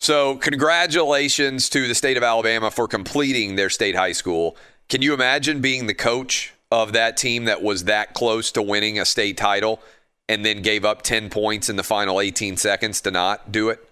So, 0.00 0.36
congratulations 0.36 1.68
to 1.70 1.88
the 1.88 1.94
state 1.94 2.16
of 2.16 2.22
Alabama 2.22 2.70
for 2.70 2.86
completing 2.86 3.56
their 3.56 3.70
state 3.70 3.94
high 3.94 4.12
school. 4.12 4.56
Can 4.88 5.02
you 5.02 5.14
imagine 5.14 5.60
being 5.60 5.86
the 5.86 5.94
coach 5.94 6.52
of 6.70 6.92
that 6.92 7.16
team 7.16 7.44
that 7.44 7.62
was 7.62 7.84
that 7.84 8.14
close 8.14 8.50
to 8.52 8.62
winning 8.62 8.98
a 8.98 9.04
state 9.04 9.36
title 9.36 9.80
and 10.28 10.44
then 10.44 10.62
gave 10.62 10.84
up 10.84 11.02
10 11.02 11.30
points 11.30 11.68
in 11.68 11.76
the 11.76 11.82
final 11.82 12.20
18 12.20 12.56
seconds 12.56 13.00
to 13.02 13.10
not 13.10 13.50
do 13.52 13.68
it? 13.68 13.88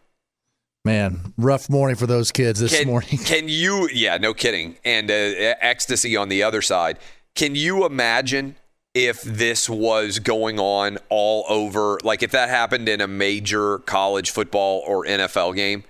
Man, 0.85 1.33
rough 1.39 1.71
morning 1.71 1.97
for 1.97 2.07
those 2.07 2.31
kids 2.31 2.61
this 2.61 2.77
can, 2.77 2.87
morning. 2.87 3.19
Can 3.25 3.49
you, 3.49 3.89
yeah, 3.91 4.19
no 4.19 4.35
kidding. 4.35 4.77
And 4.85 5.11
uh, 5.11 5.15
ecstasy 5.15 6.15
on 6.15 6.29
the 6.29 6.43
other 6.43 6.61
side. 6.61 6.99
Can 7.35 7.55
you 7.55 7.87
imagine 7.87 8.57
if 8.93 9.23
this 9.23 9.69
was 9.69 10.19
going 10.19 10.61
on 10.61 10.99
all 11.09 11.47
over, 11.49 11.99
like 12.05 12.23
if 12.23 12.33
that 12.33 12.51
happened 12.51 12.89
in 12.89 13.01
a 13.01 13.09
major 13.09 13.79
college 13.79 14.31
football 14.31 14.83
or 14.87 15.07
NFL 15.07 15.57
game? 15.57 15.85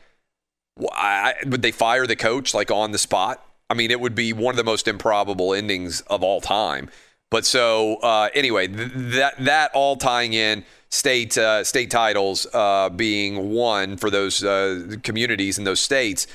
I, 0.92 1.34
would 1.46 1.62
they 1.62 1.72
fire 1.72 2.06
the 2.06 2.16
coach 2.16 2.54
like 2.54 2.70
on 2.70 2.90
the 2.92 2.98
spot? 2.98 3.44
I 3.70 3.74
mean, 3.74 3.90
it 3.90 4.00
would 4.00 4.14
be 4.14 4.32
one 4.32 4.52
of 4.52 4.56
the 4.56 4.64
most 4.64 4.88
improbable 4.88 5.54
endings 5.54 6.00
of 6.02 6.22
all 6.22 6.40
time. 6.40 6.90
But 7.30 7.44
so 7.46 7.96
uh, 7.96 8.28
anyway, 8.34 8.68
th- 8.68 8.90
that 8.94 9.44
that 9.44 9.70
all 9.74 9.96
tying 9.96 10.34
in 10.34 10.64
state 10.90 11.36
uh, 11.36 11.64
state 11.64 11.90
titles 11.90 12.46
uh, 12.52 12.90
being 12.90 13.52
won 13.52 13.96
for 13.96 14.10
those 14.10 14.44
uh, 14.44 14.96
communities 15.02 15.58
in 15.58 15.64
those 15.64 15.80
states 15.80 16.26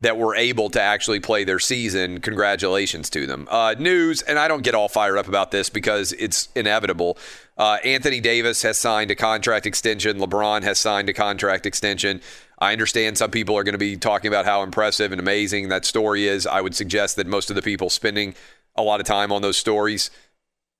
that 0.00 0.16
were 0.16 0.34
able 0.34 0.70
to 0.70 0.80
actually 0.80 1.20
play 1.20 1.44
their 1.44 1.58
season. 1.58 2.20
Congratulations 2.20 3.10
to 3.10 3.26
them. 3.26 3.48
Uh, 3.50 3.74
news, 3.78 4.22
and 4.22 4.38
I 4.38 4.46
don't 4.46 4.62
get 4.62 4.74
all 4.74 4.88
fired 4.88 5.18
up 5.18 5.26
about 5.26 5.50
this 5.50 5.68
because 5.70 6.12
it's 6.12 6.48
inevitable. 6.54 7.18
Uh, 7.56 7.78
Anthony 7.84 8.20
Davis 8.20 8.62
has 8.62 8.78
signed 8.78 9.10
a 9.10 9.16
contract 9.16 9.66
extension. 9.66 10.18
LeBron 10.18 10.62
has 10.62 10.78
signed 10.78 11.08
a 11.08 11.12
contract 11.12 11.66
extension. 11.66 12.20
I 12.60 12.72
understand 12.72 13.16
some 13.16 13.30
people 13.30 13.56
are 13.56 13.64
going 13.64 13.74
to 13.74 13.78
be 13.78 13.96
talking 13.96 14.28
about 14.28 14.44
how 14.44 14.62
impressive 14.62 15.12
and 15.12 15.20
amazing 15.20 15.68
that 15.68 15.84
story 15.84 16.26
is. 16.26 16.46
I 16.46 16.60
would 16.60 16.74
suggest 16.74 17.16
that 17.16 17.26
most 17.26 17.50
of 17.50 17.56
the 17.56 17.62
people 17.62 17.88
spending 17.88 18.34
a 18.76 18.82
lot 18.82 19.00
of 19.00 19.06
time 19.06 19.30
on 19.32 19.42
those 19.42 19.56
stories 19.56 20.10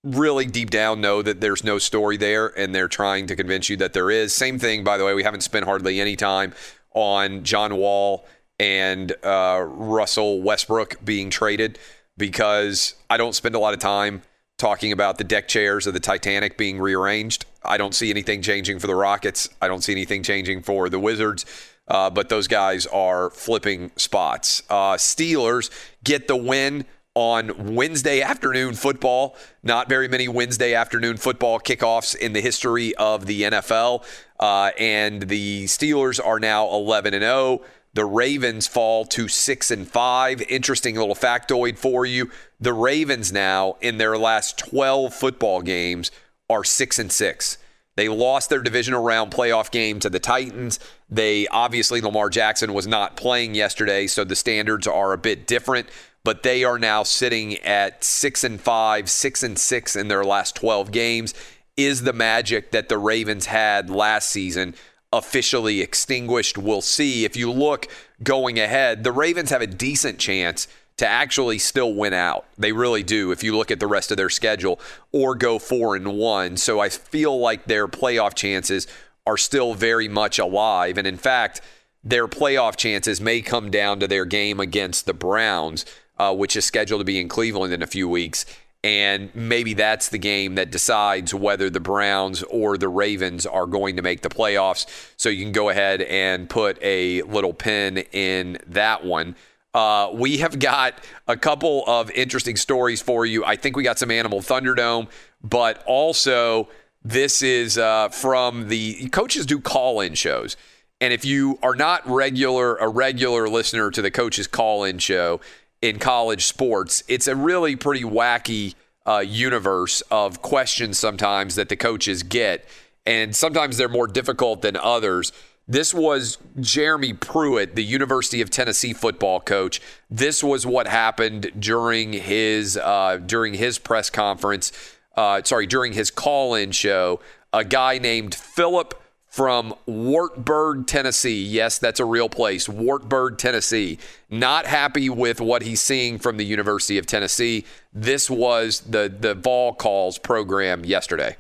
really 0.05 0.47
deep 0.47 0.71
down 0.71 1.01
know 1.01 1.23
that 1.23 1.41
there's 1.41 1.65
no 1.65 1.79
story 1.79 2.17
there 2.17 2.47
and 2.59 2.75
they're 2.75 2.89
trying 2.89 3.27
to 3.27 3.37
convince 3.37 3.69
you 3.69 3.77
that 3.77 3.93
there 3.93 4.11
is. 4.11 4.35
Same 4.35 4.59
thing, 4.59 4.85
by 4.85 4.97
the 4.97 5.05
way, 5.05 5.15
we 5.15 5.23
haven't 5.23 5.41
spent 5.43 5.65
hardly 5.65 6.01
any 6.01 6.17
time 6.17 6.53
on 6.95 7.43
John 7.45 7.77
Wall 7.77 8.27
and 8.59 9.13
uh, 9.25 9.65
Russell 9.67 10.43
Westbrook 10.43 11.05
being 11.05 11.31
traded 11.31 11.79
because 12.17 12.95
I 13.09 13.17
don't 13.17 13.35
spend 13.35 13.55
a 13.55 13.59
lot 13.59 13.75
of 13.75 13.81
time 13.81 14.23
talking 14.59 14.93
about 14.93 15.19
the 15.19 15.25
deck 15.25 15.49
chairs 15.49 15.87
of 15.87 15.95
the 15.95 16.01
Titanic 16.01 16.59
being 16.59 16.79
rearranged. 16.79 17.47
I 17.65 17.77
don't 17.77 17.95
see 17.95 18.11
anything 18.11 18.43
changing 18.43 18.81
for 18.81 18.89
the 18.89 18.95
Rockets. 18.95 19.49
I 19.63 19.69
don't 19.69 19.83
see 19.83 19.93
anything 19.93 20.23
changing 20.23 20.63
for 20.63 20.89
the 20.89 20.99
Wizards. 20.99 21.47
Uh, 21.87 22.11
but 22.11 22.29
those 22.29 22.49
guys 22.49 22.87
are 22.87 23.31
flipping 23.31 23.91
spots. 23.97 24.63
Uh, 24.69 24.95
Steelers 24.95 25.71
get 26.05 26.29
the 26.29 26.37
win 26.37 26.85
on 27.15 27.75
Wednesday 27.75 28.21
afternoon 28.21 28.75
football. 28.75 29.37
Not 29.63 29.89
very 29.89 30.07
many 30.07 30.29
Wednesday 30.29 30.75
afternoon 30.75 31.17
football 31.17 31.59
kickoffs 31.59 32.15
in 32.15 32.33
the 32.33 32.41
history 32.41 32.95
of 32.97 33.27
the 33.27 33.43
NFL. 33.43 34.05
Uh, 34.39 34.71
and 34.79 35.23
the 35.23 35.65
Steelers 35.65 36.25
are 36.25 36.39
now 36.39 36.69
11 36.69 37.15
and 37.15 37.23
0. 37.23 37.63
The 37.99 38.05
Ravens 38.05 38.69
fall 38.69 39.05
to 39.07 39.27
6 39.27 39.71
and 39.73 39.89
5. 39.89 40.43
Interesting 40.43 40.95
little 40.95 41.17
factoid 41.17 41.79
for 41.79 42.07
you. 42.07 42.31
The 42.61 42.73
Ravens 42.73 43.33
now 43.33 43.75
in 43.81 43.99
their 43.99 44.17
last 44.17 44.57
12 44.57 45.13
football 45.13 45.63
games 45.63 46.13
are 46.49 46.63
6 46.63 47.01
and 47.01 47.11
6. 47.11 47.59
They 47.97 48.09
lost 48.09 48.51
their 48.51 48.63
divisional 48.63 49.03
round 49.03 49.33
playoff 49.33 49.73
game 49.73 49.99
to 49.99 50.09
the 50.09 50.21
Titans. 50.21 50.79
They 51.11 51.49
obviously 51.49 52.01
Lamar 52.01 52.31
Jackson 52.31 52.73
was 52.73 52.87
not 52.87 53.17
playing 53.17 53.57
yesterday, 53.57 54.07
so 54.07 54.23
the 54.23 54.37
standards 54.37 54.87
are 54.87 55.13
a 55.13 55.19
bit 55.19 55.49
different. 55.49 55.89
But 56.23 56.45
they 56.45 56.63
are 56.63 56.79
now 56.79 57.03
sitting 57.03 57.57
at 57.65 58.05
six 58.05 58.45
and 58.45 58.61
five, 58.61 59.11
six 59.11 59.43
and 59.43 59.59
six 59.59 59.97
in 59.97 60.07
their 60.07 60.23
last 60.23 60.55
12 60.55 60.93
games. 60.93 61.35
Is 61.77 62.03
the 62.03 62.13
magic 62.13 62.71
that 62.71 62.89
the 62.89 62.99
Ravens 62.99 63.47
had 63.47 63.91
last 63.91 64.31
season 64.31 64.77
officially 65.13 65.81
extinguished? 65.81 66.59
We'll 66.59 66.81
see. 66.81 67.25
If 67.25 67.37
you 67.37 67.51
look 67.51 67.87
going 68.23 68.59
ahead, 68.59 69.05
the 69.05 69.13
Ravens 69.13 69.51
have 69.51 69.63
a 69.63 69.67
decent 69.67 70.19
chance 70.19 70.69
to 70.99 71.07
actually 71.07 71.59
still 71.59 71.95
win 71.95 72.13
out. 72.13 72.45
They 72.59 72.73
really 72.73 73.03
do 73.03 73.31
if 73.31 73.43
you 73.43 73.57
look 73.57 73.71
at 73.71 73.81
the 73.81 73.87
rest 73.87 74.11
of 74.11 74.17
their 74.17 74.29
schedule 74.29 74.81
or 75.13 75.35
go 75.35 75.59
4 75.59 75.97
and 75.97 76.19
1. 76.19 76.57
So 76.57 76.81
I 76.81 76.89
feel 76.89 77.39
like 77.39 77.65
their 77.65 77.87
playoff 77.89 78.35
chances 78.35 78.87
are 79.27 79.37
still 79.37 79.75
very 79.75 80.09
much 80.09 80.39
alive 80.39 80.99
and 80.99 81.07
in 81.07 81.17
fact 81.17 81.61
their 82.03 82.27
playoff 82.27 82.77
chances 82.77 83.21
may 83.21 83.41
come 83.41 83.71
down 83.71 84.01
to 84.01 84.09
their 84.09 84.25
game 84.25 84.61
against 84.61 85.07
the 85.07 85.15
Browns, 85.15 85.85
uh, 86.19 86.35
which 86.35 86.57
is 86.57 86.65
scheduled 86.65 87.01
to 87.01 87.05
be 87.05 87.21
in 87.21 87.29
Cleveland 87.29 87.73
in 87.73 87.83
a 87.83 87.87
few 87.87 88.09
weeks. 88.09 88.47
And 88.85 89.35
maybe 89.35 89.75
that's 89.75 90.09
the 90.09 90.19
game 90.19 90.55
that 90.55 90.71
decides 90.71 91.35
whether 91.35 91.69
the 91.69 91.81
Browns 91.81 92.45
or 92.45 92.79
the 92.79 92.89
Ravens 92.89 93.45
are 93.45 93.67
going 93.67 93.97
to 93.97 94.03
make 94.03 94.23
the 94.23 94.29
playoffs. 94.29 94.87
So 95.17 95.29
you 95.29 95.45
can 95.45 95.53
go 95.53 95.69
ahead 95.69 96.03
and 96.03 96.49
put 96.49 96.79
a 96.81 97.23
little 97.23 97.53
pin 97.53 97.99
in 98.13 98.59
that 98.69 99.05
one. 99.05 99.35
Uh, 99.75 100.11
we 100.15 100.39
have 100.39 100.59
got 100.59 100.95
a 101.27 101.37
couple 101.37 101.85
of 101.87 102.11
interesting 102.13 102.57
stories 102.57 103.03
for 103.03 103.27
you. 103.27 103.45
I 103.45 103.57
think 103.57 103.77
we 103.77 103.83
got 103.83 103.99
some 103.99 104.11
Animal 104.11 104.41
Thunderdome, 104.41 105.09
but 105.43 105.83
also 105.85 106.69
this 107.05 107.43
is 107.43 107.79
uh, 107.79 108.09
from 108.09 108.69
the 108.69 109.09
coaches 109.11 109.45
do 109.45 109.61
call 109.61 110.01
in 110.01 110.15
shows. 110.15 110.57
And 111.01 111.13
if 111.13 111.25
you 111.25 111.59
are 111.63 111.75
not 111.75 112.09
regular 112.09 112.77
a 112.77 112.89
regular 112.89 113.49
listener 113.49 113.91
to 113.91 114.03
the 114.03 114.11
coaches 114.11 114.47
call 114.47 114.85
in 114.85 114.99
show 114.99 115.41
in 115.81 115.99
college 115.99 116.47
sports, 116.47 117.03
it's 117.09 117.27
a 117.27 117.37
really 117.37 117.77
pretty 117.77 118.05
wacky 118.05 118.75
uh, 119.07 119.19
universe 119.19 120.01
of 120.11 120.43
questions 120.43 120.99
sometimes 120.99 121.55
that 121.55 121.69
the 121.69 121.77
coaches 121.77 122.23
get, 122.23 122.65
and 123.07 123.35
sometimes 123.35 123.77
they're 123.77 123.89
more 123.89 124.07
difficult 124.07 124.63
than 124.63 124.77
others. 124.77 125.33
This 125.67 125.93
was 125.93 126.39
Jeremy 126.59 127.13
Pruitt, 127.13 127.75
the 127.77 127.85
University 127.85 128.41
of 128.41 128.49
Tennessee 128.49 128.95
football 128.95 129.39
coach. 129.39 129.83
This 130.09 130.43
was 130.43 130.67
what 130.67 130.87
happened 130.87 131.53
during 131.59 132.15
his 132.15 132.79
uh, 132.79 133.19
during 133.25 133.55
his 133.55 133.79
press 133.79 134.09
conference. 134.09 134.73
Uh, 135.15 135.43
sorry, 135.45 135.67
during 135.67 135.93
his 135.93 136.11
call-in 136.11 136.71
show. 136.71 137.21
A 137.53 137.65
guy 137.65 137.99
named 137.99 138.35
Philip 138.35 138.95
from 139.39 139.73
Wartburg, 139.87 140.89
Tennessee. 140.89 141.45
Yes, 141.45 141.79
that's 141.79 142.01
a 142.01 142.05
real 142.05 142.29
place. 142.29 142.69
Wartburg, 142.69 143.39
Tennessee. 143.39 144.01
Not 144.29 144.67
happy 144.67 145.09
with 145.09 145.41
what 145.41 145.63
he's 145.63 145.81
seeing 145.81 146.19
from 146.19 146.39
the 146.39 146.45
University 146.45 146.99
of 146.99 147.07
Tennessee. 147.07 147.65
This 147.95 148.29
was 148.29 148.81
the 148.81 149.09
the 149.09 149.35
Vol 149.35 149.75
Calls 149.75 150.19
program 150.19 150.85
yesterday. 150.85 151.37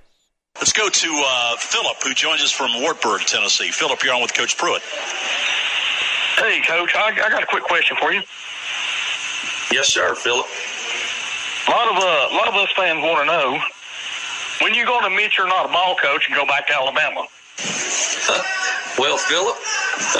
Let's 0.61 0.73
go 0.73 0.89
to 0.89 1.25
uh, 1.27 1.57
Philip, 1.57 1.97
who 2.05 2.15
joins 2.15 2.41
us 2.41 2.53
from 2.53 2.71
Wartburg, 2.81 3.23
Tennessee. 3.23 3.73
Philip, 3.73 4.01
you're 4.05 4.15
on 4.15 4.23
with 4.23 4.33
Coach 4.33 4.57
Pruitt. 4.57 4.83
Hey, 6.37 6.63
Coach, 6.65 6.95
I, 6.95 7.09
I 7.09 7.31
got 7.31 7.43
a 7.43 7.47
quick 7.47 7.65
question 7.65 7.97
for 7.97 8.13
you. 8.13 8.23
Yes, 9.73 9.93
sir, 9.93 10.15
Philip. 10.15 10.47
A 11.67 11.71
lot 11.73 11.89
of 11.89 11.97
uh, 11.97 12.29
a 12.31 12.35
lot 12.37 12.47
of 12.47 12.55
us 12.55 12.69
fans 12.77 13.03
want 13.03 13.19
to 13.19 13.27
know 13.27 13.59
when 14.63 14.73
you're 14.73 14.87
going 14.87 15.01
to 15.01 15.09
admit 15.09 15.37
you're 15.37 15.49
not 15.49 15.69
a 15.69 15.73
ball 15.73 15.97
coach 15.97 16.29
and 16.29 16.37
go 16.37 16.47
back 16.47 16.69
to 16.69 16.75
Alabama. 16.75 17.27
well, 18.99 19.19
Philip, 19.19 19.57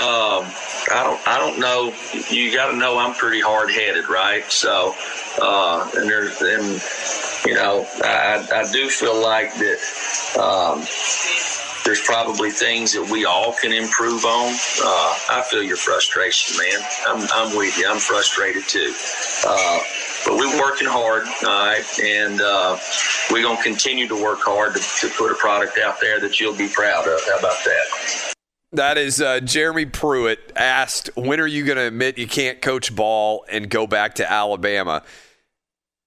um, 0.03 0.45
I 0.91 1.03
don't 1.05 1.29
I 1.29 1.39
don't 1.39 1.59
know. 1.59 1.95
You 2.31 2.53
got 2.53 2.71
to 2.71 2.77
know 2.77 2.99
I'm 2.99 3.15
pretty 3.15 3.41
hard 3.41 3.71
headed, 3.71 4.09
right? 4.09 4.45
So, 4.51 4.95
uh, 5.41 5.91
and 5.97 6.09
there's 6.09 6.41
and 6.41 6.83
you 7.47 7.55
know 7.55 7.87
I 8.03 8.47
I 8.53 8.73
do 8.73 8.89
feel 8.89 9.21
like 9.21 9.55
that. 9.55 10.39
Um, 10.39 10.85
there's 11.85 12.03
probably 12.03 12.51
things 12.51 12.93
that 12.93 13.09
we 13.11 13.25
all 13.25 13.55
can 13.55 13.73
improve 13.73 14.27
on. 14.27 14.53
Uh, 14.83 15.19
I 15.31 15.43
feel 15.49 15.63
your 15.63 15.79
frustration, 15.79 16.55
man. 16.59 16.81
I'm, 17.07 17.29
I'm 17.33 17.57
with 17.57 17.79
you. 17.79 17.89
I'm 17.89 17.99
frustrated 17.99 18.69
too. 18.69 18.93
Uh, 19.47 19.81
but 20.25 20.37
we're 20.37 20.61
working 20.61 20.89
hard, 20.89 21.27
all 21.47 21.67
right, 21.67 22.01
and 22.01 22.41
uh, 22.41 22.79
we're 23.31 23.43
going 23.43 23.57
to 23.57 23.63
continue 23.63 24.09
to 24.09 24.23
work 24.23 24.41
hard 24.43 24.75
to, 24.75 24.81
to 24.81 25.09
put 25.17 25.31
a 25.31 25.35
product 25.35 25.79
out 25.79 26.01
there 26.01 26.21
that 26.21 26.41
you'll 26.41 26.57
be 26.57 26.69
proud 26.69 27.07
of. 27.07 27.21
How 27.27 27.39
about 27.39 27.57
that? 27.65 28.35
That 28.73 28.99
is 28.99 29.21
uh, 29.21 29.41
Jeremy 29.41 29.87
Pruitt 29.87 30.53
asked, 30.55 31.11
"When 31.17 31.41
are 31.41 31.47
you 31.47 31.65
going 31.65 31.79
to 31.79 31.87
admit 31.87 32.19
you 32.19 32.27
can't 32.27 32.61
coach 32.61 32.95
ball 32.95 33.45
and 33.51 33.71
go 33.71 33.87
back 33.87 34.17
to 34.17 34.31
Alabama?" 34.31 35.03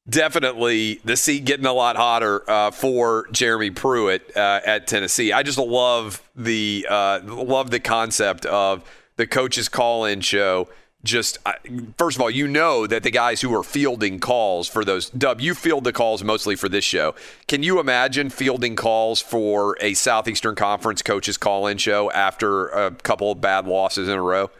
definitely 0.09 0.99
the 1.05 1.15
seat 1.15 1.45
getting 1.45 1.65
a 1.65 1.73
lot 1.73 1.95
hotter 1.95 2.49
uh, 2.49 2.71
for 2.71 3.27
Jeremy 3.31 3.71
Pruitt 3.71 4.35
uh, 4.35 4.61
at 4.65 4.87
Tennessee. 4.87 5.31
I 5.31 5.43
just 5.43 5.57
love 5.57 6.21
the 6.35 6.85
uh, 6.89 7.21
love 7.23 7.71
the 7.71 7.79
concept 7.79 8.45
of 8.45 8.83
the 9.15 9.27
coaches 9.27 9.69
call 9.69 10.05
in 10.05 10.21
show 10.21 10.67
just 11.03 11.37
first 11.97 12.17
of 12.17 12.21
all, 12.21 12.29
you 12.29 12.47
know 12.47 12.85
that 12.87 13.03
the 13.03 13.11
guys 13.11 13.41
who 13.41 13.53
are 13.55 13.63
fielding 13.63 14.19
calls 14.19 14.67
for 14.67 14.85
those 14.85 15.09
Dub, 15.09 15.41
you 15.41 15.55
field 15.55 15.83
the 15.83 15.93
calls 15.93 16.23
mostly 16.23 16.55
for 16.55 16.69
this 16.69 16.85
show. 16.85 17.15
Can 17.47 17.63
you 17.63 17.79
imagine 17.79 18.29
fielding 18.29 18.75
calls 18.75 19.21
for 19.21 19.77
a 19.81 19.93
Southeastern 19.93 20.55
Conference 20.55 21.01
coaches 21.01 21.37
call-in 21.37 21.77
show 21.77 22.11
after 22.11 22.67
a 22.67 22.91
couple 22.91 23.31
of 23.31 23.41
bad 23.41 23.67
losses 23.67 24.07
in 24.07 24.17
a 24.17 24.21
row? 24.21 24.51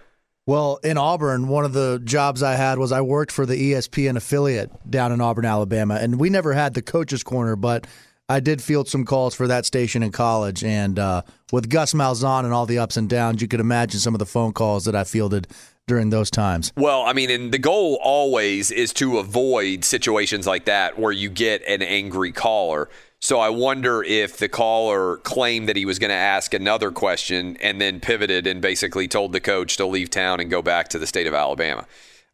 Well, 0.47 0.79
in 0.83 0.97
Auburn, 0.97 1.47
one 1.47 1.65
of 1.65 1.73
the 1.73 2.01
jobs 2.03 2.41
I 2.41 2.55
had 2.55 2.79
was 2.79 2.91
I 2.91 3.01
worked 3.01 3.31
for 3.31 3.45
the 3.45 3.73
ESPN 3.73 4.17
affiliate 4.17 4.71
down 4.89 5.11
in 5.11 5.21
Auburn, 5.21 5.45
Alabama, 5.45 5.95
and 5.95 6.19
we 6.19 6.29
never 6.29 6.53
had 6.53 6.73
the 6.73 6.81
coaches 6.81 7.23
corner, 7.23 7.55
but 7.55 7.85
I 8.31 8.39
did 8.39 8.61
field 8.61 8.87
some 8.87 9.03
calls 9.03 9.35
for 9.35 9.45
that 9.47 9.65
station 9.65 10.01
in 10.03 10.13
college. 10.13 10.63
And 10.63 10.97
uh, 10.97 11.23
with 11.51 11.69
Gus 11.69 11.93
Malzahn 11.93 12.45
and 12.45 12.53
all 12.53 12.65
the 12.65 12.79
ups 12.79 12.95
and 12.95 13.09
downs, 13.09 13.41
you 13.41 13.47
could 13.49 13.59
imagine 13.59 13.99
some 13.99 14.15
of 14.15 14.19
the 14.19 14.25
phone 14.25 14.53
calls 14.53 14.85
that 14.85 14.95
I 14.95 15.03
fielded 15.03 15.47
during 15.85 16.11
those 16.11 16.31
times. 16.31 16.71
Well, 16.77 17.01
I 17.01 17.11
mean, 17.11 17.29
and 17.29 17.51
the 17.51 17.59
goal 17.59 17.99
always 18.01 18.71
is 18.71 18.93
to 18.93 19.17
avoid 19.17 19.83
situations 19.83 20.47
like 20.47 20.63
that 20.63 20.97
where 20.97 21.11
you 21.11 21.29
get 21.29 21.61
an 21.67 21.81
angry 21.81 22.31
caller. 22.31 22.87
So 23.19 23.41
I 23.41 23.49
wonder 23.49 24.01
if 24.01 24.37
the 24.37 24.47
caller 24.47 25.17
claimed 25.17 25.67
that 25.67 25.75
he 25.75 25.85
was 25.85 25.99
going 25.99 26.09
to 26.09 26.15
ask 26.15 26.53
another 26.53 26.89
question 26.89 27.57
and 27.57 27.81
then 27.81 27.99
pivoted 27.99 28.47
and 28.47 28.61
basically 28.61 29.09
told 29.09 29.33
the 29.33 29.41
coach 29.41 29.75
to 29.75 29.85
leave 29.85 30.09
town 30.09 30.39
and 30.39 30.49
go 30.49 30.61
back 30.61 30.87
to 30.89 30.99
the 30.99 31.05
state 31.05 31.27
of 31.27 31.33
Alabama. 31.33 31.85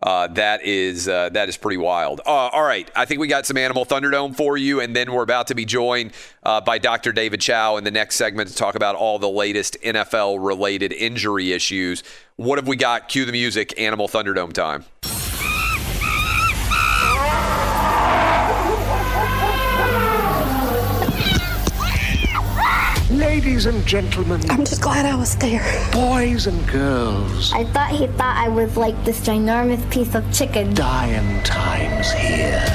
Uh, 0.01 0.27
that 0.27 0.63
is 0.63 1.07
uh, 1.07 1.29
that 1.29 1.49
is 1.49 1.57
pretty 1.57 1.77
wild. 1.77 2.21
Uh, 2.25 2.29
all 2.29 2.63
right, 2.63 2.89
I 2.95 3.05
think 3.05 3.19
we 3.19 3.27
got 3.27 3.47
some 3.47 3.57
Animal 3.57 3.83
Thunderdome 3.83 4.35
for 4.35 4.55
you, 4.55 4.79
and 4.79 4.95
then 4.95 5.11
we're 5.11 5.23
about 5.23 5.47
to 5.47 5.55
be 5.55 5.65
joined 5.65 6.11
uh, 6.43 6.61
by 6.61 6.77
Dr. 6.77 7.11
David 7.11 7.41
Chao 7.41 7.77
in 7.77 7.83
the 7.83 7.91
next 7.91 8.15
segment 8.15 8.49
to 8.49 8.55
talk 8.55 8.75
about 8.75 8.95
all 8.95 9.17
the 9.17 9.29
latest 9.29 9.75
NFL 9.81 10.45
related 10.45 10.93
injury 10.93 11.51
issues. 11.51 12.03
What 12.35 12.59
have 12.59 12.67
we 12.67 12.75
got? 12.75 13.07
Cue 13.07 13.25
the 13.25 13.31
music. 13.31 13.79
Animal 13.79 14.07
Thunderdome 14.07 14.53
time. 14.53 14.85
Ladies 23.37 23.67
and 23.67 23.85
gentlemen. 23.85 24.41
I'm 24.49 24.65
just 24.65 24.81
glad 24.81 25.05
I 25.05 25.13
was 25.13 25.35
there. 25.35 25.61
Boys 25.91 26.47
and 26.47 26.67
girls. 26.67 27.53
I 27.53 27.65
thought 27.65 27.91
he 27.91 28.07
thought 28.07 28.35
I 28.35 28.49
was 28.49 28.75
like 28.75 28.95
this 29.05 29.19
ginormous 29.19 29.91
piece 29.91 30.15
of 30.15 30.33
chicken. 30.33 30.73
Dying 30.73 31.43
times 31.43 32.11
here. 32.13 32.65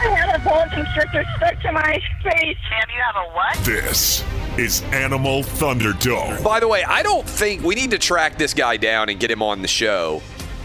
I 0.00 0.08
have 0.16 0.40
a 0.40 0.44
boa 0.48 0.66
constrictor 0.72 1.26
stuck 1.36 1.60
to 1.60 1.72
my 1.72 2.00
face. 2.22 2.56
And 2.72 2.90
you 2.90 3.02
have 3.02 3.16
a 3.16 3.34
what? 3.34 3.58
This 3.66 4.24
is 4.56 4.80
Animal 4.94 5.42
Thunderdome. 5.42 6.42
By 6.42 6.58
the 6.58 6.68
way, 6.68 6.84
I 6.84 7.02
don't 7.02 7.28
think 7.28 7.62
we 7.62 7.74
need 7.74 7.90
to 7.90 7.98
track 7.98 8.38
this 8.38 8.54
guy 8.54 8.78
down 8.78 9.10
and 9.10 9.20
get 9.20 9.30
him 9.30 9.42
on 9.42 9.60
the 9.60 9.68
show. 9.68 10.22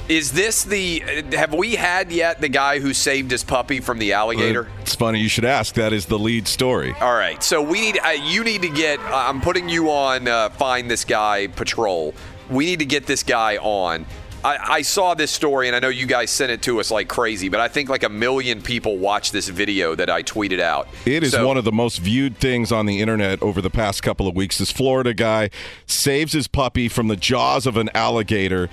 Is 0.10 0.32
this 0.32 0.64
the? 0.64 1.00
Have 1.34 1.54
we 1.54 1.76
had 1.76 2.12
yet 2.14 2.40
the 2.40 2.48
guy 2.48 2.80
who 2.80 2.94
saved 2.94 3.30
his 3.30 3.44
puppy 3.44 3.82
from 3.82 4.00
the 4.00 4.14
alligator? 4.14 4.70
It's 4.82 4.96
funny 4.96 5.20
you 5.20 5.28
should 5.28 5.44
ask. 5.44 5.76
That 5.76 5.92
is 5.92 6.06
the 6.06 6.18
lead 6.18 6.48
story. 6.48 6.94
All 7.02 7.14
right, 7.14 7.44
so 7.44 7.62
we 7.62 7.82
need. 7.82 8.00
Uh, 8.00 8.10
you 8.12 8.46
need 8.46 8.62
to 8.62 8.70
get. 8.70 9.00
Uh, 9.02 9.26
I'm 9.28 9.42
putting 9.42 9.68
you 9.68 9.92
on. 9.92 10.28
Uh, 10.30 10.50
find 10.52 10.90
this 10.90 11.04
guy 11.04 11.48
patrol. 11.48 12.14
We 12.50 12.66
need 12.66 12.80
to 12.80 12.86
get 12.86 13.06
this 13.06 13.22
guy 13.24 13.58
on. 13.58 14.06
I, 14.46 14.58
I 14.76 14.82
saw 14.84 15.14
this 15.14 15.30
story, 15.32 15.68
and 15.68 15.76
I 15.76 15.80
know 15.80 15.90
you 15.90 16.06
guys 16.06 16.30
sent 16.32 16.52
it 16.52 16.62
to 16.62 16.80
us 16.80 16.90
like 16.90 17.10
crazy, 17.10 17.50
but 17.50 17.60
I 17.60 17.68
think 17.68 17.90
like 17.90 18.04
a 18.04 18.10
million 18.10 18.62
people 18.62 18.98
watched 18.98 19.34
this 19.34 19.50
video 19.50 19.94
that 19.96 20.10
I 20.10 20.24
tweeted 20.24 20.62
out. 20.62 20.88
It 21.06 21.24
is 21.24 21.32
So- 21.34 21.46
one 21.46 21.58
of 21.58 21.66
the 21.66 21.72
most 21.74 21.98
viewed 21.98 22.38
things 22.38 22.72
on 22.72 22.86
the 22.86 23.02
internet 23.02 23.42
over 23.42 23.62
the 23.62 23.72
past 23.72 24.04
couple 24.04 24.26
of 24.28 24.36
weeks. 24.36 24.60
This 24.60 24.72
Florida 24.72 25.14
guy 25.14 25.50
saves 25.86 26.32
his 26.32 26.48
puppy 26.48 26.88
from 26.88 27.10
the 27.10 27.18
jaws 27.18 27.66
of 27.66 27.76
an 27.76 27.90
alligator, 27.96 28.70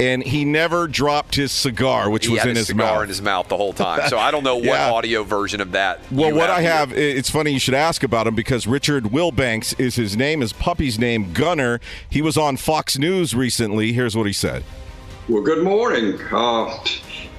and 0.00 0.22
he 0.22 0.44
never 0.44 0.86
dropped 0.86 1.34
his 1.34 1.50
cigar, 1.52 2.08
which 2.10 2.26
he 2.26 2.32
was 2.32 2.40
had 2.42 2.50
in 2.50 2.56
a 2.56 2.58
his 2.60 2.68
cigar 2.68 2.94
mouth. 2.94 3.02
in 3.02 3.08
his 3.08 3.22
mouth 3.22 3.48
the 3.48 3.56
whole 3.56 3.72
time. 3.74 4.08
So 4.08 4.18
I 4.18 4.30
don't 4.30 4.44
know 4.44 4.56
what 4.56 4.64
Yeah. 4.64 4.90
audio 4.92 5.22
version 5.24 5.60
of 5.60 5.72
that. 5.72 6.00
Well, 6.10 6.28
you 6.30 6.34
what 6.36 6.50
I 6.50 6.60
have, 6.62 6.92
i- 6.92 6.96
it's 6.96 7.30
funny 7.30 7.50
you 7.52 7.58
should 7.58 7.74
ask 7.74 8.02
about 8.02 8.26
him 8.26 8.34
because 8.34 8.66
Richard 8.66 9.04
Wilbanks 9.04 9.78
is 9.80 9.96
his 9.96 10.16
name. 10.16 10.40
His 10.40 10.52
puppy's 10.52 10.98
name, 10.98 11.32
Gunner. 11.32 11.80
He 12.08 12.22
was 12.22 12.36
on 12.36 12.56
Fox 12.56 12.98
News 12.98 13.34
recently. 13.34 13.92
Here's 13.92 14.16
what 14.16 14.26
he 14.26 14.32
said. 14.32 14.62
Well, 15.28 15.42
good 15.42 15.62
morning. 15.64 16.18
Uh, 16.32 16.78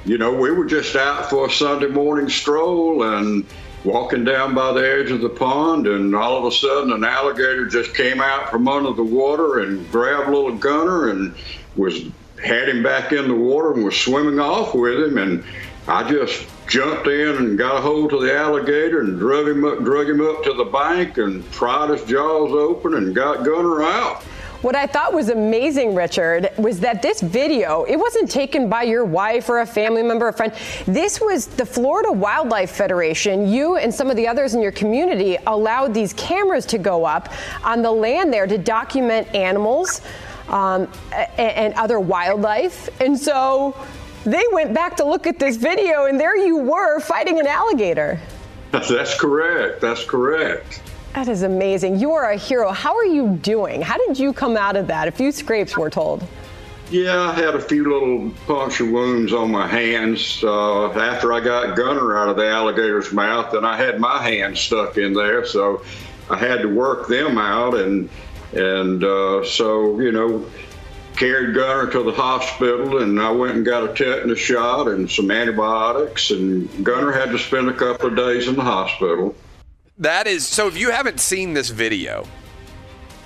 you 0.06 0.18
know, 0.18 0.32
we 0.34 0.52
were 0.52 0.66
just 0.66 0.96
out 0.96 1.30
for 1.30 1.48
a 1.48 1.50
Sunday 1.52 1.88
morning 1.88 2.30
stroll 2.30 3.04
and 3.04 3.46
walking 3.84 4.24
down 4.26 4.54
by 4.54 4.74
the 4.74 4.82
edge 4.82 5.10
of 5.10 5.22
the 5.22 5.30
pond, 5.30 5.88
and 5.88 6.14
all 6.14 6.38
of 6.38 6.44
a 6.46 6.52
sudden, 6.56 6.92
an 6.92 7.04
alligator 7.04 7.66
just 7.66 7.96
came 7.96 8.20
out 8.22 8.52
from 8.52 8.68
under 8.68 8.92
the 8.92 9.04
water 9.04 9.60
and 9.60 9.90
grabbed 9.92 10.30
little 10.30 10.54
Gunner 10.56 11.10
and 11.10 11.34
was 11.78 12.02
had 12.44 12.70
him 12.70 12.84
back 12.84 13.12
in 13.12 13.28
the 13.28 13.36
water 13.36 13.74
and 13.74 13.84
was 13.84 13.98
swimming 13.98 14.40
off 14.40 14.74
with 14.74 15.00
him. 15.00 15.18
And 15.18 15.44
I 15.88 16.10
just 16.10 16.48
jumped 16.68 17.08
in 17.08 17.38
and 17.38 17.58
got 17.58 17.78
a 17.78 17.82
hold 17.82 18.14
of 18.14 18.22
the 18.22 18.36
alligator 18.36 19.02
and 19.02 19.20
drug 19.20 19.48
him 19.48 19.66
up, 19.66 19.80
drug 19.80 20.10
him 20.10 20.22
up 20.22 20.44
to 20.44 20.54
the 20.54 20.66
bank 20.66 21.18
and 21.18 21.50
pried 21.52 21.90
his 21.90 22.04
jaws 22.04 22.52
open 22.52 22.94
and 22.94 23.16
got 23.16 23.44
Gunner 23.44 23.84
out. 23.84 24.24
What 24.62 24.76
I 24.76 24.88
thought 24.88 25.14
was 25.14 25.30
amazing, 25.30 25.96
Richard, 25.96 26.50
was 26.58 26.82
that 26.82 27.02
this 27.02 27.22
video, 27.22 27.86
it 27.86 27.96
wasn't 27.96 28.30
taken 28.30 28.68
by 28.70 28.84
your 28.84 29.06
wife 29.06 29.48
or 29.48 29.62
a 29.62 29.66
family 29.66 30.04
member 30.04 30.28
or 30.28 30.34
friend. 30.34 30.54
This 30.86 31.22
was 31.22 31.48
the 31.48 31.66
Florida 31.66 32.12
Wildlife 32.12 32.70
Federation. 32.70 33.48
You 33.48 33.78
and 33.78 33.94
some 33.94 34.10
of 34.10 34.18
the 34.18 34.28
others 34.28 34.56
in 34.56 34.62
your 34.62 34.74
community 34.74 35.38
allowed 35.48 35.94
these 35.94 36.12
cameras 36.12 36.66
to 36.68 36.78
go 36.78 37.06
up 37.06 37.32
on 37.64 37.82
the 37.82 37.92
land 37.92 38.34
there 38.34 38.48
to 38.48 38.58
document 38.58 39.34
animals 39.34 40.02
um, 40.50 40.92
and 41.38 41.74
other 41.76 42.00
wildlife. 42.00 42.90
And 43.02 43.18
so 43.18 43.76
they 44.26 44.44
went 44.52 44.74
back 44.74 44.98
to 44.98 45.06
look 45.06 45.28
at 45.28 45.40
this 45.40 45.56
video, 45.56 46.06
and 46.06 46.20
there 46.20 46.36
you 46.38 46.58
were 46.58 47.00
fighting 47.00 47.40
an 47.40 47.48
alligator. 47.48 48.20
That's 48.72 49.18
correct. 49.18 49.82
That's 49.82 50.04
correct. 50.04 50.82
That 51.14 51.28
is 51.28 51.42
amazing. 51.42 52.00
You 52.00 52.12
are 52.12 52.32
a 52.32 52.38
hero. 52.38 52.72
How 52.72 52.96
are 52.96 53.06
you 53.06 53.30
doing? 53.42 53.82
How 53.82 53.98
did 53.98 54.20
you 54.20 54.32
come 54.32 54.56
out 54.56 54.76
of 54.76 54.88
that? 54.88 55.08
A 55.08 55.12
few 55.12 55.32
scrapes, 55.32 55.76
we're 55.76 55.90
told. 55.90 56.24
Yeah, 56.92 57.20
I 57.20 57.34
had 57.34 57.56
a 57.56 57.62
few 57.62 57.84
little 57.84 58.32
puncture 58.48 58.86
wounds 58.92 59.32
on 59.32 59.52
my 59.52 59.68
hands 59.68 60.44
uh, 60.44 60.90
after 60.92 61.34
I 61.34 61.40
got 61.40 61.76
Gunner 61.76 62.18
out 62.18 62.30
of 62.30 62.36
the 62.36 62.48
alligator's 62.48 63.14
mouth, 63.14 63.54
and 63.54 63.66
I 63.66 63.78
had 63.78 64.00
my 64.00 64.22
hand 64.22 64.58
stuck 64.58 64.98
in 64.98 65.14
there, 65.14 65.46
so 65.46 65.84
I 66.30 66.38
had 66.38 66.62
to 66.62 66.68
work 66.68 67.08
them 67.08 67.38
out, 67.38 67.76
and 67.76 68.10
and 68.54 69.04
uh, 69.04 69.44
so 69.46 70.00
you 70.00 70.12
know 70.12 70.46
carried 71.16 71.54
Gunner 71.54 71.92
to 71.92 72.04
the 72.04 72.14
hospital, 72.14 73.02
and 73.02 73.20
I 73.20 73.30
went 73.32 73.58
and 73.58 73.66
got 73.66 73.90
a 73.90 73.94
tetanus 73.94 74.40
shot 74.40 74.88
and 74.88 75.12
some 75.12 75.30
antibiotics, 75.30 76.32
and 76.32 76.86
Gunner 76.86 77.12
had 77.12 77.32
to 77.32 77.38
spend 77.38 77.70
a 77.70 77.74
couple 77.74 78.08
of 78.08 78.16
days 78.16 78.48
in 78.48 78.56
the 78.56 78.64
hospital. 78.64 79.36
That 79.98 80.28
is 80.28 80.48
so. 80.48 80.68
If 80.68 80.78
you 80.78 80.92
haven't 80.92 81.20
seen 81.20 81.54
this 81.54 81.70
video, 81.70 82.26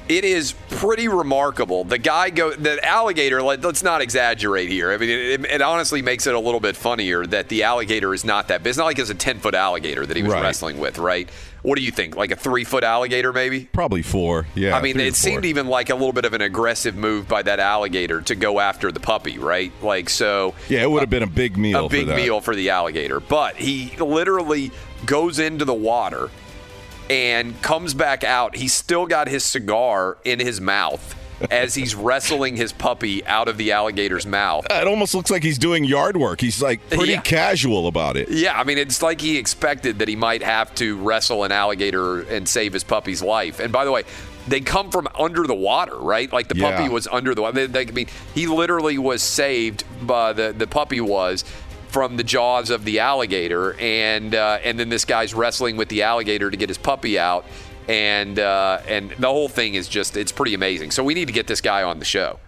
it 0.10 0.26
is 0.26 0.54
pretty 0.70 1.08
remarkable. 1.08 1.84
The 1.84 1.98
guy 1.98 2.30
go 2.30 2.52
the 2.54 2.84
alligator. 2.86 3.42
Let, 3.42 3.62
let's 3.64 3.84
not 3.84 4.02
exaggerate 4.02 4.70
here. 4.70 4.92
I 4.92 4.98
mean, 4.98 5.10
it, 5.10 5.46
it 5.46 5.62
honestly 5.62 6.02
makes 6.02 6.28
it 6.28 6.36
a 6.36 6.40
little 6.40 6.60
bit 6.60 6.76
funnier 6.76 7.26
that 7.28 7.50
the 7.50 7.64
alligator 7.64 8.14
is 8.14 8.26
not 8.26 8.50
that 8.50 8.64
big. 8.64 8.70
It's 8.72 8.78
not 8.78 8.86
like 8.86 9.00
it's 9.00 9.10
a 9.10 9.16
ten 9.16 9.40
foot 9.40 9.56
alligator 9.56 10.06
that 10.06 10.16
he 10.18 10.24
was 10.24 10.34
Right. 10.34 10.44
wrestling 10.44 10.80
with, 10.80 10.98
right? 10.98 11.30
What 11.62 11.78
do 11.78 11.84
you 11.84 11.92
think? 11.92 12.18
Like 12.18 12.32
a 12.32 12.36
three 12.36 12.66
foot 12.66 12.84
alligator, 12.84 13.32
maybe? 13.32 13.66
Probably 13.72 14.02
four. 14.02 14.46
Yeah. 14.54 14.76
I 14.76 14.82
mean, 14.82 15.00
it 15.00 15.16
seemed 15.16 15.46
even 15.46 15.68
like 15.68 15.90
a 15.90 15.96
little 15.96 16.12
bit 16.12 16.26
of 16.26 16.34
an 16.34 16.42
aggressive 16.42 16.96
move 16.96 17.28
by 17.30 17.42
that 17.44 17.62
alligator 17.62 18.20
to 18.24 18.36
go 18.36 18.60
after 18.60 18.92
the 18.92 19.00
puppy, 19.00 19.38
right? 19.38 19.72
Like 19.82 20.10
so. 20.10 20.56
Yeah, 20.68 20.82
it 20.82 20.92
would 20.92 21.00
have 21.00 21.10
been 21.10 21.24
a 21.24 21.28
big 21.28 21.58
meal. 21.58 21.86
a 21.86 21.90
big 21.90 22.08
for 22.08 22.16
meal 22.16 22.42
for 22.42 22.54
the 22.54 22.72
alligator. 22.72 23.22
But 23.22 23.56
he 23.56 23.96
literally 23.98 24.72
goes 25.06 25.40
into 25.40 25.64
the 25.64 25.74
water 25.74 26.30
and 27.10 27.60
comes 27.62 27.94
back 27.94 28.24
out. 28.24 28.56
He's 28.56 28.74
still 28.74 29.06
got 29.06 29.28
his 29.28 29.44
cigar 29.44 30.18
in 30.24 30.40
his 30.40 30.60
mouth 30.62 31.16
as 31.52 31.76
he's 31.76 31.94
wrestling 32.08 32.56
his 32.56 32.72
puppy 32.72 33.26
out 33.26 33.48
of 33.48 33.58
the 33.58 33.72
alligator's 33.74 34.26
mouth. 34.26 34.66
It 34.70 34.88
almost 34.88 35.14
looks 35.14 35.30
like 35.30 35.44
he's 35.44 35.58
doing 35.58 35.84
yard 35.84 36.16
work. 36.18 36.40
He's 36.40 36.62
like 36.62 36.88
pretty 36.90 37.14
Yeah. 37.14 37.22
casual 37.22 37.88
about 37.88 38.16
it. 38.18 38.30
Yeah, 38.30 38.58
I 38.60 38.64
mean, 38.64 38.78
it's 38.78 39.02
like 39.02 39.20
he 39.20 39.38
expected 39.38 40.00
that 40.00 40.08
he 40.08 40.16
might 40.16 40.42
have 40.44 40.74
to 40.76 40.98
wrestle 40.98 41.44
an 41.44 41.52
alligator 41.52 42.22
and 42.22 42.48
save 42.48 42.74
his 42.74 42.84
puppy's 42.84 43.22
life. 43.22 43.60
And 43.60 43.74
by 43.74 43.84
the 43.86 43.92
way, 43.92 44.04
they 44.46 44.60
come 44.60 44.90
from 44.92 45.08
under 45.18 45.48
the 45.48 45.56
water, 45.56 45.96
right? 45.98 46.32
Like 46.32 46.50
the 46.50 46.58
Yeah. 46.58 46.76
puppy 46.76 46.90
was 46.90 47.08
under 47.10 47.34
the 47.34 47.42
water. 47.42 47.66
They, 47.66 47.86
they, 47.86 47.90
I 47.92 47.94
mean, 47.96 48.08
he 48.36 48.46
literally 48.48 48.98
was 48.98 49.22
saved 49.24 49.86
by 50.06 50.34
the 50.34 50.54
the 50.58 50.68
puppy 50.68 51.00
was 51.00 51.46
from 51.94 52.18
the 52.18 52.24
jaws 52.24 52.72
of 52.72 52.84
the 52.86 53.00
alligator, 53.00 53.80
and 53.80 54.34
uh, 54.34 54.58
and 54.64 54.80
then 54.80 54.90
this 54.90 55.06
guy's 55.06 55.34
wrestling 55.36 55.78
with 55.78 55.90
the 55.90 56.02
alligator 56.02 56.50
to 56.50 56.58
get 56.58 56.68
his 56.68 56.78
puppy 56.78 57.20
out, 57.20 57.46
and 57.88 58.40
uh, 58.40 58.82
and 58.88 59.12
the 59.12 59.28
whole 59.28 59.48
thing 59.48 59.76
is 59.76 59.88
just 59.88 60.18
it's 60.18 60.32
pretty 60.32 60.56
amazing. 60.56 60.90
So 60.90 61.04
we 61.04 61.14
need 61.14 61.28
to 61.28 61.34
get 61.34 61.46
this 61.46 61.62
guy 61.62 61.84
on 61.84 62.00
the 62.00 62.06
show. 62.06 62.40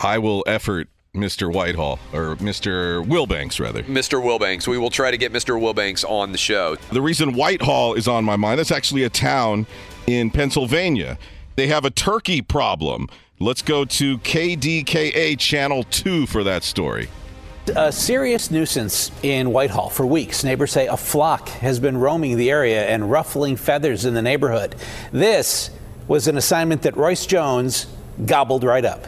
I 0.00 0.18
will 0.18 0.42
effort 0.46 0.88
Mr. 1.14 1.52
Whitehall 1.52 1.98
or 2.12 2.34
Mr. 2.36 3.06
Wilbanks 3.06 3.60
rather. 3.60 3.82
Mr. 3.84 4.20
Wilbanks. 4.22 4.66
We 4.66 4.78
will 4.78 4.90
try 4.90 5.10
to 5.10 5.18
get 5.18 5.32
Mr. 5.32 5.60
Wilbanks 5.60 6.08
on 6.08 6.32
the 6.32 6.38
show. 6.38 6.76
The 6.90 7.02
reason 7.02 7.34
Whitehall 7.34 7.94
is 7.94 8.08
on 8.08 8.24
my 8.24 8.36
mind, 8.36 8.58
that's 8.58 8.72
actually 8.72 9.04
a 9.04 9.10
town 9.10 9.66
in 10.06 10.30
Pennsylvania. 10.30 11.18
They 11.56 11.68
have 11.68 11.84
a 11.84 11.90
turkey 11.90 12.42
problem. 12.42 13.08
Let's 13.38 13.62
go 13.62 13.84
to 13.84 14.18
KDKA 14.18 15.38
Channel 15.38 15.84
2 15.84 16.26
for 16.26 16.42
that 16.42 16.64
story. 16.64 17.08
A 17.76 17.90
serious 17.90 18.50
nuisance 18.50 19.10
in 19.22 19.50
Whitehall 19.50 19.88
for 19.88 20.04
weeks. 20.04 20.44
Neighbors 20.44 20.70
say 20.70 20.86
a 20.86 20.98
flock 20.98 21.48
has 21.48 21.80
been 21.80 21.96
roaming 21.96 22.36
the 22.36 22.50
area 22.50 22.86
and 22.86 23.10
ruffling 23.10 23.56
feathers 23.56 24.04
in 24.04 24.12
the 24.12 24.20
neighborhood. 24.20 24.74
This 25.12 25.70
was 26.06 26.28
an 26.28 26.36
assignment 26.36 26.82
that 26.82 26.94
Royce 26.94 27.24
Jones 27.24 27.86
gobbled 28.26 28.64
right 28.64 28.84
up. 28.84 29.06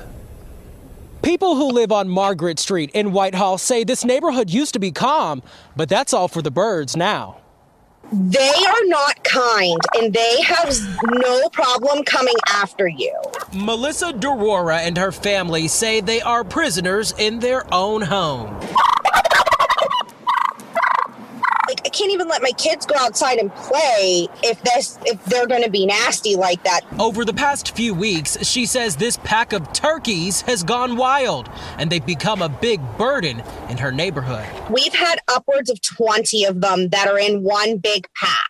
People 1.20 1.56
who 1.56 1.70
live 1.70 1.92
on 1.92 2.08
Margaret 2.08 2.58
Street 2.58 2.90
in 2.94 3.12
Whitehall 3.12 3.58
say 3.58 3.84
this 3.84 4.06
neighborhood 4.06 4.48
used 4.48 4.72
to 4.72 4.78
be 4.78 4.90
calm, 4.90 5.42
but 5.76 5.90
that's 5.90 6.14
all 6.14 6.26
for 6.26 6.40
the 6.40 6.50
birds 6.50 6.96
now. 6.96 7.36
They 8.12 8.48
are 8.48 8.84
not 8.86 9.22
kind 9.24 9.80
and 9.96 10.12
they 10.12 10.42
have 10.42 10.72
no 11.04 11.48
problem 11.48 12.04
coming 12.04 12.36
after 12.48 12.86
you. 12.86 13.12
Melissa 13.52 14.12
Durora 14.12 14.78
and 14.78 14.96
her 14.96 15.10
family 15.10 15.66
say 15.66 16.00
they 16.00 16.20
are 16.20 16.44
prisoners 16.44 17.12
in 17.18 17.40
their 17.40 17.64
own 17.74 18.02
home. 18.02 18.60
Like 21.68 21.80
I 21.84 21.85
can't 21.96 22.12
even 22.12 22.28
let 22.28 22.42
my 22.42 22.52
kids 22.52 22.84
go 22.84 22.94
outside 22.98 23.38
and 23.38 23.54
play 23.54 24.28
if 24.42 24.60
this 24.62 24.98
if 25.06 25.24
they're 25.24 25.46
going 25.46 25.62
to 25.62 25.70
be 25.70 25.86
nasty 25.86 26.36
like 26.36 26.62
that. 26.64 26.82
Over 26.98 27.24
the 27.24 27.32
past 27.32 27.74
few 27.74 27.94
weeks, 27.94 28.36
she 28.46 28.66
says 28.66 28.96
this 28.96 29.16
pack 29.18 29.52
of 29.52 29.72
turkeys 29.72 30.42
has 30.42 30.62
gone 30.62 30.96
wild 30.96 31.48
and 31.78 31.90
they've 31.90 32.04
become 32.04 32.42
a 32.42 32.48
big 32.48 32.80
burden 32.98 33.42
in 33.68 33.78
her 33.78 33.92
neighborhood. 33.92 34.46
We've 34.70 34.94
had 34.94 35.18
upwards 35.28 35.70
of 35.70 35.80
20 35.80 36.44
of 36.44 36.60
them 36.60 36.88
that 36.90 37.08
are 37.08 37.18
in 37.18 37.42
one 37.42 37.78
big 37.78 38.06
pack. 38.14 38.48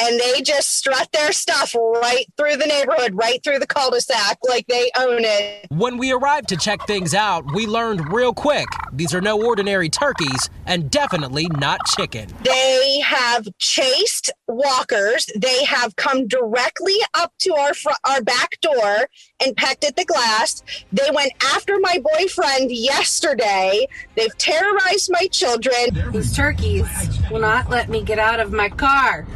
And 0.00 0.18
they 0.18 0.42
just 0.42 0.76
strut 0.76 1.08
their 1.12 1.32
stuff 1.32 1.74
right 1.74 2.26
through 2.36 2.56
the 2.56 2.66
neighborhood, 2.66 3.14
right 3.14 3.42
through 3.44 3.60
the 3.60 3.66
cul-de-sac, 3.66 4.38
like 4.48 4.66
they 4.66 4.90
own 4.96 5.20
it. 5.20 5.66
When 5.70 5.98
we 5.98 6.12
arrived 6.12 6.48
to 6.48 6.56
check 6.56 6.84
things 6.86 7.14
out, 7.14 7.44
we 7.54 7.66
learned 7.66 8.12
real 8.12 8.34
quick 8.34 8.66
these 8.92 9.14
are 9.14 9.20
no 9.20 9.40
ordinary 9.42 9.88
turkeys 9.88 10.50
and 10.66 10.90
definitely 10.90 11.46
not 11.46 11.80
chicken. 11.86 12.28
They 12.44 13.00
have 13.00 13.46
chased 13.58 14.30
walkers. 14.48 15.26
They 15.36 15.64
have 15.64 15.96
come 15.96 16.26
directly 16.26 16.96
up 17.14 17.32
to 17.40 17.54
our 17.54 17.74
fr- 17.74 17.90
our 18.04 18.22
back 18.22 18.60
door 18.60 19.08
and 19.40 19.56
pecked 19.56 19.84
at 19.84 19.96
the 19.96 20.04
glass. 20.04 20.62
They 20.92 21.10
went 21.12 21.32
after 21.54 21.78
my 21.80 22.02
boyfriend 22.14 22.70
yesterday. 22.70 23.86
They've 24.16 24.36
terrorized 24.38 25.10
my 25.10 25.26
children. 25.28 26.12
These 26.12 26.36
turkeys 26.36 26.86
will 27.30 27.40
not 27.40 27.70
let 27.70 27.88
me 27.88 28.02
get 28.02 28.18
out 28.18 28.40
of 28.40 28.52
my 28.52 28.68
car. 28.68 29.26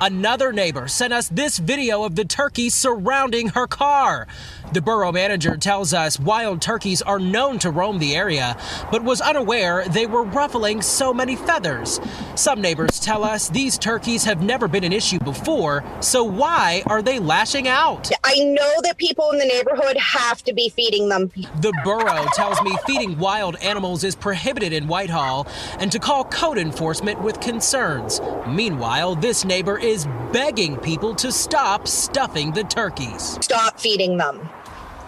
Another 0.00 0.52
neighbor 0.52 0.88
sent 0.88 1.12
us 1.12 1.28
this 1.28 1.58
video 1.58 2.02
of 2.04 2.16
the 2.16 2.24
turkey 2.24 2.68
surrounding 2.68 3.48
her 3.48 3.66
car. 3.66 4.26
The 4.72 4.80
borough 4.80 5.12
manager 5.12 5.56
tells 5.56 5.94
us 5.94 6.18
wild 6.18 6.60
turkeys 6.60 7.00
are 7.02 7.20
known 7.20 7.58
to 7.60 7.70
roam 7.70 7.98
the 7.98 8.16
area, 8.16 8.56
but 8.90 9.04
was 9.04 9.20
unaware 9.20 9.84
they 9.88 10.06
were 10.06 10.24
ruffling 10.24 10.82
so 10.82 11.14
many 11.14 11.36
feathers. 11.36 12.00
Some 12.34 12.60
neighbors 12.60 12.98
tell 12.98 13.22
us 13.22 13.48
these 13.48 13.78
turkeys 13.78 14.24
have 14.24 14.42
never 14.42 14.66
been 14.66 14.82
an 14.82 14.92
issue 14.92 15.20
before, 15.20 15.84
so 16.00 16.24
why 16.24 16.82
are 16.86 17.02
they 17.02 17.18
lashing 17.20 17.68
out? 17.68 18.10
I 18.24 18.36
know 18.40 18.80
that 18.82 18.96
people 18.96 19.30
in 19.30 19.38
the 19.38 19.44
neighborhood 19.44 19.96
have 19.96 20.42
to 20.44 20.52
be 20.52 20.70
feeding 20.70 21.08
them. 21.08 21.30
The 21.60 21.72
borough 21.84 22.26
tells 22.34 22.60
me 22.62 22.76
feeding 22.86 23.18
wild 23.18 23.56
animals 23.56 24.02
is 24.02 24.16
prohibited 24.16 24.72
in 24.72 24.88
Whitehall 24.88 25.46
and 25.78 25.92
to 25.92 25.98
call 25.98 26.24
code 26.24 26.58
enforcement 26.58 27.20
with 27.22 27.40
concerns. 27.40 28.20
Meanwhile, 28.48 29.16
this 29.16 29.44
neighbor 29.44 29.78
is 29.78 30.06
begging 30.32 30.76
people 30.78 31.14
to 31.14 31.30
stop 31.30 31.86
stuffing 31.86 32.50
the 32.52 32.64
turkeys. 32.64 33.38
Stop 33.40 33.78
feeding 33.78 34.16
them. 34.16 34.48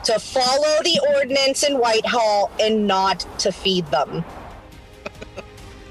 To 0.06 0.20
follow 0.20 0.82
the 0.84 1.00
ordinance 1.16 1.64
in 1.64 1.78
Whitehall 1.78 2.52
and 2.60 2.86
not 2.86 3.26
to 3.40 3.50
feed 3.50 3.86
them. 3.86 4.24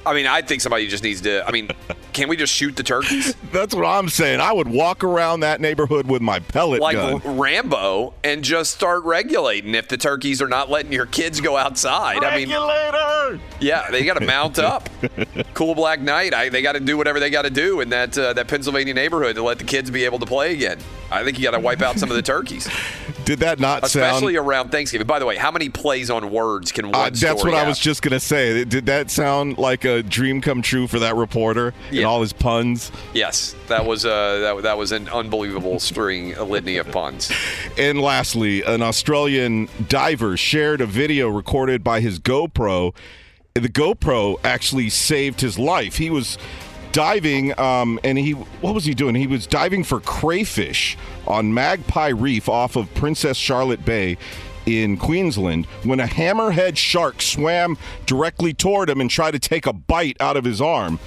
I 0.06 0.14
mean, 0.14 0.26
I 0.26 0.42
think 0.42 0.62
somebody 0.62 0.88
just 0.88 1.04
needs 1.04 1.20
to. 1.22 1.46
I 1.46 1.52
mean, 1.52 1.70
can 2.16 2.30
we 2.30 2.38
just 2.38 2.54
shoot 2.54 2.78
the 2.78 2.82
turkeys? 2.84 3.36
That's 3.52 3.76
what 3.76 3.86
I'm 3.86 4.08
saying. 4.08 4.40
I 4.40 4.54
would 4.54 4.70
walk 4.70 5.04
around 5.04 5.42
that 5.42 5.60
neighborhood 5.60 6.08
with 6.08 6.22
my 6.22 6.40
pellet 6.40 6.82
like 6.82 6.96
gun. 6.96 7.38
Rambo 7.38 8.14
and 8.24 8.42
just 8.42 8.74
start 8.74 9.04
regulating 9.04 9.76
if 9.76 9.90
the 9.90 9.98
turkeys 9.98 10.42
are 10.42 10.48
not 10.48 10.70
letting 10.70 10.94
your 10.94 11.06
kids 11.06 11.42
go 11.42 11.58
outside. 11.58 12.24
I 12.24 12.38
mean, 12.38 12.50
Regulator! 12.50 13.40
yeah, 13.60 13.92
they 13.92 14.06
got 14.06 14.18
to 14.18 14.26
mount 14.26 14.60
up. 14.60 14.90
cool 15.54 15.76
Black 15.76 16.00
Night. 16.00 16.34
I, 16.34 16.48
they 16.48 16.62
got 16.62 16.72
to 16.72 16.80
do 16.80 16.96
whatever 16.96 17.20
they 17.20 17.30
got 17.30 17.42
to 17.42 17.50
do 17.50 17.82
in 17.82 17.90
that 17.90 18.18
uh, 18.18 18.32
that 18.32 18.48
Pennsylvania 18.48 18.94
neighborhood 18.94 19.36
to 19.36 19.44
let 19.44 19.60
the 19.60 19.66
kids 19.66 19.92
be 19.92 20.06
able 20.06 20.20
to 20.20 20.26
play 20.26 20.54
again. 20.54 20.80
I 21.12 21.24
think 21.24 21.38
you 21.38 21.44
got 21.44 21.52
to 21.52 21.60
wipe 21.60 21.82
out 21.82 22.00
some 22.00 22.10
of 22.10 22.16
the 22.16 22.22
turkeys, 22.22 22.68
Did 23.26 23.40
that 23.40 23.60
not 23.60 23.88
sound 23.90 24.06
especially 24.06 24.36
sound? 24.36 24.48
around 24.48 24.70
Thanksgiving. 24.70 25.06
By 25.06 25.20
the 25.20 25.26
way, 25.26 25.36
how 25.36 25.52
many 25.52 25.70
plays 25.70 26.10
on 26.10 26.32
words 26.32 26.72
can 26.72 26.88
one 26.88 26.96
Uh, 26.96 27.04
that's 27.10 27.20
story 27.20 27.52
what 27.52 27.54
I 27.54 27.68
was 27.68 27.80
just 27.80 28.02
gonna 28.02 28.20
say. 28.20 28.64
Did 28.66 28.86
that 28.86 29.12
sound 29.12 29.58
like 29.58 29.84
a 29.86 30.02
dream 30.02 30.42
come 30.42 30.62
true 30.62 30.88
for 30.88 31.00
that 31.00 31.16
reporter 31.16 31.74
and 32.06 32.12
all 32.12 32.22
his 32.22 32.34
puns? 32.34 32.92
Yes, 33.14 33.56
that 33.68 33.86
was 33.86 34.06
uh, 34.06 34.40
that, 34.40 34.64
that 34.64 34.78
was 34.78 34.92
an 34.92 35.10
unbelievable 35.10 35.80
string, 35.80 36.36
a 36.36 36.44
litany 36.44 36.78
of 36.78 36.92
puns. 36.92 37.32
And 37.78 38.00
lastly, 38.00 38.62
an 38.64 38.82
Australian 38.82 39.68
diver 39.90 40.38
shared 40.38 40.82
a 40.82 40.86
video 40.86 41.28
recorded 41.28 41.84
by 41.84 42.00
his 42.00 42.20
GoPro. 42.20 42.96
The 43.56 43.70
GoPro 43.70 44.38
actually 44.44 44.90
saved 44.90 45.42
his 45.42 45.58
life. 45.58 45.98
He 45.98 46.10
was 46.10 46.38
diving, 46.92 47.58
um, 47.60 48.00
and 48.04 48.18
he 48.18 48.34
what 48.34 48.76
was 48.76 48.86
he 48.86 48.94
doing? 48.94 49.16
He 49.16 49.28
was 49.28 49.48
diving 49.48 49.84
for 49.84 50.00
crayfish 50.00 50.98
on 51.26 51.54
Magpie 51.54 52.10
Reef 52.10 52.48
off 52.48 52.76
of 52.76 52.94
Princess 52.94 53.36
Charlotte 53.36 53.84
Bay 53.84 54.18
in 54.66 54.98
Queensland 54.98 55.66
when 55.84 56.00
a 56.00 56.06
hammerhead 56.06 56.78
shark 56.78 57.22
swam 57.22 57.78
directly 58.06 58.54
toward 58.54 58.90
him 58.90 59.02
and 59.02 59.10
tried 59.10 59.32
to 59.32 59.40
take 59.40 59.66
a 59.66 59.74
bite 59.74 60.18
out 60.20 60.38
of 60.38 60.44
his 60.44 60.62
arm. 60.62 61.00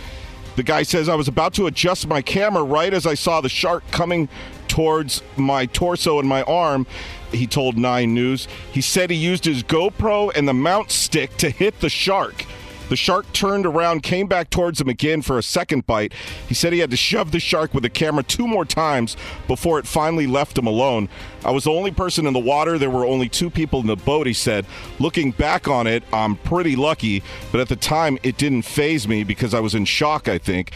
The 0.59 0.65
guy 0.65 0.83
says, 0.83 1.09
I 1.09 1.15
was 1.15 1.29
about 1.29 1.55
to 1.55 1.69
adjust 1.69 2.09
my 2.09 2.21
camera 2.21 2.65
right 2.65 2.93
as 2.93 3.07
I 3.07 3.15
saw 3.15 3.41
the 3.41 3.49
shark 3.49 3.89
coming 3.93 4.29
towards 4.67 5.23
my 5.37 5.67
torso 5.67 6.19
and 6.19 6.29
my 6.29 6.43
arm. 6.43 6.85
He 7.31 7.47
told 7.47 7.79
Nine 7.79 8.13
News. 8.13 8.49
He 8.73 8.81
said 8.81 9.09
he 9.11 9.17
used 9.17 9.45
his 9.45 9.63
GoPro 9.63 10.33
and 10.35 10.49
the 10.49 10.53
mount 10.53 10.91
stick 10.91 11.37
to 11.37 11.51
hit 11.51 11.79
the 11.79 11.89
shark. 11.89 12.45
The 12.89 12.97
shark 12.97 13.31
turned 13.33 13.67
around, 13.67 14.03
came 14.03 14.27
back 14.27 14.51
towards 14.51 14.81
him 14.81 14.89
again 14.89 15.23
for 15.23 15.39
a 15.39 15.43
second 15.43 15.87
bite. 15.87 16.13
He 16.49 16.55
said 16.55 16.73
he 16.73 16.79
had 16.79 16.91
to 16.91 16.97
shove 16.97 17.33
the 17.33 17.41
shark 17.41 17.75
with 17.75 17.83
the 17.83 17.91
camera 17.91 18.23
two 18.23 18.47
more 18.47 18.65
times 18.65 19.17
before 19.47 19.79
it 19.79 19.87
finally 19.87 20.27
left 20.27 20.57
him 20.57 20.67
alone. 20.67 21.09
I 21.45 21.51
was 21.51 21.65
the 21.65 21.71
only 21.71 21.91
person 21.91 22.27
in 22.27 22.33
the 22.33 22.39
water. 22.39 22.79
There 22.79 22.91
were 22.91 23.07
only 23.07 23.29
two 23.29 23.51
people 23.51 23.81
in 23.81 23.87
the 23.87 23.97
boat, 23.97 24.27
he 24.27 24.33
said. 24.33 24.67
Looking 24.99 25.31
back 25.33 25.69
on 25.69 25.87
it, 25.87 26.03
I'm 26.13 26.37
pretty 26.37 26.77
lucky, 26.77 27.23
but 27.53 27.61
at 27.61 27.69
the 27.69 27.77
time 27.77 28.19
it 28.23 28.37
didn't 28.37 28.63
faze 28.63 29.07
me 29.07 29.25
because 29.25 29.55
I 29.55 29.61
was 29.61 29.75
in 29.75 29.85
shock, 29.85 30.29
I 30.29 30.39
think. 30.39 30.73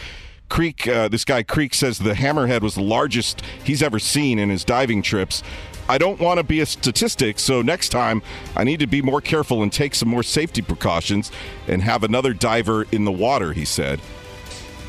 Creek, 0.49 0.87
uh, 0.87 1.07
this 1.07 1.25
guy 1.25 1.41
Creek 1.41 1.73
says 1.73 1.97
the 1.97 2.13
hammerhead 2.13 2.61
was 2.61 2.75
the 2.75 2.83
largest 2.83 3.41
he's 3.63 3.81
ever 3.81 3.97
seen 3.97 4.37
in 4.37 4.49
his 4.49 4.63
diving 4.63 5.01
trips. 5.01 5.41
I 5.89 5.97
don't 5.97 6.19
want 6.19 6.37
to 6.37 6.43
be 6.43 6.61
a 6.61 6.65
statistic, 6.65 7.39
so 7.39 7.61
next 7.61 7.89
time 7.89 8.21
I 8.55 8.63
need 8.63 8.79
to 8.79 8.87
be 8.87 9.01
more 9.01 9.21
careful 9.21 9.63
and 9.63 9.71
take 9.71 9.95
some 9.95 10.09
more 10.09 10.23
safety 10.23 10.61
precautions 10.61 11.31
and 11.67 11.81
have 11.81 12.03
another 12.03 12.33
diver 12.33 12.85
in 12.91 13.05
the 13.05 13.11
water, 13.11 13.53
he 13.53 13.65
said. 13.65 13.99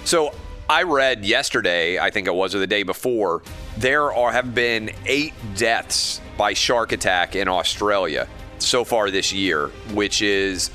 So 0.04 0.32
I 0.68 0.84
read 0.84 1.24
yesterday, 1.24 1.98
I 1.98 2.10
think 2.10 2.26
it 2.26 2.34
was, 2.34 2.54
or 2.54 2.58
the 2.58 2.66
day 2.66 2.84
before, 2.84 3.42
there 3.76 4.12
are 4.14 4.32
have 4.32 4.54
been 4.54 4.90
eight 5.04 5.34
deaths 5.56 6.20
by 6.36 6.52
shark 6.52 6.92
attack 6.92 7.36
in 7.36 7.48
Australia 7.48 8.28
so 8.58 8.84
far 8.84 9.10
this 9.10 9.32
year, 9.32 9.68
which 9.92 10.22
is 10.22 10.70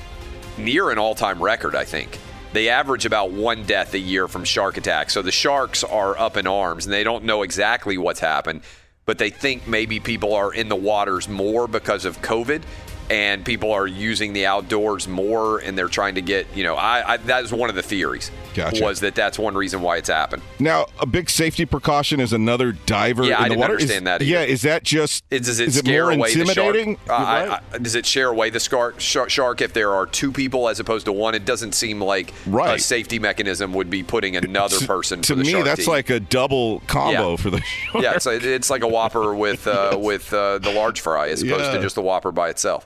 near 0.57 0.91
an 0.91 0.99
all-time 0.99 1.41
record, 1.41 1.75
I 1.75 1.85
think. 1.85 2.19
They 2.51 2.69
average 2.69 3.05
about 3.05 3.31
one 3.31 3.63
death 3.63 3.93
a 3.93 3.99
year 3.99 4.27
from 4.27 4.43
shark 4.43 4.77
attack. 4.77 5.09
So 5.11 5.21
the 5.21 5.31
sharks 5.31 5.83
are 5.83 6.17
up 6.17 6.35
in 6.35 6.47
arms 6.47 6.85
and 6.85 6.93
they 6.93 7.03
don't 7.03 7.23
know 7.23 7.43
exactly 7.43 7.97
what's 7.97 8.19
happened, 8.19 8.61
but 9.09 9.17
they 9.17 9.31
think 9.31 9.67
maybe 9.67 9.99
people 9.99 10.35
are 10.35 10.53
in 10.53 10.69
the 10.69 10.75
waters 10.75 11.27
more 11.27 11.67
because 11.67 12.05
of 12.05 12.21
COVID 12.21 12.61
and 13.09 13.43
people 13.43 13.71
are 13.71 13.87
using 13.87 14.33
the 14.33 14.45
outdoors 14.45 15.07
more 15.07 15.59
and 15.59 15.77
they're 15.77 15.87
trying 15.87 16.15
to 16.15 16.21
get, 16.21 16.45
you 16.55 16.63
know, 16.63 16.75
I, 16.75 17.13
I 17.13 17.17
that 17.17 17.43
is 17.43 17.51
one 17.51 17.69
of 17.69 17.75
the 17.75 17.81
theories 17.81 18.29
Gotcha. 18.53 18.83
was 18.83 18.99
that 19.01 19.15
that's 19.15 19.39
one 19.39 19.55
reason 19.55 19.81
why 19.81 19.97
it's 19.97 20.09
happened. 20.09 20.41
Now, 20.59 20.87
a 20.99 21.05
big 21.05 21.29
safety 21.29 21.65
precaution 21.65 22.19
is 22.19 22.33
another 22.33 22.71
diver 22.73 23.23
Yeah, 23.23 23.29
in 23.29 23.33
I 23.35 23.43
the 23.43 23.49
didn't 23.49 23.59
water. 23.61 23.73
understand 23.73 23.97
is, 23.99 24.03
that 24.05 24.21
either. 24.21 24.31
Yeah, 24.31 24.41
is 24.43 24.61
that 24.63 24.83
just 24.83 25.23
Is, 25.31 25.47
does 25.47 25.59
it 25.59 25.67
is 25.69 25.77
it 25.77 25.85
scare 25.85 26.03
more 26.05 26.11
away 26.13 26.33
the 26.33 26.41
intimidating? 26.41 26.97
shark? 27.07 27.09
Uh, 27.09 27.13
I- 27.23 27.61
I- 27.73 27.77
does 27.79 27.95
it 27.95 28.05
share 28.05 28.29
away 28.29 28.49
the 28.49 28.59
scar- 28.59 28.93
shark, 28.99 29.29
shark 29.29 29.61
if 29.61 29.73
there 29.73 29.93
are 29.93 30.05
two 30.05 30.31
people 30.31 30.67
as 30.69 30.79
opposed 30.79 31.05
to 31.05 31.11
one? 31.11 31.33
It 31.35 31.45
doesn't 31.45 31.73
seem 31.73 32.01
like 32.01 32.31
a 32.31 32.49
Right. 32.49 32.81
safety 32.81 33.19
mechanism 33.19 33.73
would 33.73 33.89
be 33.89 34.03
putting 34.03 34.35
another 34.35 34.79
person 34.85 35.21
to 35.21 35.27
for 35.33 35.35
the 35.35 35.43
me, 35.43 35.51
shark 35.51 35.65
that's 35.65 35.85
to 35.85 35.89
eat. 35.91 35.93
like 35.93 36.09
a 36.09 36.19
double 36.19 36.81
combo 36.87 37.31
Yeah. 37.31 37.35
for 37.37 37.49
the 37.49 37.61
shark. 37.61 38.03
yeah, 38.03 38.13
it's, 38.13 38.25
a, 38.25 38.35
it's 38.53 38.69
like 38.69 38.83
a 38.83 38.87
Whopper 38.87 39.33
with 39.33 39.67
uh, 39.67 39.95
with 39.99 40.33
uh, 40.33 40.57
the 40.59 40.71
large 40.71 41.01
fry 41.01 41.29
as 41.29 41.41
opposed 41.41 41.65
Yeah. 41.65 41.73
to 41.73 41.81
just 41.81 41.95
the 41.95 42.01
Whopper 42.01 42.31
by 42.31 42.49
itself. 42.49 42.85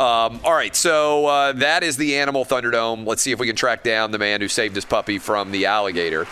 Um, 0.00 0.40
all 0.44 0.54
right, 0.54 0.74
so 0.74 1.26
uh, 1.26 1.52
that 1.52 1.82
is 1.82 1.98
the 1.98 2.16
Animal 2.16 2.46
Thunderdome. 2.46 3.06
Let's 3.06 3.20
see 3.20 3.32
if 3.32 3.38
we 3.38 3.46
can 3.46 3.54
track 3.54 3.82
down 3.82 4.12
the 4.12 4.18
man 4.18 4.40
who 4.40 4.48
saved 4.48 4.74
his 4.74 4.86
puppy 4.86 5.18
from 5.18 5.50
the 5.50 5.66
alligator. 5.66 6.26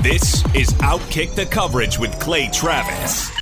This 0.00 0.44
is 0.54 0.68
Outkick 0.74 1.34
the 1.34 1.46
Coverage 1.46 1.98
with 1.98 2.16
Clay 2.20 2.48
Travis. 2.52 3.41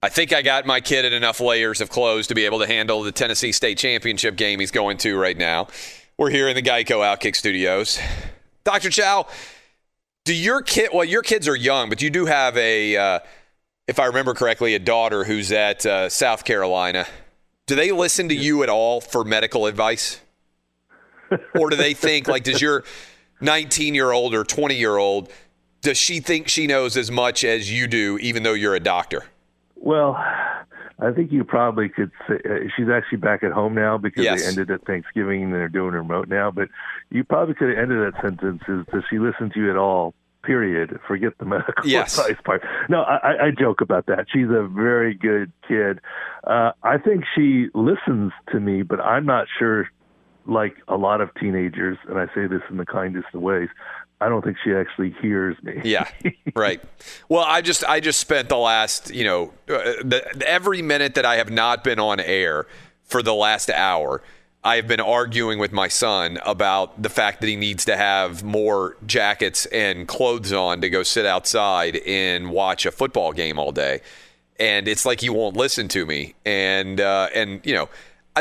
I 0.00 0.08
think 0.08 0.32
I 0.32 0.42
got 0.42 0.64
my 0.64 0.80
kid 0.80 1.04
in 1.04 1.12
enough 1.12 1.40
layers 1.40 1.80
of 1.80 1.90
clothes 1.90 2.28
to 2.28 2.34
be 2.36 2.44
able 2.44 2.60
to 2.60 2.68
handle 2.68 3.02
the 3.02 3.10
Tennessee 3.10 3.50
State 3.50 3.78
Championship 3.78 4.36
game 4.36 4.60
he's 4.60 4.70
going 4.70 4.96
to 4.98 5.18
right 5.18 5.36
now. 5.36 5.66
We're 6.16 6.30
here 6.30 6.48
in 6.48 6.54
the 6.54 6.62
Geico 6.62 7.00
Outkick 7.00 7.34
Studios. 7.34 7.98
Dr. 8.62 8.90
Chao, 8.90 9.26
do 10.24 10.32
your 10.32 10.62
kid, 10.62 10.90
well, 10.94 11.04
your 11.04 11.22
kids 11.22 11.48
are 11.48 11.56
young, 11.56 11.88
but 11.88 12.00
you 12.00 12.10
do 12.10 12.26
have 12.26 12.56
a, 12.56 12.96
uh, 12.96 13.18
if 13.88 13.98
I 13.98 14.06
remember 14.06 14.34
correctly, 14.34 14.76
a 14.76 14.78
daughter 14.78 15.24
who's 15.24 15.50
at 15.50 15.84
uh, 15.84 16.08
South 16.08 16.44
Carolina. 16.44 17.04
Do 17.66 17.74
they 17.74 17.90
listen 17.90 18.28
to 18.28 18.36
you 18.36 18.62
at 18.62 18.68
all 18.68 19.00
for 19.00 19.24
medical 19.24 19.66
advice? 19.66 20.20
or 21.58 21.70
do 21.70 21.76
they 21.76 21.94
think, 21.94 22.28
like, 22.28 22.44
does 22.44 22.62
your 22.62 22.84
19 23.40 23.96
year 23.96 24.12
old 24.12 24.32
or 24.32 24.44
20 24.44 24.76
year 24.76 24.96
old, 24.96 25.28
does 25.82 25.98
she 25.98 26.20
think 26.20 26.46
she 26.46 26.68
knows 26.68 26.96
as 26.96 27.10
much 27.10 27.42
as 27.42 27.72
you 27.72 27.88
do, 27.88 28.16
even 28.18 28.44
though 28.44 28.54
you're 28.54 28.76
a 28.76 28.80
doctor? 28.80 29.24
Well, 29.88 30.16
I 31.00 31.12
think 31.14 31.32
you 31.32 31.44
probably 31.44 31.88
could 31.88 32.10
say 32.28 32.34
uh, 32.44 32.68
she's 32.76 32.88
actually 32.92 33.18
back 33.18 33.42
at 33.42 33.52
home 33.52 33.74
now 33.74 33.96
because 33.96 34.22
Yes. 34.24 34.42
they 34.42 34.48
ended 34.48 34.70
at 34.70 34.84
Thanksgiving 34.84 35.44
and 35.44 35.52
they're 35.54 35.68
doing 35.70 35.92
remote 35.92 36.28
now. 36.28 36.50
But 36.50 36.68
you 37.10 37.24
probably 37.24 37.54
could 37.54 37.70
have 37.70 37.78
ended 37.78 38.00
that 38.12 38.20
sentence 38.20 38.60
is 38.68 38.84
does 38.92 39.04
she 39.08 39.18
listen 39.18 39.50
to 39.54 39.60
you 39.60 39.70
at 39.70 39.76
all? 39.78 40.12
Period. 40.42 40.98
Forget 41.08 41.32
the 41.38 41.46
medical 41.46 41.72
Yes. 41.86 42.18
advice 42.18 42.36
part. 42.44 42.62
No, 42.90 43.00
I, 43.00 43.16
I- 43.16 43.46
I 43.46 43.50
joke 43.58 43.80
about 43.80 44.04
that. 44.06 44.26
She's 44.30 44.50
a 44.50 44.66
very 44.68 45.14
good 45.14 45.52
kid. 45.66 46.00
Uh, 46.44 46.72
I 46.82 46.98
think 46.98 47.24
she 47.34 47.68
listens 47.74 48.32
to 48.52 48.60
me, 48.60 48.82
but 48.82 49.00
I'm 49.00 49.24
not 49.24 49.46
sure. 49.58 49.88
Like 50.46 50.76
a 50.88 50.96
lot 50.96 51.20
of 51.20 51.28
teenagers, 51.34 51.98
and 52.08 52.18
I 52.18 52.24
say 52.34 52.46
this 52.46 52.62
in 52.70 52.78
the 52.78 52.86
kindest 52.86 53.26
of 53.34 53.42
ways, 53.42 53.68
I 54.20 54.28
don't 54.28 54.42
think 54.42 54.56
she 54.64 54.72
actually 54.72 55.14
hears 55.22 55.56
me. 55.62 55.80
Yeah, 55.84 56.08
right. 56.56 56.82
Well, 57.28 57.44
I 57.44 57.62
just 57.62 57.84
I 57.84 58.00
just 58.00 58.18
spent 58.18 58.48
the 58.48 58.56
last 58.56 59.14
you 59.14 59.24
know 59.24 59.52
uh, 59.68 60.02
the, 60.02 60.44
every 60.46 60.82
minute 60.82 61.14
that 61.14 61.24
I 61.24 61.36
have 61.36 61.50
not 61.50 61.84
been 61.84 62.00
on 62.00 62.18
air 62.20 62.66
for 63.04 63.22
the 63.22 63.34
last 63.34 63.70
hour. 63.70 64.22
I 64.64 64.76
have 64.76 64.88
been 64.88 65.00
arguing 65.00 65.60
with 65.60 65.70
my 65.72 65.86
son 65.86 66.38
about 66.44 67.00
the 67.00 67.08
fact 67.08 67.40
that 67.40 67.46
he 67.46 67.54
needs 67.54 67.84
to 67.84 67.96
have 67.96 68.42
more 68.42 68.96
jackets 69.06 69.66
and 69.66 70.06
clothes 70.08 70.52
on 70.52 70.80
to 70.80 70.90
go 70.90 71.04
sit 71.04 71.24
outside 71.24 71.96
and 71.96 72.50
watch 72.50 72.84
a 72.84 72.90
football 72.90 73.32
game 73.32 73.58
all 73.58 73.70
day. 73.70 74.00
And 74.58 74.88
it's 74.88 75.06
like 75.06 75.20
he 75.20 75.30
won't 75.30 75.56
listen 75.56 75.86
to 75.88 76.04
me. 76.04 76.34
And 76.44 77.00
uh, 77.00 77.28
and 77.34 77.64
you 77.64 77.72
know, 77.72 77.88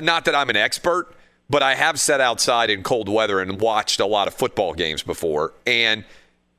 not 0.02 0.26
that 0.26 0.34
I'm 0.34 0.50
an 0.50 0.56
expert, 0.56 1.14
but 1.50 1.64
I 1.64 1.76
have 1.76 2.00
sat 2.00 2.22
outside 2.22 2.70
in 2.70 2.84
cold 2.84 3.10
weather 3.10 3.40
and 3.40 3.60
watched 3.60 4.00
a 4.00 4.06
lot 4.06 4.28
of 4.28 4.34
football 4.34 4.74
games 4.74 5.04
before. 5.04 5.54
And 5.66 6.04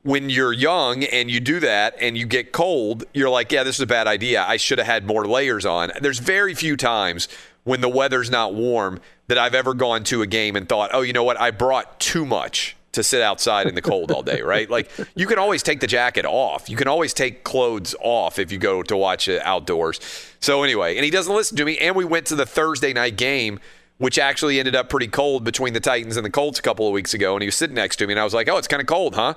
when 0.02 0.30
you're 0.30 0.52
young 0.52 1.04
and 1.04 1.30
you 1.30 1.40
do 1.40 1.60
that 1.60 1.96
and 2.00 2.16
you 2.16 2.26
get 2.26 2.52
cold, 2.52 3.04
you're 3.12 3.28
like, 3.28 3.52
yeah, 3.52 3.62
this 3.62 3.76
is 3.76 3.82
a 3.82 3.86
bad 3.86 4.06
idea. 4.06 4.44
I 4.46 4.56
should 4.56 4.78
have 4.78 4.86
had 4.86 5.06
more 5.06 5.26
layers 5.26 5.66
on. 5.66 5.90
There's 6.00 6.18
very 6.18 6.54
few 6.54 6.76
times 6.76 7.28
when 7.64 7.80
the 7.80 7.88
weather's 7.88 8.30
not 8.30 8.54
warm 8.54 9.00
that 9.26 9.36
I've 9.36 9.54
ever 9.54 9.74
gone 9.74 10.04
to 10.04 10.22
a 10.22 10.26
game 10.26 10.56
and 10.56 10.66
thought, 10.68 10.90
oh, 10.94 11.02
you 11.02 11.12
know 11.12 11.24
what? 11.24 11.38
I 11.38 11.50
brought 11.50 12.00
too 12.00 12.24
much 12.24 12.76
to 12.92 13.02
sit 13.02 13.20
outside 13.20 13.66
in 13.66 13.74
the 13.74 13.82
cold 13.82 14.10
all 14.10 14.22
day, 14.22 14.40
right? 14.40 14.70
Like 14.70 14.90
you 15.14 15.26
can 15.26 15.38
always 15.38 15.62
take 15.62 15.80
the 15.80 15.86
jacket 15.86 16.24
off. 16.24 16.70
You 16.70 16.76
can 16.76 16.88
always 16.88 17.12
take 17.12 17.44
clothes 17.44 17.94
off 18.00 18.38
if 18.38 18.50
you 18.50 18.58
go 18.58 18.82
to 18.82 18.96
watch 18.96 19.28
it 19.28 19.42
outdoors. 19.42 20.00
So 20.40 20.62
anyway, 20.62 20.96
and 20.96 21.04
he 21.04 21.10
doesn't 21.10 21.34
listen 21.34 21.56
to 21.58 21.64
me. 21.64 21.76
And 21.78 21.94
we 21.94 22.06
went 22.06 22.26
to 22.26 22.34
the 22.34 22.46
Thursday 22.46 22.94
night 22.94 23.16
game, 23.16 23.60
which 23.98 24.18
actually 24.18 24.58
ended 24.58 24.74
up 24.74 24.88
pretty 24.88 25.08
cold 25.08 25.44
between 25.44 25.74
the 25.74 25.80
Titans 25.80 26.16
and 26.16 26.24
the 26.24 26.30
Colts 26.30 26.58
a 26.58 26.62
couple 26.62 26.86
of 26.86 26.92
weeks 26.92 27.14
ago. 27.14 27.34
And 27.34 27.42
he 27.42 27.46
was 27.46 27.56
sitting 27.56 27.74
next 27.74 27.96
to 27.96 28.06
me, 28.06 28.12
and 28.12 28.20
I 28.20 28.24
was 28.24 28.34
like, 28.34 28.48
oh, 28.48 28.56
it's 28.56 28.68
kind 28.68 28.80
of 28.80 28.86
cold, 28.86 29.14
huh? 29.14 29.34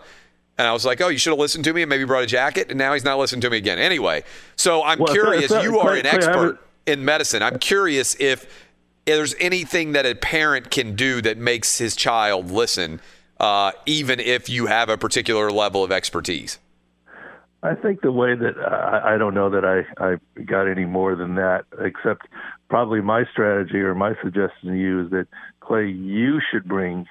And 0.57 0.67
I 0.67 0.73
was 0.73 0.85
like, 0.85 1.01
oh, 1.01 1.07
you 1.07 1.17
should 1.17 1.31
have 1.31 1.39
listened 1.39 1.63
to 1.65 1.73
me 1.73 1.81
and 1.81 1.89
maybe 1.89 2.03
brought 2.03 2.23
a 2.23 2.27
jacket. 2.27 2.67
And 2.69 2.77
now 2.77 2.93
he's 2.93 3.03
not 3.03 3.17
listening 3.17 3.41
to 3.41 3.49
me 3.49 3.57
again. 3.57 3.79
Anyway, 3.79 4.23
so 4.55 4.83
I'm 4.83 4.99
Well, 4.99 5.07
it's 5.07 5.15
not- 5.17 5.23
curious. 5.23 5.43
it's 5.45 5.53
not- 5.53 5.63
you 5.63 5.79
are 5.79 5.95
an 5.95 6.05
expert 6.05 6.59
in 6.85 7.03
medicine. 7.05 7.41
I'm 7.41 7.57
curious 7.57 8.15
if 8.19 8.67
there's 9.05 9.33
anything 9.39 9.93
that 9.93 10.05
a 10.05 10.13
parent 10.13 10.69
can 10.69 10.95
do 10.95 11.21
that 11.21 11.37
makes 11.37 11.79
his 11.79 11.95
child 11.95 12.51
listen, 12.51 13.01
uh, 13.39 13.71
even 13.87 14.19
if 14.19 14.47
you 14.49 14.67
have 14.67 14.89
a 14.89 14.97
particular 14.97 15.51
level 15.51 15.83
of 15.83 15.91
expertise. 15.91 16.59
I 17.63 17.75
think 17.75 18.01
the 18.01 18.11
way 18.11 18.35
that 18.35 18.57
I, 18.57 19.15
I 19.15 19.17
don't 19.17 19.33
know 19.33 19.49
that 19.51 19.63
I, 19.65 19.85
I 20.03 20.17
got 20.43 20.67
any 20.67 20.85
more 20.85 21.15
than 21.15 21.35
that, 21.35 21.65
except 21.79 22.27
probably 22.71 23.01
my 23.01 23.25
strategy 23.29 23.79
or 23.79 23.93
my 23.93 24.13
suggestion 24.23 24.69
to 24.69 24.75
you 24.75 25.03
is 25.03 25.11
that 25.11 25.27
Clay, 25.59 25.87
you 25.89 26.39
should 26.49 26.63
bring 26.63 27.05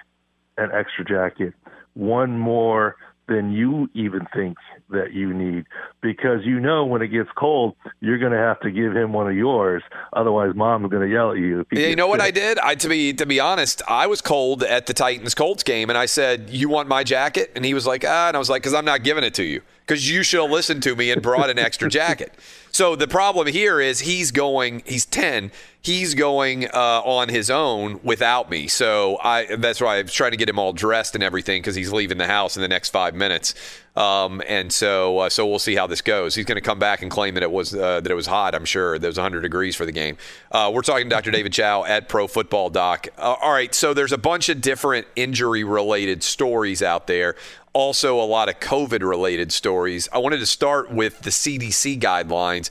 an 0.57 0.70
extra 0.73 1.05
jacket, 1.05 1.53
one 1.93 2.39
more 2.39 2.97
than 3.28 3.53
you 3.53 3.89
even 3.95 4.27
think 4.35 4.57
that 4.89 5.12
you 5.12 5.32
need, 5.35 5.66
because 6.01 6.45
you 6.45 6.59
know 6.59 6.85
when 6.87 7.03
it 7.03 7.09
gets 7.09 7.28
cold, 7.37 7.77
you're 8.01 8.19
going 8.19 8.32
to 8.32 8.39
have 8.39 8.59
to 8.61 8.70
give 8.70 8.97
him 8.97 9.12
one 9.12 9.28
of 9.28 9.37
yours. 9.37 9.82
Otherwise, 10.15 10.53
mom's 10.57 10.91
going 10.91 11.07
to 11.07 11.12
yell 11.12 11.31
at 11.31 11.37
you. 11.37 11.65
Yeah, 11.70 11.89
you 11.89 11.95
know 11.95 12.09
what. 12.09 12.23
I 12.23 12.31
did? 12.31 12.59
I 12.59 12.74
to 12.77 12.89
be 12.89 13.12
to 13.12 13.27
be 13.27 13.39
honest, 13.39 13.82
I 13.87 14.07
was 14.07 14.23
cold 14.23 14.62
at 14.62 14.87
the 14.87 14.95
Titans 14.95 15.35
Colts 15.35 15.62
game, 15.62 15.91
and 15.91 15.99
I 15.99 16.07
said, 16.07 16.49
"You 16.51 16.70
want 16.70 16.89
my 16.89 17.05
jacket?" 17.05 17.53
And 17.55 17.65
he 17.65 17.74
was 17.74 17.87
like, 17.87 18.03
"Ah," 18.05 18.28
and 18.28 18.37
I 18.37 18.39
was 18.39 18.49
like, 18.49 18.62
"Because 18.62 18.74
I'm 18.74 18.87
not 18.87 19.05
giving 19.05 19.23
it 19.23 19.35
to 19.35 19.45
you, 19.45 19.61
because 19.91 20.09
you 20.09 20.23
should 20.23 20.41
have 20.41 20.51
listened 20.51 20.83
to 20.85 20.95
me 20.95 21.11
and 21.11 21.21
brought 21.21 21.51
an 21.51 21.59
extra 21.59 21.89
jacket." 22.01 22.33
So 22.73 22.95
the 22.95 23.09
problem 23.09 23.49
here 23.49 23.81
is 23.81 24.01
he's 24.01 24.31
going. 24.31 24.83
He's 24.87 25.05
ten. 25.05 25.51
He's 25.83 26.15
going 26.15 26.67
uh, 26.67 27.01
on 27.05 27.31
his 27.31 27.51
own 27.51 28.01
without 28.03 28.51
me. 28.51 28.69
So 28.69 29.19
I 29.23 29.57
that's 29.57 29.81
why 29.81 29.99
I 29.99 30.03
was 30.03 30.12
trying 30.12 30.33
to 30.33 30.37
get 30.37 30.49
him 30.49 30.59
all 30.59 30.73
dressed 30.73 31.15
and 31.15 31.25
everything 31.25 31.62
because 31.62 31.75
he's 31.75 31.93
leaving 31.93 32.19
the 32.19 32.27
house 32.27 32.57
in 32.57 32.62
the 32.62 32.69
next 32.69 32.91
five 32.91 33.15
minutes. 33.15 33.55
Um, 33.97 34.41
and 34.47 34.73
so 34.73 35.19
uh, 35.21 35.29
so 35.31 35.47
we'll 35.47 35.59
see 35.59 35.75
how 35.75 35.87
this 35.87 36.01
goes. 36.03 36.35
He's 36.35 36.45
going 36.45 36.57
to 36.57 36.62
come 36.62 36.79
back 36.79 37.03
and 37.03 37.11
claim 37.11 37.35
that 37.35 37.43
it 37.43 37.51
was 37.51 37.75
uh, 37.75 38.01
that 38.01 38.11
it 38.11 38.15
was 38.15 38.27
hot. 38.27 38.55
I'm 38.55 38.65
sure 38.67 38.99
there 38.99 39.09
was 39.09 39.17
100 39.17 39.41
degrees 39.41 39.75
for 39.75 39.85
the 39.85 39.93
game. 39.93 40.17
Uh, 40.53 40.71
we're 40.73 40.83
talking 40.83 41.09
to 41.09 41.11
Dr. 41.11 41.31
David 41.31 41.53
Chao 41.53 41.85
at 41.85 42.09
Pro 42.09 42.29
Football 42.29 42.71
Doc. 42.71 43.09
Uh, 43.19 43.37
all 43.41 43.53
right, 43.53 43.75
so 43.75 43.95
there's 43.95 44.12
a 44.12 44.19
bunch 44.19 44.49
of 44.49 44.61
different 44.61 45.07
injury 45.17 45.65
related 45.65 46.23
stories 46.23 46.83
out 46.83 47.07
there. 47.07 47.35
Also, 47.72 48.20
a 48.20 48.24
lot 48.24 48.48
of 48.48 48.59
COVID 48.59 49.09
related 49.09 49.52
stories. 49.52 50.09
I 50.12 50.18
wanted 50.18 50.38
to 50.38 50.47
start 50.47 50.90
with 50.90 51.20
the 51.20 51.30
CDC 51.30 52.01
guidelines. 52.01 52.68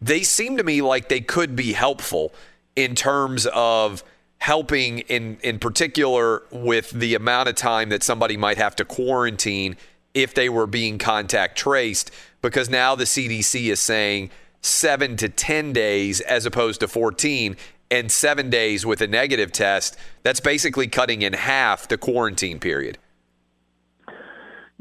They 0.00 0.22
seem 0.22 0.58
to 0.58 0.64
me 0.64 0.82
like 0.82 1.08
they 1.08 1.20
could 1.20 1.56
be 1.56 1.72
helpful 1.72 2.34
in 2.76 2.94
terms 2.94 3.46
of 3.46 4.04
helping 4.38 4.98
in 5.00 5.38
in 5.42 5.56
particular 5.56 6.42
with 6.50 6.90
the 6.90 7.14
amount 7.14 7.48
of 7.48 7.54
time 7.54 7.90
that 7.90 8.02
somebody 8.02 8.36
might 8.36 8.58
have 8.58 8.74
to 8.74 8.84
quarantine 8.84 9.76
if 10.14 10.34
they 10.34 10.48
were 10.48 10.66
being 10.66 10.98
contact 10.98 11.56
traced 11.56 12.10
because 12.40 12.68
now 12.68 12.96
the 12.96 13.04
CDC 13.04 13.70
is 13.70 13.78
saying 13.78 14.30
7 14.60 15.16
to 15.18 15.28
10 15.28 15.72
days 15.72 16.20
as 16.20 16.44
opposed 16.44 16.80
to 16.80 16.88
14 16.88 17.56
and 17.90 18.10
7 18.10 18.50
days 18.50 18.84
with 18.84 19.00
a 19.00 19.06
negative 19.06 19.52
test 19.52 19.96
that's 20.24 20.40
basically 20.40 20.88
cutting 20.88 21.22
in 21.22 21.34
half 21.34 21.86
the 21.86 21.96
quarantine 21.96 22.58
period 22.58 22.98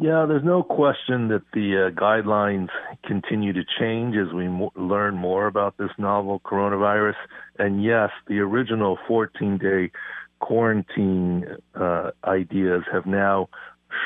Yeah, 0.02 0.26
there's 0.28 0.44
no 0.44 0.64
question 0.64 1.28
that 1.28 1.44
the 1.54 1.78
uh, 1.78 1.90
guidelines 1.92 2.70
continue 3.06 3.54
to 3.54 3.62
change 3.80 4.16
as 4.16 4.34
we 4.34 4.48
mo- 4.48 4.72
learn 4.76 5.14
more 5.16 5.46
about 5.46 5.78
this 5.78 5.92
novel 6.00 6.40
coronavirus. 6.40 7.14
And 7.60 7.84
yes, 7.84 8.10
the 8.28 8.40
original 8.40 8.98
14 9.08 9.60
day 9.60 9.92
quarantine 10.40 11.46
uh, 11.80 12.10
ideas 12.24 12.82
have 12.92 13.06
now 13.06 13.50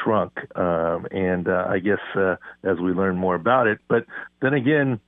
shrunk. 0.03 0.33
Um, 0.57 1.07
and 1.11 1.47
uh, 1.47 1.65
I 1.69 1.79
guess 1.79 2.01
uh, 2.13 2.35
as 2.65 2.77
we 2.79 2.91
learn 2.91 3.15
more 3.15 3.35
about 3.35 3.67
it, 3.67 3.79
but 3.87 4.05
then 4.41 4.53
again, 4.53 4.99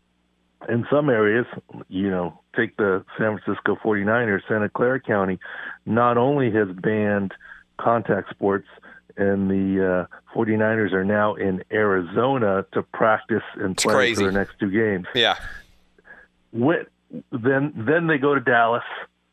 in 0.69 0.85
some 0.89 1.09
areas, 1.09 1.47
you 1.89 2.09
know, 2.09 2.39
take 2.55 2.77
the 2.77 3.03
San 3.17 3.37
Francisco 3.37 3.75
49ers, 3.83 4.39
Santa 4.47 4.69
Clara 4.69 5.01
County, 5.01 5.37
not 5.85 6.17
only 6.17 6.49
has 6.51 6.69
banned 6.81 7.33
contact 7.77 8.29
sports, 8.29 8.67
and 9.17 9.49
the 9.49 10.07
uh, 10.09 10.35
49ers 10.35 10.93
are 10.93 11.05
now 11.05 11.35
in 11.35 11.63
Arizona 11.71 12.65
to 12.73 12.83
practice 12.83 13.43
and 13.55 13.75
play 13.75 13.93
crazy. 13.93 14.15
for 14.15 14.31
their 14.31 14.31
next 14.31 14.59
two 14.59 14.71
games. 14.71 15.07
Yeah. 15.13 15.37
When, 16.51 16.85
then 17.31 17.73
then 17.75 18.07
they 18.07 18.17
go 18.17 18.35
to 18.35 18.41
Dallas, 18.41 18.83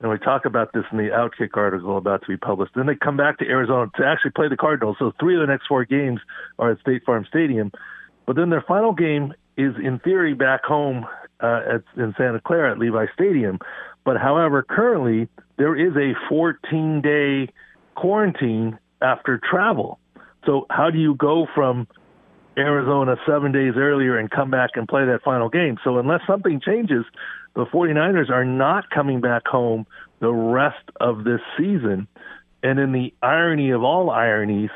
and 0.01 0.11
we 0.11 0.19
talk 0.19 0.45
about 0.45 0.73
this 0.73 0.85
in 0.91 0.99
the 0.99 1.11
Outkick 1.11 1.51
article 1.55 1.97
about 1.97 2.23
to 2.23 2.29
be 2.29 2.37
published. 2.37 2.73
Then 2.75 2.87
they 2.87 2.97
come 2.97 3.17
back 3.17 3.39
to 3.39 3.47
Arizona 3.47 3.91
to 3.97 4.07
actually 4.07 4.33
play 4.33 4.49
the 4.49 4.57
Cardinals. 4.57 4.97
So 4.99 5.13
three 5.21 5.35
of 5.35 5.41
the 5.41 5.47
next 5.47 5.67
four 5.67 5.85
games 5.85 6.21
are 6.59 6.73
at 6.73 6.81
State 6.81 7.05
Farm 7.05 7.25
Stadium. 7.29 7.73
But 8.27 8.37
then 8.37 8.51
their 8.51 8.65
final 8.67 8.93
game 8.93 9.35
is, 9.57 9.75
in 9.83 9.99
theory, 10.01 10.35
back 10.35 10.65
home 10.65 11.07
uh, 11.41 11.61
at, 11.75 11.85
in 11.97 12.15
Santa 12.17 12.41
Clara 12.41 12.73
at 12.73 12.79
Levi 12.79 13.07
Stadium. 13.15 13.59
But 14.05 14.19
however, 14.19 14.63
currently 14.63 15.29
there 15.57 15.77
is 15.77 15.95
a 15.97 16.15
14 16.29 17.01
day 17.01 17.53
quarantine 17.95 18.79
after 19.05 19.39
travel. 19.39 19.99
So 20.47 20.67
how 20.71 20.91
do 20.91 20.99
you 20.99 21.15
go 21.15 21.47
from 21.55 21.87
Arizona 22.57 23.17
seven 23.27 23.53
days 23.53 23.75
earlier 23.77 24.17
and 24.19 24.31
come 24.31 24.51
back 24.51 24.71
and 24.75 24.89
play 24.89 25.05
that 25.07 25.21
final 25.23 25.49
game? 25.49 25.77
So 25.85 25.99
unless 25.99 26.21
something 26.27 26.61
changes, 26.65 27.05
the 27.55 27.67
49ers 27.67 28.31
are 28.31 28.45
not 28.45 28.91
coming 28.91 29.21
back 29.21 29.47
home 29.47 29.87
the 30.21 30.33
rest 30.33 30.91
of 31.01 31.25
this 31.25 31.41
season. 31.57 32.09
And 32.63 32.79
in 32.79 32.93
the 32.93 33.13
irony 33.23 33.71
of 33.71 33.83
all 33.83 34.11
ironies, 34.11 34.71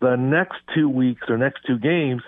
the 0.00 0.16
next 0.16 0.58
two 0.74 0.88
weeks 0.88 1.22
or 1.28 1.38
next 1.38 1.60
two 1.66 1.78
games, 1.78 2.22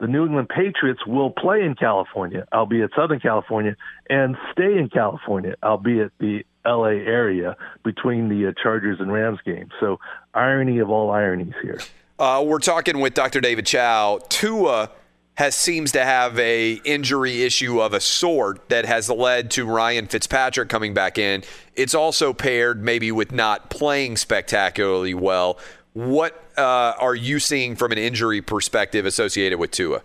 the 0.00 0.06
New 0.06 0.26
England 0.26 0.48
Patriots 0.48 1.06
will 1.06 1.30
play 1.30 1.62
in 1.62 1.74
California, 1.74 2.46
albeit 2.52 2.90
Southern 2.96 3.20
California, 3.20 3.76
and 4.10 4.36
stay 4.52 4.76
in 4.78 4.88
California, 4.88 5.54
albeit 5.62 6.12
the 6.18 6.44
LA 6.66 7.00
area 7.04 7.56
between 7.82 8.28
the 8.28 8.48
uh, 8.48 8.52
Chargers 8.62 9.00
and 9.00 9.12
Rams 9.12 9.38
games. 9.44 9.70
So, 9.80 9.98
irony 10.34 10.78
of 10.78 10.90
all 10.90 11.10
ironies 11.10 11.54
here. 11.62 11.80
Uh, 12.18 12.42
we're 12.46 12.60
talking 12.60 13.00
with 13.00 13.14
Dr. 13.14 13.40
David 13.40 13.66
Chao. 13.66 14.20
Tua 14.28 14.90
has 15.36 15.56
seems 15.56 15.90
to 15.92 16.04
have 16.04 16.38
a 16.38 16.74
injury 16.84 17.42
issue 17.42 17.80
of 17.80 17.92
a 17.92 18.00
sort 18.00 18.68
that 18.68 18.84
has 18.84 19.10
led 19.10 19.50
to 19.52 19.66
Ryan 19.66 20.06
Fitzpatrick 20.06 20.68
coming 20.68 20.94
back 20.94 21.18
in. 21.18 21.42
It's 21.74 21.94
also 21.94 22.32
paired 22.32 22.82
maybe 22.84 23.10
with 23.10 23.32
not 23.32 23.68
playing 23.68 24.16
spectacularly 24.16 25.14
well. 25.14 25.58
What 25.92 26.40
uh, 26.56 26.94
are 26.98 27.16
you 27.16 27.40
seeing 27.40 27.74
from 27.74 27.90
an 27.90 27.98
injury 27.98 28.40
perspective 28.42 29.06
associated 29.06 29.58
with 29.58 29.72
Tua? 29.72 30.02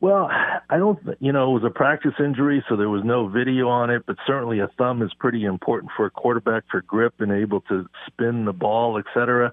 Well, 0.00 0.28
I 0.30 0.76
don't, 0.76 0.98
you 1.18 1.32
know, 1.32 1.50
it 1.50 1.60
was 1.60 1.64
a 1.64 1.74
practice 1.74 2.12
injury, 2.20 2.64
so 2.68 2.76
there 2.76 2.88
was 2.88 3.02
no 3.04 3.26
video 3.26 3.68
on 3.68 3.90
it, 3.90 4.04
but 4.06 4.16
certainly 4.26 4.60
a 4.60 4.68
thumb 4.78 5.02
is 5.02 5.12
pretty 5.18 5.44
important 5.44 5.90
for 5.96 6.06
a 6.06 6.10
quarterback 6.10 6.64
for 6.70 6.82
grip 6.82 7.14
and 7.18 7.32
able 7.32 7.62
to 7.62 7.88
spin 8.06 8.44
the 8.44 8.52
ball, 8.52 8.98
et 8.98 9.06
cetera. 9.12 9.52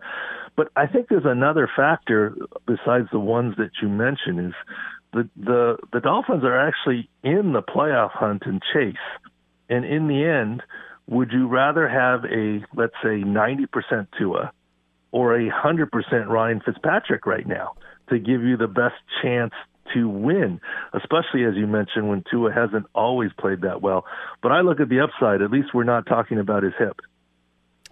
But 0.56 0.72
I 0.76 0.86
think 0.86 1.10
there's 1.10 1.26
another 1.26 1.68
factor 1.76 2.36
besides 2.68 3.08
the 3.12 3.20
ones 3.20 3.56
that 3.58 3.72
you 3.82 3.90
mentioned 3.90 4.40
is 4.40 4.54
the, 5.14 5.28
the, 5.36 5.78
the 5.92 6.00
Dolphins 6.00 6.44
are 6.44 6.68
actually 6.68 7.10
in 7.24 7.54
the 7.54 7.64
playoff 7.64 8.12
hunt 8.12 8.44
and 8.46 8.62
chase. 8.72 8.96
And 9.68 9.84
in 9.84 10.08
the 10.08 10.24
end, 10.24 10.62
would 11.08 11.32
you 11.32 11.48
rather 11.48 11.88
have 11.88 12.24
a, 12.26 12.64
let's 12.76 12.94
say, 13.02 13.24
90% 13.24 14.08
Tua 14.18 14.52
or 15.12 15.36
a 15.36 15.50
100% 15.50 16.28
Ryan 16.28 16.62
Fitzpatrick 16.64 17.26
right 17.26 17.48
now 17.48 17.74
to 18.10 18.20
give 18.20 18.44
you 18.44 18.58
the 18.58 18.68
best 18.68 18.96
chance 19.24 19.54
to 19.94 20.10
win, 20.10 20.60
especially 20.94 21.44
as 21.44 21.56
you 21.56 21.68
mentioned 21.68 22.10
when 22.10 22.24
Tua 22.30 22.52
hasn't 22.52 22.86
always 22.94 23.32
played 23.40 23.62
that 23.62 23.82
well. 23.82 24.06
But 24.42 24.52
I 24.52 24.62
look 24.62 24.80
at 24.80 24.90
the 24.90 25.02
upside. 25.02 25.42
At 25.42 25.52
least 25.52 25.74
we're 25.74 25.84
not 25.84 26.06
talking 26.06 26.40
about 26.40 26.64
his 26.64 26.74
hip. 26.78 27.00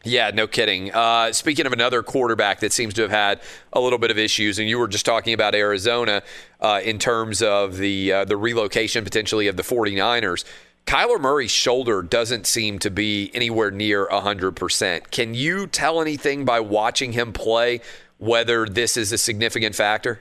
Yeah, 0.05 0.31
no 0.33 0.47
kidding. 0.47 0.93
Uh, 0.93 1.31
speaking 1.31 1.65
of 1.65 1.71
another 1.71 2.03
quarterback 2.03 2.59
that 2.59 2.73
seems 2.73 2.93
to 2.95 3.03
have 3.03 3.11
had 3.11 3.39
a 3.71 3.79
little 3.79 3.99
bit 3.99 4.11
of 4.11 4.17
issues, 4.17 4.59
and 4.59 4.67
you 4.67 4.77
were 4.77 4.89
just 4.89 5.05
talking 5.05 5.33
about 5.33 5.55
Arizona 5.55 6.23
uh, 6.59 6.81
in 6.83 6.99
terms 6.99 7.41
of 7.41 7.77
the 7.77 8.11
uh, 8.11 8.25
the 8.25 8.35
relocation 8.35 9.05
potentially 9.05 9.47
of 9.47 9.55
the 9.55 9.63
49ers. 9.63 10.43
Kyler 10.85 11.19
Murray's 11.19 11.51
shoulder 11.51 12.01
doesn't 12.01 12.45
seem 12.45 12.79
to 12.79 12.91
be 12.91 13.31
anywhere 13.33 13.71
near 13.71 14.05
100%. 14.07 15.11
Can 15.11 15.33
you 15.33 15.65
tell 15.65 16.01
anything 16.01 16.43
by 16.43 16.59
watching 16.59 17.13
him 17.13 17.31
play 17.31 17.79
whether 18.17 18.65
this 18.65 18.97
is 18.97 19.13
a 19.13 19.17
significant 19.17 19.75
factor? 19.75 20.19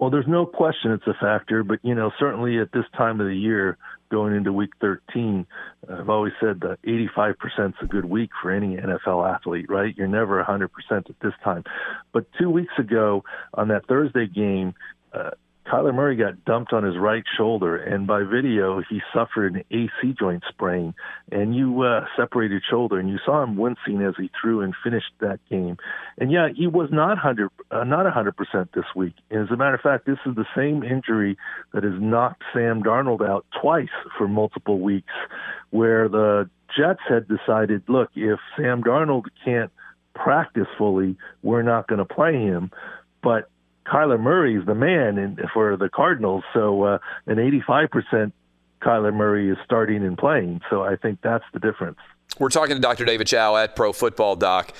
Well, 0.00 0.08
there's 0.08 0.26
no 0.26 0.46
question 0.46 0.92
it's 0.92 1.06
a 1.06 1.12
factor, 1.20 1.62
but 1.62 1.78
you 1.82 1.94
know, 1.94 2.10
certainly 2.18 2.58
at 2.58 2.72
this 2.72 2.86
time 2.96 3.20
of 3.20 3.26
the 3.26 3.36
year, 3.36 3.76
going 4.10 4.34
into 4.34 4.50
week 4.50 4.70
13, 4.80 5.46
I've 5.90 6.08
always 6.08 6.32
said 6.40 6.60
that 6.60 6.78
85% 6.82 7.34
is 7.68 7.74
a 7.82 7.86
good 7.86 8.06
week 8.06 8.30
for 8.40 8.50
any 8.50 8.78
NFL 8.78 9.30
athlete, 9.30 9.66
right? 9.68 9.94
You're 9.94 10.08
never 10.08 10.42
100% 10.42 10.70
at 10.90 11.04
this 11.20 11.34
time. 11.44 11.64
But 12.14 12.24
two 12.38 12.48
weeks 12.48 12.72
ago 12.78 13.24
on 13.52 13.68
that 13.68 13.86
Thursday 13.88 14.26
game, 14.26 14.72
uh, 15.12 15.32
Kyler 15.70 15.94
Murray 15.94 16.16
got 16.16 16.44
dumped 16.44 16.72
on 16.72 16.82
his 16.82 16.98
right 16.98 17.22
shoulder, 17.36 17.76
and 17.76 18.04
by 18.04 18.24
video, 18.24 18.82
he 18.90 19.00
suffered 19.14 19.54
an 19.54 19.64
AC 19.70 20.14
joint 20.18 20.42
sprain. 20.48 20.94
And 21.30 21.54
you 21.54 21.82
uh, 21.82 22.06
separated 22.16 22.62
shoulder, 22.68 22.98
and 22.98 23.08
you 23.08 23.18
saw 23.24 23.44
him 23.44 23.56
wincing 23.56 24.02
as 24.02 24.14
he 24.18 24.30
threw 24.40 24.62
and 24.62 24.74
finished 24.82 25.12
that 25.20 25.38
game. 25.48 25.76
And 26.18 26.32
yeah, 26.32 26.48
he 26.54 26.66
was 26.66 26.88
not 26.90 27.18
hundred, 27.18 27.50
uh, 27.70 27.84
not 27.84 28.06
a 28.06 28.10
hundred 28.10 28.36
percent 28.36 28.70
this 28.74 28.86
week. 28.96 29.14
And 29.30 29.44
as 29.44 29.50
a 29.52 29.56
matter 29.56 29.74
of 29.74 29.80
fact, 29.80 30.06
this 30.06 30.18
is 30.26 30.34
the 30.34 30.46
same 30.56 30.82
injury 30.82 31.38
that 31.72 31.84
has 31.84 31.94
knocked 32.00 32.42
Sam 32.52 32.82
Darnold 32.82 33.26
out 33.26 33.46
twice 33.60 33.88
for 34.18 34.26
multiple 34.26 34.80
weeks, 34.80 35.12
where 35.70 36.08
the 36.08 36.50
Jets 36.76 37.02
had 37.08 37.28
decided, 37.28 37.84
look, 37.86 38.10
if 38.16 38.40
Sam 38.56 38.82
Darnold 38.82 39.26
can't 39.44 39.70
practice 40.14 40.66
fully, 40.76 41.16
we're 41.42 41.62
not 41.62 41.86
going 41.86 42.00
to 42.00 42.04
play 42.04 42.32
him. 42.32 42.72
But 43.22 43.48
Kyler 43.90 44.20
Murray 44.20 44.56
is 44.56 44.64
the 44.66 44.74
man 44.74 45.18
in, 45.18 45.38
for 45.52 45.76
the 45.76 45.88
Cardinals. 45.88 46.44
So 46.54 46.84
uh, 46.84 46.98
an 47.26 47.36
85% 47.36 48.32
Kyler 48.80 49.12
Murray 49.12 49.50
is 49.50 49.58
starting 49.64 50.04
and 50.04 50.16
playing. 50.16 50.60
So 50.70 50.82
I 50.82 50.96
think 50.96 51.20
that's 51.22 51.44
the 51.52 51.58
difference. 51.58 51.98
We're 52.38 52.50
talking 52.50 52.76
to 52.76 52.80
Dr. 52.80 53.04
David 53.04 53.26
Chao 53.26 53.56
at 53.56 53.74
Pro 53.74 53.92
Football 53.92 54.36
Doc. 54.36 54.72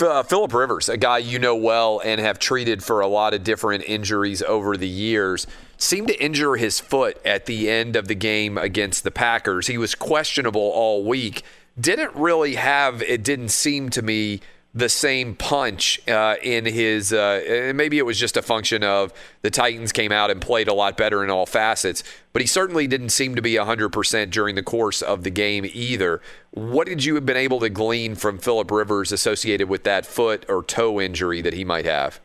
Uh, 0.00 0.22
Philip 0.22 0.52
Rivers, 0.52 0.88
a 0.88 0.96
guy 0.96 1.18
you 1.18 1.38
know 1.38 1.54
well 1.54 2.00
and 2.04 2.20
have 2.20 2.38
treated 2.38 2.82
for 2.82 3.00
a 3.00 3.06
lot 3.06 3.34
of 3.34 3.44
different 3.44 3.84
injuries 3.84 4.42
over 4.42 4.76
the 4.76 4.88
years, 4.88 5.46
seemed 5.76 6.08
to 6.08 6.22
injure 6.22 6.56
his 6.56 6.80
foot 6.80 7.20
at 7.24 7.46
the 7.46 7.70
end 7.70 7.94
of 7.94 8.08
the 8.08 8.14
game 8.14 8.58
against 8.58 9.04
the 9.04 9.10
Packers. 9.10 9.68
He 9.68 9.78
was 9.78 9.94
questionable 9.94 10.60
all 10.60 11.04
week. 11.04 11.42
Didn't 11.78 12.16
really 12.16 12.56
have, 12.56 13.02
it 13.02 13.22
didn't 13.22 13.50
seem 13.50 13.90
to 13.90 14.02
me, 14.02 14.40
the 14.74 14.88
same 14.88 15.34
punch 15.34 16.00
uh, 16.08 16.36
in 16.42 16.64
his. 16.64 17.12
Uh, 17.12 17.72
maybe 17.74 17.98
it 17.98 18.06
was 18.06 18.18
just 18.18 18.36
a 18.36 18.42
function 18.42 18.82
of 18.82 19.12
the 19.42 19.50
Titans 19.50 19.92
came 19.92 20.12
out 20.12 20.30
and 20.30 20.40
played 20.40 20.68
a 20.68 20.74
lot 20.74 20.96
better 20.96 21.22
in 21.22 21.30
all 21.30 21.46
facets, 21.46 22.02
but 22.32 22.40
he 22.40 22.48
certainly 22.48 22.86
didn't 22.86 23.10
seem 23.10 23.34
to 23.34 23.42
be 23.42 23.54
100% 23.54 24.30
during 24.30 24.54
the 24.54 24.62
course 24.62 25.02
of 25.02 25.24
the 25.24 25.30
game 25.30 25.66
either. 25.72 26.20
What 26.52 26.86
did 26.86 27.04
you 27.04 27.14
have 27.16 27.26
been 27.26 27.36
able 27.36 27.60
to 27.60 27.68
glean 27.68 28.14
from 28.14 28.38
Philip 28.38 28.70
Rivers 28.70 29.12
associated 29.12 29.68
with 29.68 29.84
that 29.84 30.06
foot 30.06 30.46
or 30.48 30.62
toe 30.62 31.00
injury 31.00 31.42
that 31.42 31.52
he 31.52 31.64
might 31.64 31.84
have? 31.84 32.20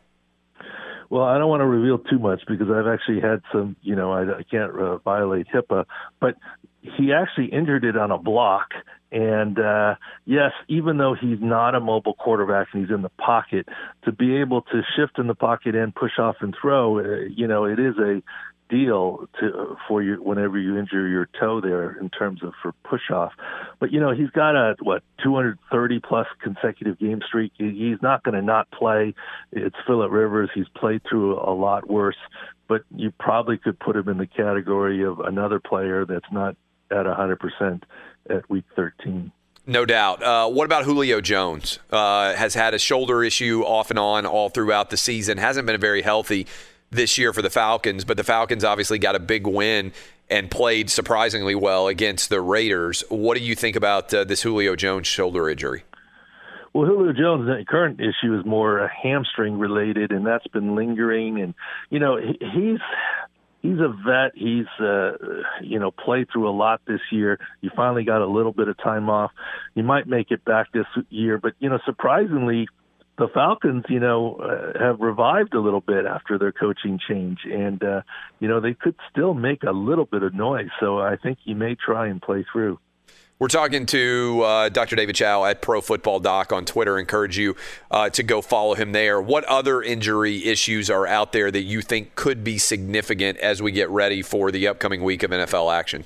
Well, 1.09 1.23
I 1.23 1.37
don't 1.37 1.49
want 1.49 1.61
to 1.61 1.65
reveal 1.65 1.99
too 1.99 2.19
much 2.19 2.41
because 2.47 2.67
I've 2.69 2.87
actually 2.87 3.21
had 3.21 3.41
some, 3.51 3.77
you 3.81 3.95
know, 3.95 4.11
I, 4.11 4.39
I 4.39 4.43
can't 4.43 4.77
uh, 4.77 4.97
violate 4.97 5.47
HIPAA, 5.53 5.85
but 6.19 6.35
he 6.81 7.13
actually 7.13 7.47
injured 7.47 7.85
it 7.85 7.97
on 7.97 8.11
a 8.11 8.17
block 8.17 8.71
and 9.11 9.57
uh, 9.57 9.95
yes, 10.25 10.51
even 10.67 10.97
though 10.97 11.15
he's 11.19 11.39
not 11.39 11.75
a 11.75 11.79
mobile 11.79 12.13
quarterback 12.13 12.67
and 12.73 12.85
he's 12.85 12.93
in 12.93 13.01
the 13.01 13.09
pocket, 13.09 13.67
to 14.03 14.11
be 14.11 14.37
able 14.37 14.61
to 14.63 14.81
shift 14.95 15.17
in 15.17 15.27
the 15.27 15.35
pocket 15.35 15.75
and 15.75 15.95
push 15.95 16.19
off 16.19 16.37
and 16.41 16.55
throw, 16.59 16.99
uh, 16.99 17.19
you 17.33 17.47
know, 17.47 17.65
it 17.65 17.79
is 17.79 17.97
a 17.97 18.21
deal 18.69 19.29
to 19.39 19.77
for 19.87 20.03
you 20.03 20.15
whenever 20.21 20.57
you 20.57 20.77
injure 20.77 21.07
your 21.07 21.29
toe 21.39 21.61
there 21.61 21.97
in 21.99 22.09
terms 22.09 22.43
of 22.43 22.53
for 22.61 22.73
push 22.83 23.09
off. 23.11 23.31
But 23.79 23.91
you 23.91 23.99
know, 23.99 24.11
he's 24.11 24.29
got 24.31 24.55
a 24.55 24.75
what 24.81 25.03
230 25.23 25.99
plus 25.99 26.27
consecutive 26.41 26.99
game 26.99 27.21
streak. 27.25 27.53
He's 27.57 28.01
not 28.01 28.23
going 28.23 28.35
to 28.35 28.41
not 28.41 28.69
play. 28.71 29.13
It's 29.51 29.75
Philip 29.85 30.11
Rivers. 30.11 30.49
He's 30.53 30.67
played 30.75 31.01
through 31.09 31.39
a 31.39 31.53
lot 31.53 31.89
worse, 31.89 32.17
but 32.67 32.81
you 32.95 33.11
probably 33.19 33.57
could 33.57 33.79
put 33.79 33.95
him 33.95 34.09
in 34.09 34.17
the 34.17 34.27
category 34.27 35.03
of 35.03 35.19
another 35.19 35.59
player 35.59 36.05
that's 36.05 36.31
not 36.31 36.57
at 36.91 37.05
100% 37.05 37.83
at 38.29 38.49
week 38.49 38.65
13. 38.75 39.31
No 39.69 39.85
doubt. 39.85 40.23
Uh, 40.23 40.49
what 40.49 40.65
about 40.65 40.85
Julio 40.85 41.19
Jones? 41.19 41.79
Uh, 41.91 42.33
has 42.35 42.53
had 42.53 42.73
a 42.73 42.79
shoulder 42.79 43.23
issue 43.23 43.63
off 43.63 43.89
and 43.89 43.99
on 43.99 44.25
all 44.25 44.47
throughout 44.49 44.89
the 44.89 44.97
season. 44.97 45.37
Hasn't 45.37 45.67
been 45.67 45.79
very 45.79 46.01
healthy 46.01 46.47
this 46.89 47.17
year 47.17 47.33
for 47.33 47.41
the 47.41 47.49
Falcons, 47.49 48.05
but 48.05 48.15
the 48.15 48.23
Falcons 48.23 48.63
obviously 48.63 48.97
got 48.97 49.15
a 49.15 49.19
big 49.19 49.45
win 49.45 49.91
and 50.29 50.49
played 50.49 50.89
surprisingly 50.89 51.55
well 51.55 51.87
against 51.87 52.29
the 52.29 52.39
Raiders. 52.39 53.03
What 53.09 53.37
do 53.37 53.43
you 53.43 53.55
think 53.55 53.75
about 53.75 54.13
uh, 54.13 54.23
this 54.23 54.41
Julio 54.41 54.75
Jones 54.75 55.07
shoulder 55.07 55.49
injury? 55.49 55.83
Well, 56.73 56.85
Julio 56.85 57.11
Jones' 57.11 57.65
current 57.67 57.99
issue 57.99 58.37
is 58.37 58.45
more 58.45 58.87
hamstring 58.87 59.57
related, 59.57 60.11
and 60.11 60.25
that's 60.25 60.47
been 60.47 60.75
lingering. 60.75 61.41
And 61.41 61.53
you 61.89 61.99
know, 61.99 62.17
he's 62.17 62.79
he's 63.67 63.79
a 63.79 63.89
vet. 63.89 64.31
He's 64.35 64.67
uh, 64.79 65.11
you 65.61 65.79
know 65.79 65.91
played 65.91 66.27
through 66.31 66.49
a 66.49 66.55
lot 66.55 66.81
this 66.87 67.01
year. 67.11 67.39
You 67.61 67.69
finally 67.75 68.03
got 68.03 68.21
a 68.21 68.27
little 68.27 68.51
bit 68.53 68.67
of 68.67 68.77
time 68.77 69.09
off. 69.09 69.31
You 69.75 69.83
might 69.83 70.07
make 70.07 70.31
it 70.31 70.43
back 70.45 70.71
this 70.71 70.85
year, 71.09 71.37
but 71.37 71.53
you 71.59 71.69
know 71.69 71.79
surprisingly, 71.85 72.67
the 73.17 73.27
Falcons 73.33 73.85
you 73.89 73.99
know 73.99 74.35
uh, 74.35 74.79
have 74.79 74.99
revived 74.99 75.53
a 75.53 75.59
little 75.59 75.81
bit 75.81 76.05
after 76.05 76.37
their 76.37 76.51
coaching 76.51 76.99
change, 77.07 77.39
and 77.45 77.83
uh, 77.83 78.01
you 78.39 78.47
know 78.47 78.59
they 78.59 78.73
could 78.73 78.95
still 79.11 79.33
make 79.33 79.63
a 79.63 79.71
little 79.71 80.05
bit 80.05 80.23
of 80.23 80.33
noise. 80.33 80.69
So 80.79 80.99
I 80.99 81.17
think 81.17 81.39
he 81.43 81.53
may 81.53 81.75
try 81.75 82.07
and 82.07 82.21
play 82.21 82.45
through. 82.51 82.79
We're 83.39 83.49
talking 83.49 83.85
to 83.87 84.41
uh, 84.41 84.69
Dr. 84.69 84.95
David 84.95 85.15
Chao 85.15 85.45
at 85.45 85.61
Pro 85.61 85.79
Football 85.79 86.19
Doc 86.19 86.51
on 86.51 86.65
Twitter. 86.65 86.97
Encourage 86.97 87.37
you 87.37 87.55
uh, 87.91 88.09
to 88.09 88.23
go 88.23 88.41
follow 88.41 88.73
him 88.73 88.93
there. 88.93 89.21
What 89.21 89.43
other 89.43 89.79
injury 89.83 90.43
issues 90.45 90.89
are 90.89 91.05
out 91.05 91.33
there 91.33 91.51
that 91.51 91.61
you 91.61 91.83
think 91.83 92.15
could 92.15 92.43
be 92.43 92.57
significant 92.57 93.37
as 93.37 93.61
we 93.61 93.71
get 93.71 93.91
ready 93.91 94.23
for 94.23 94.49
the 94.49 94.67
upcoming 94.67 95.03
week 95.03 95.21
of 95.21 95.29
NFL 95.29 95.71
action? 95.71 96.05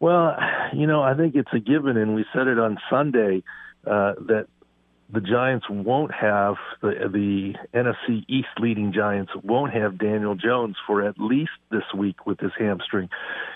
Well, 0.00 0.36
you 0.72 0.88
know, 0.88 1.00
I 1.00 1.14
think 1.14 1.36
it's 1.36 1.52
a 1.52 1.60
given, 1.60 1.96
and 1.96 2.16
we 2.16 2.24
said 2.34 2.48
it 2.48 2.58
on 2.58 2.76
Sunday 2.90 3.44
uh, 3.86 4.14
that 4.26 4.48
the 5.08 5.20
Giants 5.20 5.66
won't 5.70 6.12
have 6.12 6.56
the 6.82 7.08
the 7.12 7.54
NFC 7.72 8.24
East 8.28 8.48
leading 8.58 8.92
Giants 8.92 9.32
won't 9.44 9.72
have 9.72 9.98
Daniel 9.98 10.34
Jones 10.34 10.76
for 10.84 11.06
at 11.06 11.18
least 11.18 11.52
this 11.70 11.84
week 11.96 12.26
with 12.26 12.40
his 12.40 12.50
hamstring. 12.58 13.08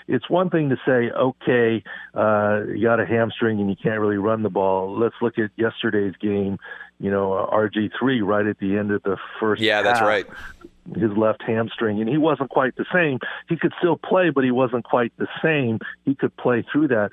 It's 0.07 0.29
one 0.29 0.49
thing 0.49 0.69
to 0.69 0.77
say, 0.85 1.11
okay, 1.11 1.83
uh, 2.15 2.61
you 2.73 2.83
got 2.83 3.01
a 3.01 3.05
hamstring 3.05 3.59
and 3.59 3.69
you 3.69 3.75
can't 3.75 3.99
really 3.99 4.17
run 4.17 4.43
the 4.43 4.49
ball. 4.49 4.97
Let's 4.97 5.15
look 5.21 5.37
at 5.37 5.51
yesterday's 5.57 6.15
game. 6.21 6.57
You 6.99 7.11
know, 7.11 7.49
RG 7.51 7.91
three 7.99 8.21
right 8.21 8.45
at 8.45 8.59
the 8.59 8.77
end 8.77 8.91
of 8.91 9.03
the 9.03 9.17
first. 9.39 9.61
Yeah, 9.61 9.81
that's 9.81 10.01
right. 10.01 10.25
His 10.95 11.11
left 11.15 11.43
hamstring, 11.43 11.99
and 11.99 12.09
he 12.09 12.17
wasn't 12.17 12.49
quite 12.49 12.75
the 12.75 12.85
same. 12.93 13.19
He 13.49 13.57
could 13.57 13.73
still 13.77 13.97
play, 13.97 14.29
but 14.29 14.43
he 14.43 14.51
wasn't 14.51 14.83
quite 14.83 15.11
the 15.17 15.27
same. 15.43 15.79
He 16.05 16.15
could 16.15 16.35
play 16.37 16.65
through 16.71 16.87
that 16.89 17.11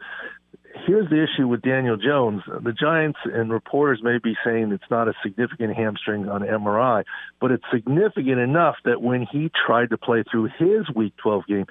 here's 0.87 1.09
the 1.11 1.23
issue 1.23 1.47
with 1.47 1.63
Daniel 1.63 1.97
Jones. 1.97 2.43
The 2.47 2.73
Giants 2.73 3.19
and 3.25 3.51
reporters 3.51 4.01
may 4.03 4.19
be 4.23 4.35
saying 4.45 4.73
it's 4.73 4.91
not 4.91 5.09
a 5.09 5.13
significant 5.23 5.77
hamstring 5.77 6.29
on 6.29 6.43
MRI, 6.43 7.05
but 7.41 7.51
it's 7.51 7.65
significant 7.73 8.39
enough 8.39 8.77
that 8.85 9.03
when 9.03 9.27
he 9.31 9.51
tried 9.67 9.91
to 9.91 9.99
play 9.99 10.25
through 10.31 10.51
his 10.59 10.89
Week 10.95 11.15
12 11.23 11.47
game, 11.47 11.67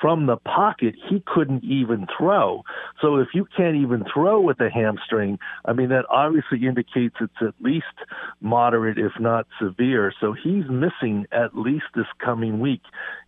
from 0.00 0.26
the 0.26 0.36
pocket, 0.36 0.94
he 1.08 1.22
couldn't 1.26 1.64
even 1.64 2.06
throw. 2.16 2.62
So 3.00 3.16
if 3.16 3.28
you 3.34 3.46
can't 3.56 3.76
even 3.76 4.04
throw 4.12 4.40
with 4.40 4.60
a 4.60 4.70
hamstring, 4.70 5.38
I 5.64 5.72
mean, 5.72 5.88
that 5.88 6.04
obviously 6.10 6.66
indicates 6.66 7.16
it's 7.20 7.32
at 7.40 7.54
least 7.60 7.86
moderate, 8.40 8.98
if 8.98 9.12
not 9.18 9.46
severe. 9.60 10.12
So 10.20 10.32
he's 10.32 10.64
missing 10.70 11.26
at 11.32 11.56
least 11.56 11.86
this 11.94 12.06
coming 12.24 12.60
week. 12.60 12.82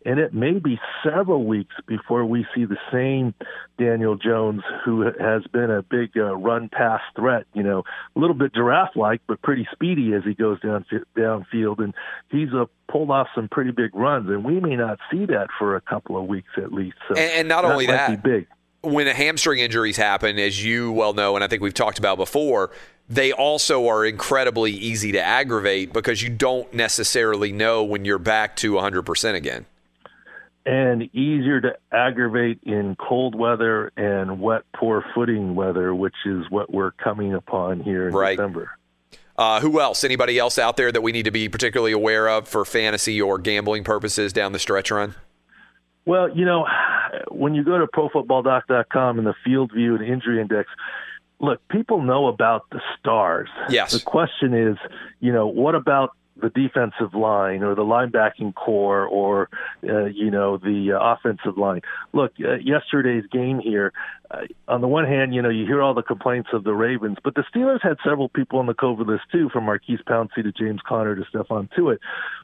And 0.05 0.18
it 0.18 0.32
may 0.32 0.59
be 0.59 0.80
several 1.05 1.44
weeks 1.44 1.74
before 1.86 2.24
we 2.24 2.47
see 2.55 2.64
the 2.64 2.78
same 2.90 3.34
Daniel 3.78 4.16
Jones, 4.16 4.62
who 4.84 5.02
has 5.02 5.42
been 5.52 5.70
a 5.70 5.82
big 5.82 6.10
uh, 6.16 6.36
run 6.36 6.68
pass 6.70 7.01
threat, 7.16 7.44
you 7.52 7.62
know, 7.62 7.82
a 8.16 8.18
little 8.18 8.34
bit 8.34 8.55
giraffe 8.55 8.97
like, 8.97 9.20
but 9.26 9.42
pretty 9.42 9.66
speedy 9.72 10.14
as 10.14 10.22
he 10.24 10.34
goes 10.34 10.60
down 10.60 10.84
downfield. 11.16 11.82
And 11.82 11.94
he's 12.30 12.48
uh, 12.55 12.66
pulled 12.90 13.10
off 13.10 13.28
some 13.34 13.48
pretty 13.48 13.70
big 13.70 13.94
runs. 13.94 14.28
And 14.28 14.44
we 14.44 14.58
may 14.60 14.76
not 14.76 14.98
see 15.10 15.26
that 15.26 15.48
for 15.58 15.76
a 15.76 15.80
couple 15.80 16.16
of 16.16 16.26
weeks 16.26 16.50
at 16.56 16.72
least. 16.72 16.96
So 17.08 17.14
and, 17.14 17.32
and 17.32 17.48
not 17.48 17.62
that 17.62 17.72
only 17.72 17.86
that, 17.86 18.22
big. 18.22 18.46
when 18.82 19.06
hamstring 19.06 19.60
injuries 19.60 19.96
happen, 19.96 20.38
as 20.38 20.62
you 20.64 20.90
well 20.92 21.12
know, 21.12 21.34
and 21.34 21.44
I 21.44 21.46
think 21.48 21.62
we've 21.62 21.74
talked 21.74 21.98
about 21.98 22.16
before, 22.18 22.70
they 23.08 23.32
also 23.32 23.86
are 23.88 24.04
incredibly 24.04 24.72
easy 24.72 25.12
to 25.12 25.22
aggravate 25.22 25.92
because 25.92 26.22
you 26.22 26.28
don't 26.30 26.72
necessarily 26.74 27.52
know 27.52 27.82
when 27.84 28.04
you're 28.04 28.18
back 28.18 28.56
to 28.56 28.74
100% 28.74 29.34
again. 29.34 29.66
and 30.66 31.02
easier 31.14 31.60
to 31.60 31.74
aggravate 31.90 32.60
in 32.64 32.94
cold 32.96 33.34
weather 33.34 33.90
and 33.96 34.40
wet, 34.40 34.62
poor 34.76 35.02
footing 35.14 35.54
weather, 35.54 35.94
which 35.94 36.14
is 36.26 36.44
what 36.50 36.72
we're 36.72 36.90
coming 36.92 37.32
upon 37.34 37.80
here 37.80 38.06
in 38.08 38.14
Right. 38.14 38.36
December. 38.36 38.70
Uh, 39.40 39.58
who 39.58 39.80
else? 39.80 40.04
Anybody 40.04 40.38
else 40.38 40.58
out 40.58 40.76
there 40.76 40.92
that 40.92 41.00
we 41.00 41.12
need 41.12 41.24
to 41.24 41.30
be 41.30 41.48
particularly 41.48 41.92
aware 41.92 42.28
of 42.28 42.46
for 42.46 42.62
fantasy 42.66 43.22
or 43.22 43.38
gambling 43.38 43.84
purposes 43.84 44.34
down 44.34 44.52
the 44.52 44.58
stretch 44.58 44.90
run? 44.90 45.14
Well, 46.04 46.28
you 46.36 46.44
know, 46.44 46.66
when 47.30 47.54
you 47.54 47.64
go 47.64 47.78
to 47.78 47.86
profootballdoc.com 47.86 49.16
and 49.16 49.26
the 49.26 49.32
field 49.42 49.72
view 49.74 49.94
and 49.94 50.04
injury 50.04 50.42
index, 50.42 50.68
look, 51.40 51.66
people 51.68 52.02
know 52.02 52.26
about 52.26 52.68
the 52.70 52.82
stars. 52.98 53.48
Yes. 53.70 53.92
The 53.92 54.00
question 54.00 54.52
is, 54.52 54.76
you 55.20 55.32
know, 55.32 55.46
what 55.46 55.74
about 55.74 56.10
the 56.40 56.50
defensive 56.50 57.14
line 57.14 57.62
or 57.62 57.74
the 57.74 57.82
linebacking 57.84 58.54
corps 58.54 59.06
or, 59.06 59.48
uh, 59.88 60.06
you 60.06 60.30
know, 60.30 60.56
the 60.56 60.92
uh, 60.92 61.14
offensive 61.14 61.56
line? 61.58 61.80
Look, 62.12 62.32
uh, 62.44 62.54
yesterday's 62.56 63.24
game 63.30 63.58
here, 63.60 63.92
uh, 64.30 64.42
on 64.68 64.80
the 64.80 64.88
one 64.88 65.04
hand, 65.06 65.34
you 65.34 65.42
know, 65.42 65.48
you 65.48 65.66
hear 65.66 65.82
all 65.82 65.94
the 65.94 66.02
complaints 66.02 66.50
of 66.52 66.64
the 66.64 66.72
Ravens, 66.74 67.18
but 67.22 67.34
the 67.34 67.44
Steelers 67.54 67.82
had 67.82 67.96
several 68.04 68.28
people 68.28 68.58
on 68.58 68.66
the 68.66 68.74
COVID 68.74 69.06
list 69.06 69.24
too, 69.32 69.48
from 69.52 69.64
Maurkice 69.64 70.00
Pouncey 70.06 70.42
to 70.42 70.52
James 70.52 70.80
Conner 70.86 71.14
to 71.16 71.22
Stephon 71.32 71.68
Tuitt. 71.76 71.98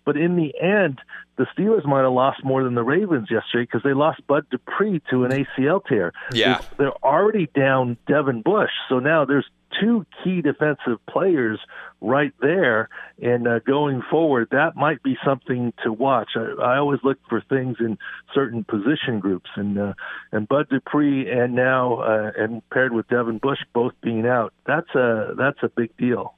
But 0.05 0.17
in 0.17 0.37
the 0.37 0.53
end, 0.61 1.01
the 1.37 1.47
Steelers 1.57 1.85
might 1.85 2.03
have 2.03 2.13
lost 2.13 2.43
more 2.45 2.65
than 2.65 2.75
the 2.75 2.83
Ravens 2.83 3.29
yesterday 3.31 3.65
because 3.65 3.83
they 3.83 3.93
lost 3.95 4.27
Bud 4.27 4.47
Dupree 4.51 5.03
to 5.11 5.25
an 5.25 5.33
ACL 5.33 5.81
tear. 5.87 6.13
Yeah. 6.33 6.59
They- 6.59 6.85
They're 6.87 7.05
already 7.05 7.47
down 7.55 7.97
Devin 8.07 8.43
Bush, 8.43 8.71
so 8.89 8.99
now 8.99 9.25
there's 9.25 9.47
two 9.81 10.07
key 10.23 10.43
defensive 10.43 10.99
players 11.09 11.61
right 12.01 12.33
there. 12.41 12.89
And 13.21 13.49
uh, 13.49 13.61
going 13.61 14.03
forward, 14.11 14.49
that 14.51 14.77
might 14.77 15.03
be 15.03 15.17
something 15.25 15.73
to 15.85 15.93
watch. 15.93 16.31
I, 16.37 16.63
I 16.63 16.79
always 16.79 17.01
look 17.03 17.19
for 17.29 17.41
things 17.49 17.77
in 17.81 17.99
certain 18.35 18.65
position 18.65 19.21
groups, 19.21 19.51
and 19.57 19.79
uh, 19.79 19.95
and 20.33 20.49
Bud 20.49 20.69
Dupree 20.69 21.31
and 21.31 21.55
now 21.55 22.01
uh, 22.01 22.33
and 22.37 22.69
paired 22.71 22.93
with 22.93 23.09
Devin 23.09 23.39
Bush 23.39 23.59
both 23.73 23.93
being 24.03 24.27
out, 24.27 24.53
that's 24.67 24.95
a 24.95 25.35
that's 25.37 25.59
a 25.63 25.69
big 25.69 25.97
deal. 25.97 26.35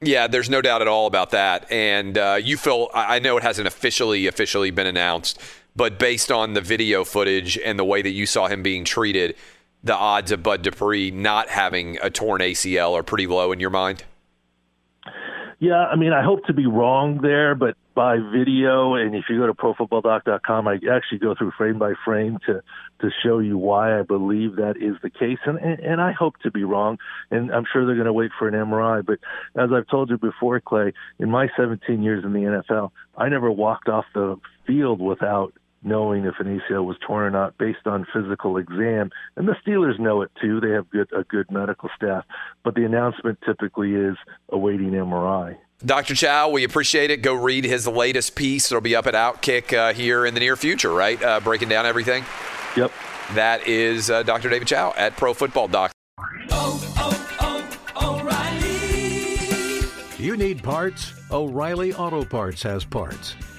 Yeah, 0.00 0.26
there's 0.26 0.50
no 0.50 0.60
doubt 0.60 0.82
at 0.82 0.88
all 0.88 1.06
about 1.06 1.30
that. 1.30 1.70
And 1.70 2.18
uh, 2.18 2.38
you 2.42 2.56
feel, 2.56 2.88
I 2.92 3.16
I 3.16 3.18
know 3.20 3.36
it 3.36 3.42
hasn't 3.42 3.68
officially 3.68 4.26
officially 4.26 4.70
been 4.70 4.86
announced, 4.86 5.40
but 5.76 5.98
based 5.98 6.32
on 6.32 6.54
the 6.54 6.60
video 6.60 7.04
footage 7.04 7.56
and 7.58 7.78
the 7.78 7.84
way 7.84 8.02
that 8.02 8.10
you 8.10 8.26
saw 8.26 8.48
him 8.48 8.62
being 8.62 8.84
treated, 8.84 9.36
the 9.84 9.94
odds 9.94 10.32
of 10.32 10.42
Bud 10.42 10.62
Dupree 10.62 11.10
not 11.10 11.48
having 11.48 11.98
a 12.02 12.10
torn 12.10 12.40
ACL 12.40 12.92
are 12.92 13.02
pretty 13.02 13.26
low 13.26 13.52
in 13.52 13.60
your 13.60 13.70
mind. 13.70 14.04
Yeah, 15.58 15.86
I 15.86 15.94
mean, 15.94 16.12
I 16.12 16.24
hope 16.24 16.44
to 16.46 16.52
be 16.52 16.66
wrong 16.66 17.20
there, 17.22 17.54
but 17.54 17.76
by 17.94 18.16
video, 18.16 18.94
and 18.94 19.14
if 19.14 19.26
you 19.28 19.38
go 19.38 19.46
to 19.46 19.54
profootballdoc.com, 19.54 20.66
I 20.66 20.74
actually 20.90 21.18
go 21.18 21.36
through 21.36 21.52
frame 21.56 21.78
by 21.78 21.92
frame 22.04 22.38
to 22.46 22.62
to 23.00 23.10
show 23.22 23.38
you 23.38 23.56
why 23.58 23.96
I 23.96 24.02
believe 24.02 24.56
that 24.56 24.76
is 24.76 24.96
the 25.02 25.10
case, 25.10 25.38
and 25.46 25.58
and, 25.58 25.78
and 25.78 26.00
I 26.00 26.10
hope 26.10 26.36
to 26.42 26.50
be 26.50 26.64
wrong, 26.64 26.98
and 27.30 27.52
I'm 27.52 27.64
sure 27.72 27.86
they're 27.86 27.94
going 27.94 28.06
to 28.06 28.12
wait 28.12 28.32
for 28.36 28.48
an 28.48 28.54
MRI. 28.54 29.06
But 29.06 29.20
as 29.54 29.70
I've 29.72 29.86
told 29.86 30.10
you 30.10 30.18
before, 30.18 30.58
Clay, 30.58 30.94
in 31.20 31.30
my 31.30 31.48
17 31.56 32.02
years 32.02 32.24
in 32.24 32.32
the 32.32 32.40
NFL, 32.40 32.90
I 33.16 33.28
never 33.28 33.48
walked 33.48 33.88
off 33.88 34.06
the 34.14 34.40
field 34.66 35.00
without 35.00 35.52
knowing 35.82 36.24
if 36.24 36.34
an 36.38 36.60
ACL 36.60 36.84
was 36.84 36.96
torn 37.06 37.24
or 37.24 37.30
not 37.30 37.58
based 37.58 37.86
on 37.86 38.06
physical 38.12 38.56
exam. 38.56 39.10
And 39.36 39.48
the 39.48 39.56
Steelers 39.66 39.98
know 39.98 40.22
it 40.22 40.30
too. 40.40 40.60
They 40.60 40.70
have 40.70 40.88
good 40.90 41.08
a 41.16 41.24
good 41.24 41.50
medical 41.50 41.90
staff. 41.96 42.24
But 42.64 42.74
the 42.74 42.84
announcement 42.84 43.38
typically 43.44 43.94
is 43.94 44.16
awaiting 44.50 44.92
MRI. 44.92 45.56
Dr. 45.84 46.14
Chao, 46.14 46.48
we 46.48 46.62
appreciate 46.62 47.10
it. 47.10 47.22
Go 47.22 47.34
read 47.34 47.64
his 47.64 47.88
latest 47.88 48.36
piece. 48.36 48.70
It'll 48.70 48.80
be 48.80 48.94
up 48.94 49.08
at 49.08 49.14
Outkick 49.14 49.76
uh, 49.76 49.92
here 49.92 50.24
in 50.24 50.34
the 50.34 50.40
near 50.40 50.56
future, 50.56 50.92
right? 50.92 51.20
Uh, 51.20 51.40
breaking 51.40 51.68
down 51.68 51.86
everything. 51.86 52.24
Yep. 52.76 52.92
That 53.34 53.66
is 53.66 54.10
uh, 54.10 54.22
Dr. 54.22 54.48
David 54.48 54.68
Chao 54.68 54.92
at 54.96 55.16
Pro 55.16 55.34
Football 55.34 55.66
Doc. 55.68 55.90
Oh, 56.50 56.94
oh, 56.98 57.78
oh, 57.96 58.20
O'Reilly. 58.20 60.24
You 60.24 60.36
need 60.36 60.62
parts? 60.62 61.12
O'Reilly 61.32 61.92
Auto 61.94 62.24
Parts 62.24 62.62
has 62.62 62.84
parts. 62.84 63.34